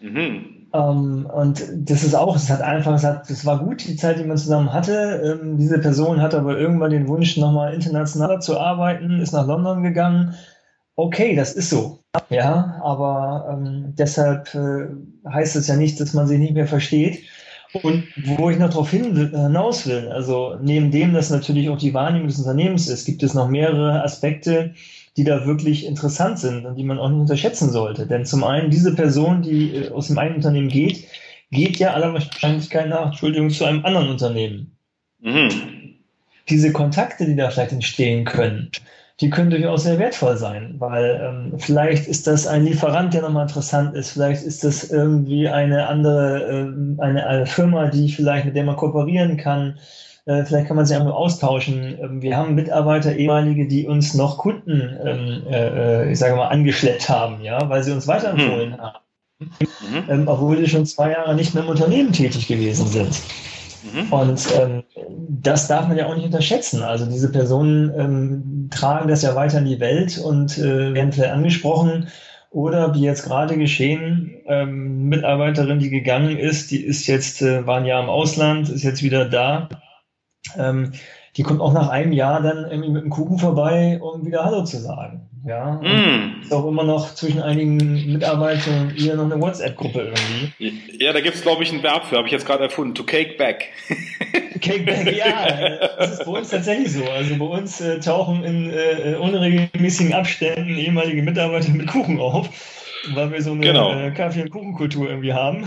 Mhm. 0.00 0.60
Ähm, 0.72 1.26
und 1.32 1.62
das 1.74 2.02
ist 2.02 2.14
auch, 2.14 2.36
es 2.36 2.50
hat 2.50 2.62
einfach, 2.62 2.94
es 2.94 3.04
hat, 3.04 3.28
es 3.30 3.44
war 3.46 3.58
gut, 3.58 3.86
die 3.86 3.96
Zeit, 3.96 4.18
die 4.18 4.24
man 4.24 4.36
zusammen 4.36 4.72
hatte. 4.72 5.38
Ähm, 5.42 5.58
diese 5.58 5.78
Person 5.80 6.22
hatte 6.22 6.38
aber 6.38 6.58
irgendwann 6.58 6.90
den 6.90 7.08
Wunsch, 7.08 7.36
nochmal 7.36 7.74
internationaler 7.74 8.40
zu 8.40 8.58
arbeiten, 8.58 9.20
ist 9.20 9.32
nach 9.32 9.46
London 9.46 9.82
gegangen. 9.82 10.34
Okay, 11.00 11.34
das 11.34 11.54
ist 11.54 11.70
so. 11.70 11.98
Ja, 12.28 12.78
aber 12.84 13.48
ähm, 13.50 13.94
deshalb 13.96 14.54
äh, 14.54 14.88
heißt 15.32 15.56
es 15.56 15.66
ja 15.66 15.76
nicht, 15.76 15.98
dass 15.98 16.12
man 16.12 16.26
sich 16.26 16.38
nicht 16.38 16.52
mehr 16.52 16.66
versteht. 16.66 17.22
Und 17.82 18.04
wo 18.36 18.50
ich 18.50 18.58
noch 18.58 18.68
darauf 18.68 18.90
hinaus 18.90 19.86
will, 19.86 20.08
also 20.08 20.58
neben 20.60 20.90
dem, 20.90 21.14
dass 21.14 21.30
natürlich 21.30 21.70
auch 21.70 21.78
die 21.78 21.94
Wahrnehmung 21.94 22.28
des 22.28 22.38
Unternehmens 22.38 22.86
ist, 22.86 23.06
gibt 23.06 23.22
es 23.22 23.32
noch 23.32 23.48
mehrere 23.48 24.02
Aspekte, 24.02 24.74
die 25.16 25.24
da 25.24 25.46
wirklich 25.46 25.86
interessant 25.86 26.38
sind 26.38 26.66
und 26.66 26.76
die 26.76 26.84
man 26.84 26.98
auch 26.98 27.08
nicht 27.08 27.20
unterschätzen 27.20 27.70
sollte. 27.70 28.06
Denn 28.06 28.26
zum 28.26 28.44
einen, 28.44 28.68
diese 28.70 28.94
Person, 28.94 29.40
die 29.40 29.74
äh, 29.76 29.90
aus 29.92 30.08
dem 30.08 30.18
einen 30.18 30.34
Unternehmen 30.34 30.68
geht, 30.68 31.06
geht 31.50 31.78
ja 31.78 31.94
aller 31.94 32.12
Wahrscheinlichkeit 32.12 32.90
nach, 32.90 33.06
Entschuldigung, 33.06 33.48
zu 33.48 33.64
einem 33.64 33.86
anderen 33.86 34.10
Unternehmen. 34.10 34.76
Mhm. 35.20 35.48
Diese 36.50 36.72
Kontakte, 36.72 37.24
die 37.24 37.36
da 37.36 37.48
vielleicht 37.48 37.72
entstehen 37.72 38.26
können, 38.26 38.70
die 39.20 39.28
können 39.28 39.50
durchaus 39.50 39.82
sehr 39.82 39.98
wertvoll 39.98 40.36
sein, 40.36 40.76
weil 40.78 41.20
ähm, 41.22 41.58
vielleicht 41.58 42.06
ist 42.08 42.26
das 42.26 42.46
ein 42.46 42.64
Lieferant, 42.64 43.12
der 43.12 43.22
nochmal 43.22 43.42
interessant 43.42 43.94
ist, 43.94 44.10
vielleicht 44.12 44.42
ist 44.44 44.64
das 44.64 44.90
irgendwie 44.90 45.48
eine 45.48 45.88
andere, 45.88 46.42
ähm, 46.50 46.96
eine, 47.00 47.26
eine 47.26 47.46
Firma, 47.46 47.88
die 47.88 48.10
vielleicht 48.10 48.46
mit 48.46 48.56
der 48.56 48.64
man 48.64 48.76
kooperieren 48.76 49.36
kann, 49.36 49.78
äh, 50.24 50.44
vielleicht 50.44 50.68
kann 50.68 50.76
man 50.76 50.86
sich 50.86 50.96
einfach 50.96 51.12
austauschen. 51.12 51.98
Ähm, 52.00 52.22
wir 52.22 52.36
haben 52.36 52.54
Mitarbeiter, 52.54 53.14
ehemalige, 53.14 53.68
die 53.68 53.86
uns 53.86 54.14
noch 54.14 54.38
Kunden, 54.38 54.96
ähm, 55.04 55.42
äh, 55.50 56.04
äh, 56.04 56.12
ich 56.12 56.18
sage 56.18 56.36
mal, 56.36 56.48
angeschleppt 56.48 57.08
haben, 57.08 57.42
ja, 57.42 57.68
weil 57.68 57.82
sie 57.82 57.92
uns 57.92 58.06
weiterempfohlen 58.06 58.74
hm. 58.74 58.80
haben. 58.80 58.98
Mhm. 59.40 60.04
Ähm, 60.08 60.28
obwohl 60.28 60.58
sie 60.58 60.68
schon 60.68 60.84
zwei 60.84 61.12
Jahre 61.12 61.34
nicht 61.34 61.54
mehr 61.54 61.62
im 61.62 61.70
Unternehmen 61.70 62.12
tätig 62.12 62.46
gewesen 62.46 62.86
sind. 62.86 63.20
Mhm. 63.82 64.12
Und 64.12 64.46
ähm, 64.60 64.82
das 65.28 65.68
darf 65.68 65.88
man 65.88 65.96
ja 65.96 66.06
auch 66.06 66.14
nicht 66.14 66.26
unterschätzen. 66.26 66.82
Also 66.82 67.06
diese 67.06 67.30
Personen 67.30 67.92
ähm, 67.96 68.70
tragen 68.70 69.08
das 69.08 69.22
ja 69.22 69.34
weiter 69.34 69.58
in 69.58 69.64
die 69.64 69.80
Welt 69.80 70.18
und 70.18 70.58
äh, 70.58 70.94
werden 70.94 71.12
vielleicht 71.12 71.32
angesprochen. 71.32 72.08
Oder 72.50 72.94
wie 72.94 73.02
jetzt 73.02 73.24
gerade 73.24 73.56
geschehen, 73.56 74.36
ähm, 74.46 75.08
Mitarbeiterin, 75.08 75.78
die 75.78 75.90
gegangen 75.90 76.36
ist, 76.36 76.72
die 76.72 76.84
ist 76.84 77.06
jetzt, 77.06 77.42
äh, 77.42 77.64
war 77.66 77.78
ein 77.78 77.86
Jahr 77.86 78.02
im 78.02 78.08
Ausland, 78.08 78.68
ist 78.68 78.82
jetzt 78.82 79.02
wieder 79.02 79.24
da. 79.24 79.68
Ähm, 80.58 80.92
die 81.36 81.42
kommt 81.42 81.60
auch 81.60 81.72
nach 81.72 81.88
einem 81.88 82.12
Jahr 82.12 82.42
dann 82.42 82.70
irgendwie 82.70 82.90
mit 82.90 83.02
dem 83.02 83.10
Kuchen 83.10 83.38
vorbei, 83.38 83.98
um 84.00 84.26
wieder 84.26 84.44
Hallo 84.44 84.64
zu 84.64 84.78
sagen. 84.78 85.28
Ja, 85.46 85.80
mm. 85.82 86.42
ist 86.42 86.52
auch 86.52 86.66
immer 86.66 86.84
noch 86.84 87.14
zwischen 87.14 87.40
einigen 87.40 88.12
Mitarbeitern 88.12 88.88
und 88.88 88.98
ihr 88.98 89.14
noch 89.14 89.24
eine 89.24 89.40
WhatsApp-Gruppe 89.40 90.12
irgendwie. 90.12 91.02
Ja, 91.02 91.14
da 91.14 91.20
gibt 91.20 91.36
es, 91.36 91.42
glaube 91.42 91.62
ich, 91.62 91.72
ein 91.72 91.82
Verb 91.82 92.04
für, 92.04 92.16
habe 92.16 92.26
ich 92.26 92.32
jetzt 92.32 92.44
gerade 92.44 92.64
erfunden, 92.64 92.94
to 92.94 93.04
cake 93.04 93.36
back. 93.38 93.68
cake 94.60 94.82
back, 94.84 95.16
ja, 95.16 95.78
das 95.98 96.12
ist 96.12 96.26
bei 96.26 96.32
uns 96.32 96.50
tatsächlich 96.50 96.92
so. 96.92 97.04
Also 97.04 97.36
bei 97.36 97.44
uns 97.46 97.80
äh, 97.80 98.00
tauchen 98.00 98.44
in 98.44 98.70
äh, 98.70 99.14
unregelmäßigen 99.18 100.12
Abständen 100.12 100.76
ehemalige 100.76 101.22
Mitarbeiter 101.22 101.70
mit 101.70 101.86
Kuchen 101.86 102.20
auf, 102.20 102.50
weil 103.14 103.32
wir 103.32 103.40
so 103.40 103.52
eine 103.52 103.60
genau. 103.60 103.94
äh, 103.94 104.10
Kaffee- 104.10 104.42
und 104.42 104.50
Kuchenkultur 104.50 105.08
irgendwie 105.08 105.32
haben. 105.32 105.64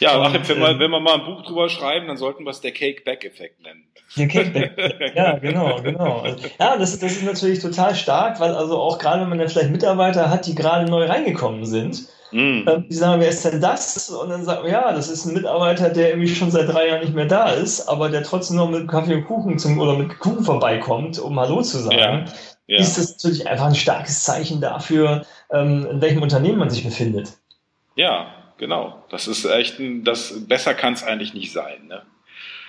Ja, 0.00 0.20
Achim, 0.20 0.40
wenn, 0.46 0.60
wir, 0.60 0.68
ähm, 0.68 0.78
wenn 0.78 0.90
wir 0.90 1.00
mal 1.00 1.14
ein 1.14 1.24
Buch 1.24 1.42
drüber 1.42 1.68
schreiben, 1.68 2.06
dann 2.06 2.16
sollten 2.16 2.44
wir 2.44 2.50
es 2.50 2.60
der 2.60 2.72
Cake-Back-Effekt 2.72 3.62
nennen. 3.62 3.84
Der 4.16 4.28
Cake-Back, 4.28 5.12
ja, 5.14 5.38
genau, 5.38 5.82
genau. 5.82 6.24
Ja, 6.58 6.76
das, 6.76 6.98
das 6.98 7.12
ist 7.12 7.24
natürlich 7.24 7.58
total 7.60 7.94
stark, 7.94 8.40
weil 8.40 8.54
also 8.54 8.78
auch 8.78 8.98
gerade 8.98 9.22
wenn 9.22 9.28
man 9.28 9.38
dann 9.38 9.48
vielleicht 9.48 9.70
Mitarbeiter 9.70 10.30
hat, 10.30 10.46
die 10.46 10.54
gerade 10.54 10.90
neu 10.90 11.04
reingekommen 11.06 11.66
sind, 11.66 12.08
mm. 12.30 12.88
die 12.88 12.94
sagen, 12.94 13.20
wer 13.20 13.28
ist 13.28 13.44
denn 13.44 13.60
das? 13.60 14.08
Und 14.08 14.30
dann 14.30 14.44
sagt 14.44 14.62
man, 14.62 14.72
ja, 14.72 14.92
das 14.92 15.10
ist 15.10 15.26
ein 15.26 15.34
Mitarbeiter, 15.34 15.90
der 15.90 16.10
irgendwie 16.10 16.34
schon 16.34 16.50
seit 16.50 16.68
drei 16.68 16.88
Jahren 16.88 17.00
nicht 17.00 17.14
mehr 17.14 17.26
da 17.26 17.50
ist, 17.50 17.88
aber 17.88 18.08
der 18.08 18.22
trotzdem 18.22 18.56
noch 18.56 18.70
mit 18.70 18.88
Kaffee 18.88 19.14
und 19.14 19.26
Kuchen 19.26 19.58
zum, 19.58 19.78
oder 19.78 19.94
mit 19.94 20.18
Kuchen 20.18 20.44
vorbeikommt, 20.44 21.18
um 21.18 21.38
Hallo 21.38 21.60
zu 21.60 21.78
sagen. 21.78 21.98
Ja. 21.98 22.24
Ja. 22.68 22.80
Ist 22.80 22.98
das 22.98 23.12
natürlich 23.12 23.48
einfach 23.48 23.66
ein 23.66 23.74
starkes 23.74 24.24
Zeichen 24.24 24.60
dafür, 24.60 25.24
ähm, 25.50 25.86
in 25.90 26.00
welchem 26.02 26.22
Unternehmen 26.22 26.58
man 26.58 26.68
sich 26.68 26.84
befindet. 26.84 27.32
Ja, 27.96 28.26
genau. 28.58 29.02
Das 29.10 29.26
ist 29.26 29.44
echt 29.44 29.78
ein, 29.78 30.04
das 30.04 30.46
besser 30.46 30.74
kann 30.74 30.94
es 30.94 31.02
eigentlich 31.02 31.34
nicht 31.34 31.52
sein. 31.52 31.86
Ne? 31.88 32.02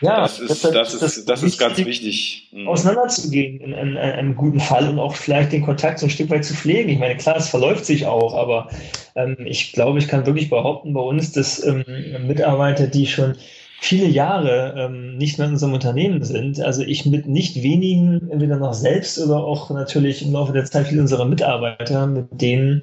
Ja, 0.02 0.22
das 0.22 0.40
ist, 0.40 0.64
das, 0.64 0.72
das, 0.72 0.94
ist, 0.94 1.30
das 1.30 1.44
ist 1.44 1.58
ganz 1.58 1.78
wichtig. 1.78 2.48
Mhm. 2.52 2.68
Auseinanderzugehen 2.68 3.60
in, 3.60 3.74
in, 3.74 3.90
in, 3.90 3.98
einem 3.98 4.36
guten 4.36 4.60
Fall 4.60 4.88
und 4.88 4.98
auch 4.98 5.16
vielleicht 5.16 5.52
den 5.52 5.66
Kontakt 5.66 6.00
so 6.00 6.06
ein 6.06 6.10
Stück 6.10 6.30
weit 6.30 6.46
zu 6.46 6.54
pflegen. 6.54 6.90
Ich 6.90 7.00
meine, 7.00 7.18
klar, 7.18 7.36
es 7.36 7.50
verläuft 7.50 7.86
sich 7.86 8.06
auch, 8.06 8.34
aber 8.34 8.70
ähm, 9.16 9.36
ich 9.46 9.74
glaube, 9.74 10.00
ich 10.00 10.08
kann 10.08 10.26
wirklich 10.26 10.50
behaupten 10.50 10.94
bei 10.94 11.02
uns, 11.02 11.34
dass 11.34 11.64
ähm, 11.66 11.84
Mitarbeiter, 12.26 12.88
die 12.88 13.08
schon 13.08 13.36
viele 13.82 14.08
Jahre 14.08 14.76
ähm, 14.78 15.18
nicht 15.18 15.38
mehr 15.38 15.48
in 15.48 15.54
unserem 15.54 15.74
Unternehmen 15.74 16.24
sind, 16.24 16.62
also 16.62 16.82
ich 16.82 17.06
mit 17.06 17.28
nicht 17.28 17.62
wenigen, 17.62 18.30
entweder 18.30 18.58
noch 18.58 18.74
selbst 18.74 19.20
oder 19.20 19.44
auch 19.44 19.70
natürlich 19.70 20.22
im 20.22 20.34
Laufe 20.34 20.54
der 20.54 20.66
Zeit 20.66 20.88
viele 20.88 21.02
unserer 21.02 21.26
Mitarbeiter, 21.26 22.08
mit 22.08 22.28
denen 22.32 22.82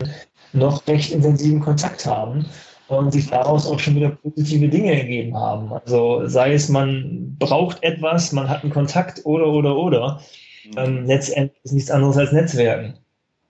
noch 0.53 0.87
recht 0.87 1.13
intensiven 1.13 1.61
Kontakt 1.61 2.07
haben 2.07 2.47
und 2.89 3.13
sich 3.13 3.29
daraus 3.29 3.67
auch 3.67 3.81
schon 3.81 3.97
wieder 3.97 4.11
positive 4.11 4.69
Dinge 4.69 4.95
ergeben 4.95 5.37
haben. 5.37 5.73
Also 5.73 6.27
sei 6.27 6.53
es, 6.53 6.69
man 6.69 7.37
braucht 7.39 7.83
etwas, 7.83 8.33
man 8.33 8.49
hat 8.49 8.63
einen 8.63 8.73
Kontakt 8.73 9.25
oder, 9.25 9.47
oder, 9.47 9.77
oder. 9.77 10.23
Mhm. 10.65 10.73
Ähm, 10.77 11.07
letztendlich 11.07 11.59
ist 11.65 11.73
nichts 11.73 11.91
anderes 11.91 12.17
als 12.17 12.33
Netzwerken. 12.33 12.99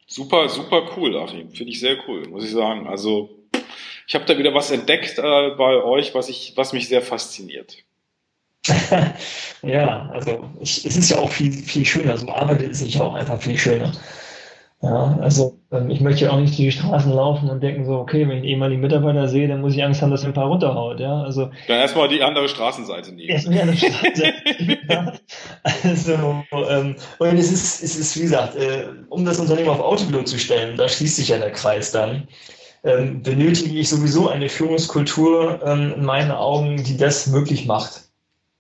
Super, 0.07 0.49
super 0.49 0.83
cool, 0.97 1.17
Achim. 1.17 1.51
Finde 1.51 1.73
ich 1.73 1.81
sehr 1.81 1.97
cool, 2.07 2.29
muss 2.29 2.45
ich 2.45 2.53
sagen. 2.53 2.87
Also 2.87 3.31
ich 4.07 4.15
habe 4.15 4.25
da 4.25 4.39
wieder 4.39 4.55
was 4.55 4.71
entdeckt 4.71 5.19
äh, 5.19 5.51
bei 5.57 5.83
euch, 5.83 6.15
was, 6.15 6.29
ich, 6.29 6.53
was 6.57 6.73
mich 6.73 6.89
sehr 6.89 7.03
fasziniert. 7.03 7.79
ja, 9.63 10.09
also 10.13 10.49
ich, 10.61 10.85
es 10.85 10.97
ist 10.97 11.11
ja 11.11 11.19
auch 11.19 11.31
viel, 11.31 11.53
viel 11.53 11.85
schöner. 11.85 12.17
So 12.17 12.29
arbeitet 12.31 12.73
es 12.73 12.79
sich 12.81 13.01
auch 13.01 13.15
einfach 13.15 13.41
viel 13.41 13.59
schöner. 13.59 13.93
Ja, 14.83 15.19
also 15.23 15.59
ähm, 15.73 15.89
ich 15.89 16.01
möchte 16.01 16.31
auch 16.31 16.39
nicht 16.39 16.57
die 16.59 16.71
Straßen 16.71 17.11
laufen 17.11 17.49
und 17.49 17.63
denken 17.63 17.87
so, 17.87 17.95
okay, 17.95 18.21
wenn 18.23 18.31
ich 18.31 18.37
einen 18.37 18.45
ehemaligen 18.45 18.83
Mitarbeiter 18.83 19.27
sehe, 19.27 19.49
dann 19.49 19.63
muss 19.63 19.75
ich 19.75 19.83
Angst 19.83 20.03
haben, 20.03 20.11
dass 20.11 20.23
er 20.23 20.29
ein 20.29 20.35
paar 20.35 20.49
runterhaut. 20.49 21.01
Ja, 21.01 21.23
also 21.23 21.51
dann 21.67 21.79
erstmal 21.79 22.09
die 22.09 22.23
andere 22.23 22.47
Straßenseite 22.49 23.13
nehmen. 23.13 23.31
Erstmal 23.31 23.55
die 23.55 23.61
andere 23.63 23.77
Straßenseite. 23.79 24.79
ja. 24.89 25.13
Also 25.83 26.13
ähm, 26.69 26.97
und 27.19 27.39
es 27.39 27.51
ist, 27.51 27.83
es 27.83 27.97
ist 27.97 28.17
wie 28.17 28.23
gesagt, 28.23 28.55
äh, 28.57 28.89
um 29.09 29.25
das 29.25 29.41
Unternehmen 29.41 29.71
auf 29.71 29.81
Autopilot 29.81 30.29
zu 30.29 30.39
stellen, 30.39 30.77
da 30.77 30.89
schließt 30.89 31.17
sich 31.17 31.29
ja 31.29 31.39
der 31.39 31.53
Kreis 31.53 31.91
dann. 31.93 32.29
Ähm, 32.85 33.23
benötige 33.23 33.77
ich 33.79 33.89
sowieso 33.89 34.29
eine 34.29 34.49
Führungskultur 34.49 35.61
ähm, 35.65 35.95
in 35.97 36.05
meinen 36.05 36.31
Augen, 36.31 36.85
die 36.85 36.97
das 36.99 37.27
möglich 37.27 37.67
macht. 37.67 38.03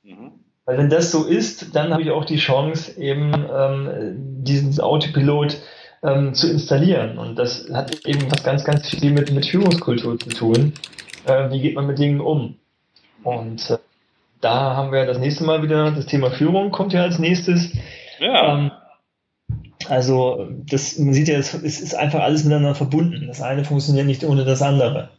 Mhm. 0.02 0.32
Weil 0.64 0.78
wenn 0.78 0.90
das 0.90 1.12
so 1.12 1.24
ist, 1.24 1.76
dann 1.76 1.92
habe 1.92 2.02
ich 2.02 2.10
auch 2.10 2.24
die 2.24 2.38
Chance, 2.38 2.98
eben 2.98 3.32
ähm, 3.54 4.42
diesen 4.42 4.80
Autopilot 4.80 5.58
ähm, 6.06 6.34
zu 6.34 6.50
installieren. 6.50 7.18
Und 7.18 7.36
das 7.36 7.68
hat 7.72 8.06
eben 8.06 8.30
was 8.30 8.42
ganz, 8.44 8.64
ganz 8.64 8.88
viel 8.88 9.12
mit, 9.12 9.32
mit 9.32 9.46
Führungskultur 9.46 10.18
zu 10.18 10.28
tun. 10.30 10.72
Äh, 11.26 11.50
wie 11.50 11.60
geht 11.60 11.74
man 11.74 11.86
mit 11.86 11.98
Dingen 11.98 12.20
um? 12.20 12.56
Und 13.22 13.70
äh, 13.70 13.78
da 14.40 14.76
haben 14.76 14.92
wir 14.92 15.06
das 15.06 15.18
nächste 15.18 15.44
Mal 15.44 15.62
wieder 15.62 15.90
das 15.90 16.06
Thema 16.06 16.30
Führung 16.30 16.70
kommt 16.70 16.92
ja 16.92 17.02
als 17.02 17.18
nächstes. 17.18 17.72
Ja. 18.20 18.54
Ähm, 18.54 18.70
also 19.88 20.48
das, 20.50 20.98
man 20.98 21.14
sieht 21.14 21.28
ja, 21.28 21.38
es, 21.38 21.54
es 21.54 21.80
ist 21.80 21.94
einfach 21.94 22.20
alles 22.20 22.44
miteinander 22.44 22.74
verbunden. 22.74 23.26
Das 23.26 23.42
eine 23.42 23.64
funktioniert 23.64 24.06
nicht 24.06 24.24
ohne 24.24 24.44
das 24.44 24.62
andere. 24.62 25.10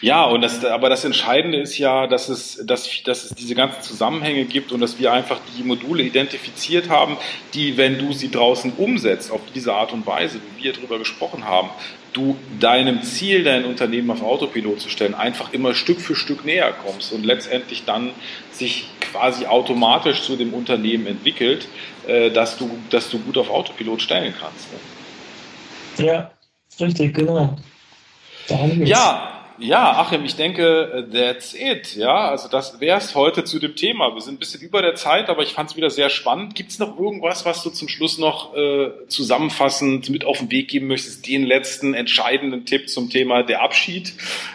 Ja, 0.00 0.24
und 0.24 0.40
das, 0.40 0.64
aber 0.64 0.88
das 0.88 1.04
Entscheidende 1.04 1.58
ist 1.58 1.76
ja, 1.76 2.06
dass 2.06 2.30
es, 2.30 2.62
dass, 2.64 2.88
dass 3.04 3.24
es 3.24 3.34
diese 3.34 3.54
ganzen 3.54 3.82
Zusammenhänge 3.82 4.46
gibt 4.46 4.72
und 4.72 4.80
dass 4.80 4.98
wir 4.98 5.12
einfach 5.12 5.38
die 5.58 5.62
Module 5.62 6.02
identifiziert 6.02 6.88
haben, 6.88 7.18
die, 7.52 7.76
wenn 7.76 7.98
du 7.98 8.14
sie 8.14 8.30
draußen 8.30 8.72
umsetzt, 8.78 9.30
auf 9.30 9.40
diese 9.54 9.74
Art 9.74 9.92
und 9.92 10.06
Weise, 10.06 10.40
wie 10.56 10.64
wir 10.64 10.72
darüber 10.72 10.98
gesprochen 10.98 11.44
haben, 11.44 11.68
du 12.14 12.36
deinem 12.58 13.02
Ziel, 13.02 13.44
dein 13.44 13.66
Unternehmen 13.66 14.10
auf 14.10 14.22
Autopilot 14.22 14.80
zu 14.80 14.88
stellen, 14.88 15.14
einfach 15.14 15.52
immer 15.52 15.74
Stück 15.74 16.00
für 16.00 16.16
Stück 16.16 16.44
näher 16.46 16.72
kommst 16.72 17.12
und 17.12 17.24
letztendlich 17.24 17.84
dann 17.84 18.12
sich 18.52 18.88
quasi 19.00 19.44
automatisch 19.44 20.22
zu 20.22 20.36
dem 20.36 20.54
Unternehmen 20.54 21.06
entwickelt, 21.06 21.68
äh, 22.06 22.30
dass, 22.30 22.56
du, 22.56 22.70
dass 22.88 23.10
du 23.10 23.18
gut 23.18 23.36
auf 23.36 23.50
Autopilot 23.50 24.00
stellen 24.00 24.34
kannst. 24.40 24.68
Ne? 25.98 26.06
Ja, 26.06 26.30
richtig, 26.80 27.14
genau. 27.14 27.56
Ja, 28.48 29.39
ja, 29.60 29.92
Achim, 29.98 30.24
ich 30.24 30.36
denke, 30.36 31.08
that's 31.12 31.54
it. 31.54 31.94
Ja, 31.94 32.30
also 32.30 32.48
das 32.48 32.80
wäre 32.80 32.98
es 32.98 33.14
heute 33.14 33.44
zu 33.44 33.58
dem 33.58 33.76
Thema. 33.76 34.14
Wir 34.14 34.20
sind 34.20 34.34
ein 34.34 34.38
bisschen 34.38 34.60
über 34.62 34.82
der 34.82 34.94
Zeit, 34.94 35.28
aber 35.28 35.42
ich 35.42 35.52
fand 35.52 35.70
es 35.70 35.76
wieder 35.76 35.90
sehr 35.90 36.10
spannend. 36.10 36.54
Gibt 36.54 36.70
es 36.70 36.78
noch 36.78 36.98
irgendwas, 36.98 37.44
was 37.44 37.62
du 37.62 37.70
zum 37.70 37.88
Schluss 37.88 38.18
noch 38.18 38.54
äh, 38.54 38.90
zusammenfassend 39.08 40.10
mit 40.10 40.24
auf 40.24 40.38
den 40.38 40.50
Weg 40.50 40.68
geben 40.68 40.86
möchtest? 40.88 41.26
Den 41.26 41.44
letzten 41.44 41.94
entscheidenden 41.94 42.64
Tipp 42.64 42.88
zum 42.88 43.10
Thema 43.10 43.42
der 43.42 43.62
Abschied? 43.62 44.14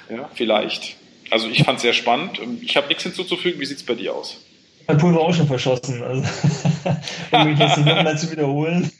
Ja, 0.09 0.29
vielleicht. 0.33 0.97
Also 1.31 1.47
ich 1.47 1.63
fand 1.63 1.77
es 1.77 1.83
sehr 1.83 1.93
spannend. 1.93 2.39
Ich 2.61 2.77
habe 2.77 2.87
nichts 2.87 3.03
hinzuzufügen. 3.03 3.59
Wie 3.59 3.65
sieht 3.65 3.77
es 3.77 3.85
bei 3.85 3.95
dir 3.95 4.13
aus? 4.13 4.41
Mein 4.87 5.01
war 5.01 5.21
auch 5.21 5.33
schon 5.33 5.47
verschossen. 5.47 6.03
Also, 6.03 6.23
um 7.31 7.43
mich 7.49 7.59
jetzt 7.59 7.77
nochmal 7.77 8.17
zu 8.17 8.31
wiederholen. 8.31 8.91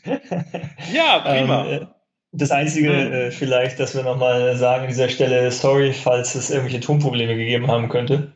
Ja, 0.94 1.20
prima. 1.20 1.66
Ähm, 1.68 1.88
das 2.36 2.52
Einzige 2.52 2.92
äh, 2.92 3.32
vielleicht, 3.32 3.80
dass 3.80 3.96
wir 3.96 4.04
nochmal 4.04 4.56
sagen 4.58 4.84
an 4.84 4.90
dieser 4.90 5.10
Stelle, 5.10 5.50
sorry, 5.52 5.94
falls 5.94 6.36
es 6.36 6.50
irgendwelche 6.50 6.80
Tonprobleme 6.80 7.36
gegeben 7.36 7.68
haben 7.68 7.90
könnte. 7.90 8.32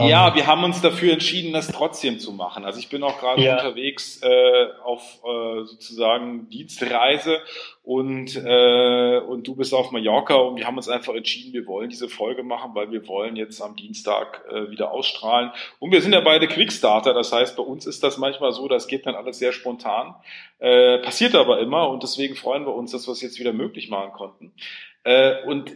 Ähm, 0.00 0.08
ja, 0.08 0.34
wir 0.34 0.46
haben 0.46 0.64
uns 0.64 0.80
dafür 0.80 1.12
entschieden, 1.12 1.52
das 1.52 1.68
trotzdem 1.68 2.18
zu 2.18 2.32
machen. 2.32 2.64
Also 2.64 2.78
ich 2.78 2.88
bin 2.88 3.02
auch 3.02 3.18
gerade 3.18 3.42
ja. 3.42 3.56
unterwegs 3.56 4.20
äh, 4.22 4.66
auf 4.84 5.20
äh, 5.24 5.64
sozusagen 5.64 6.48
Dienstreise 6.48 7.40
und, 7.82 8.36
äh, 8.36 9.18
und 9.18 9.46
du 9.46 9.56
bist 9.56 9.74
auf 9.74 9.90
Mallorca 9.90 10.34
und 10.34 10.56
wir 10.56 10.66
haben 10.66 10.76
uns 10.76 10.88
einfach 10.88 11.14
entschieden, 11.14 11.52
wir 11.52 11.66
wollen 11.66 11.90
diese 11.90 12.08
Folge 12.08 12.42
machen, 12.42 12.70
weil 12.74 12.90
wir 12.92 13.06
wollen 13.08 13.36
jetzt 13.36 13.60
am 13.60 13.74
Dienstag 13.74 14.44
äh, 14.50 14.70
wieder 14.70 14.92
ausstrahlen. 14.92 15.50
Und 15.80 15.90
wir 15.90 16.00
sind 16.00 16.12
ja 16.12 16.20
beide 16.20 16.46
Quickstarter, 16.46 17.12
das 17.12 17.32
heißt, 17.32 17.56
bei 17.56 17.62
uns 17.62 17.86
ist 17.86 18.04
das 18.04 18.18
manchmal 18.18 18.52
so, 18.52 18.68
das 18.68 18.86
geht 18.86 19.06
dann 19.06 19.16
alles 19.16 19.38
sehr 19.38 19.52
spontan, 19.52 20.14
äh, 20.60 20.98
passiert 20.98 21.34
aber 21.34 21.58
immer 21.58 21.88
und 21.88 22.02
deswegen 22.02 22.36
freuen 22.36 22.66
wir 22.66 22.74
uns, 22.74 22.92
dass 22.92 23.08
wir 23.08 23.12
es 23.12 23.20
jetzt 23.20 23.40
wieder 23.40 23.52
möglich 23.52 23.90
machen 23.90 24.12
konnten. 24.12 24.52
Äh, 25.04 25.42
und 25.44 25.72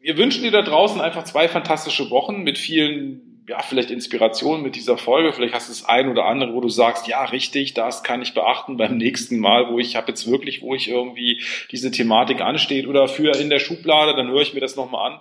wir 0.00 0.16
wünschen 0.16 0.42
dir 0.42 0.50
da 0.50 0.62
draußen 0.62 1.00
einfach 1.00 1.24
zwei 1.24 1.48
fantastische 1.48 2.10
Wochen 2.10 2.42
mit 2.42 2.58
vielen, 2.58 3.44
ja, 3.48 3.60
vielleicht 3.60 3.90
Inspirationen 3.90 4.62
mit 4.62 4.76
dieser 4.76 4.96
Folge. 4.96 5.32
Vielleicht 5.32 5.54
hast 5.54 5.68
du 5.68 5.72
das 5.72 5.88
ein 5.88 6.08
oder 6.08 6.26
andere, 6.26 6.54
wo 6.54 6.60
du 6.60 6.68
sagst, 6.68 7.08
ja, 7.08 7.24
richtig, 7.24 7.74
das 7.74 8.02
kann 8.02 8.22
ich 8.22 8.34
beachten 8.34 8.76
beim 8.76 8.96
nächsten 8.96 9.38
Mal, 9.38 9.70
wo 9.70 9.78
ich 9.78 9.96
habe 9.96 10.08
jetzt 10.08 10.30
wirklich, 10.30 10.62
wo 10.62 10.74
ich 10.74 10.88
irgendwie 10.88 11.42
diese 11.70 11.90
Thematik 11.90 12.40
ansteht 12.40 12.86
oder 12.86 13.08
für 13.08 13.36
in 13.36 13.50
der 13.50 13.58
Schublade, 13.58 14.14
dann 14.14 14.28
höre 14.28 14.42
ich 14.42 14.54
mir 14.54 14.60
das 14.60 14.76
nochmal 14.76 15.12
an. 15.12 15.20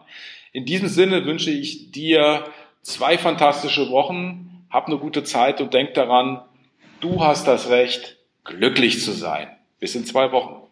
In 0.54 0.66
diesem 0.66 0.88
Sinne 0.88 1.26
wünsche 1.26 1.52
ich 1.52 1.92
dir 1.92 2.46
zwei 2.82 3.18
fantastische 3.18 3.90
Wochen, 3.90 4.66
hab 4.70 4.88
eine 4.88 4.98
gute 4.98 5.24
Zeit 5.24 5.60
und 5.62 5.74
denk 5.74 5.94
daran, 5.94 6.42
du 7.00 7.24
hast 7.24 7.48
das 7.48 7.70
Recht, 7.70 8.18
glücklich 8.44 9.02
zu 9.02 9.12
sein. 9.12 9.50
Bis 9.80 9.96
in 9.96 10.06
zwei 10.06 10.32
Wochen. 10.32 10.67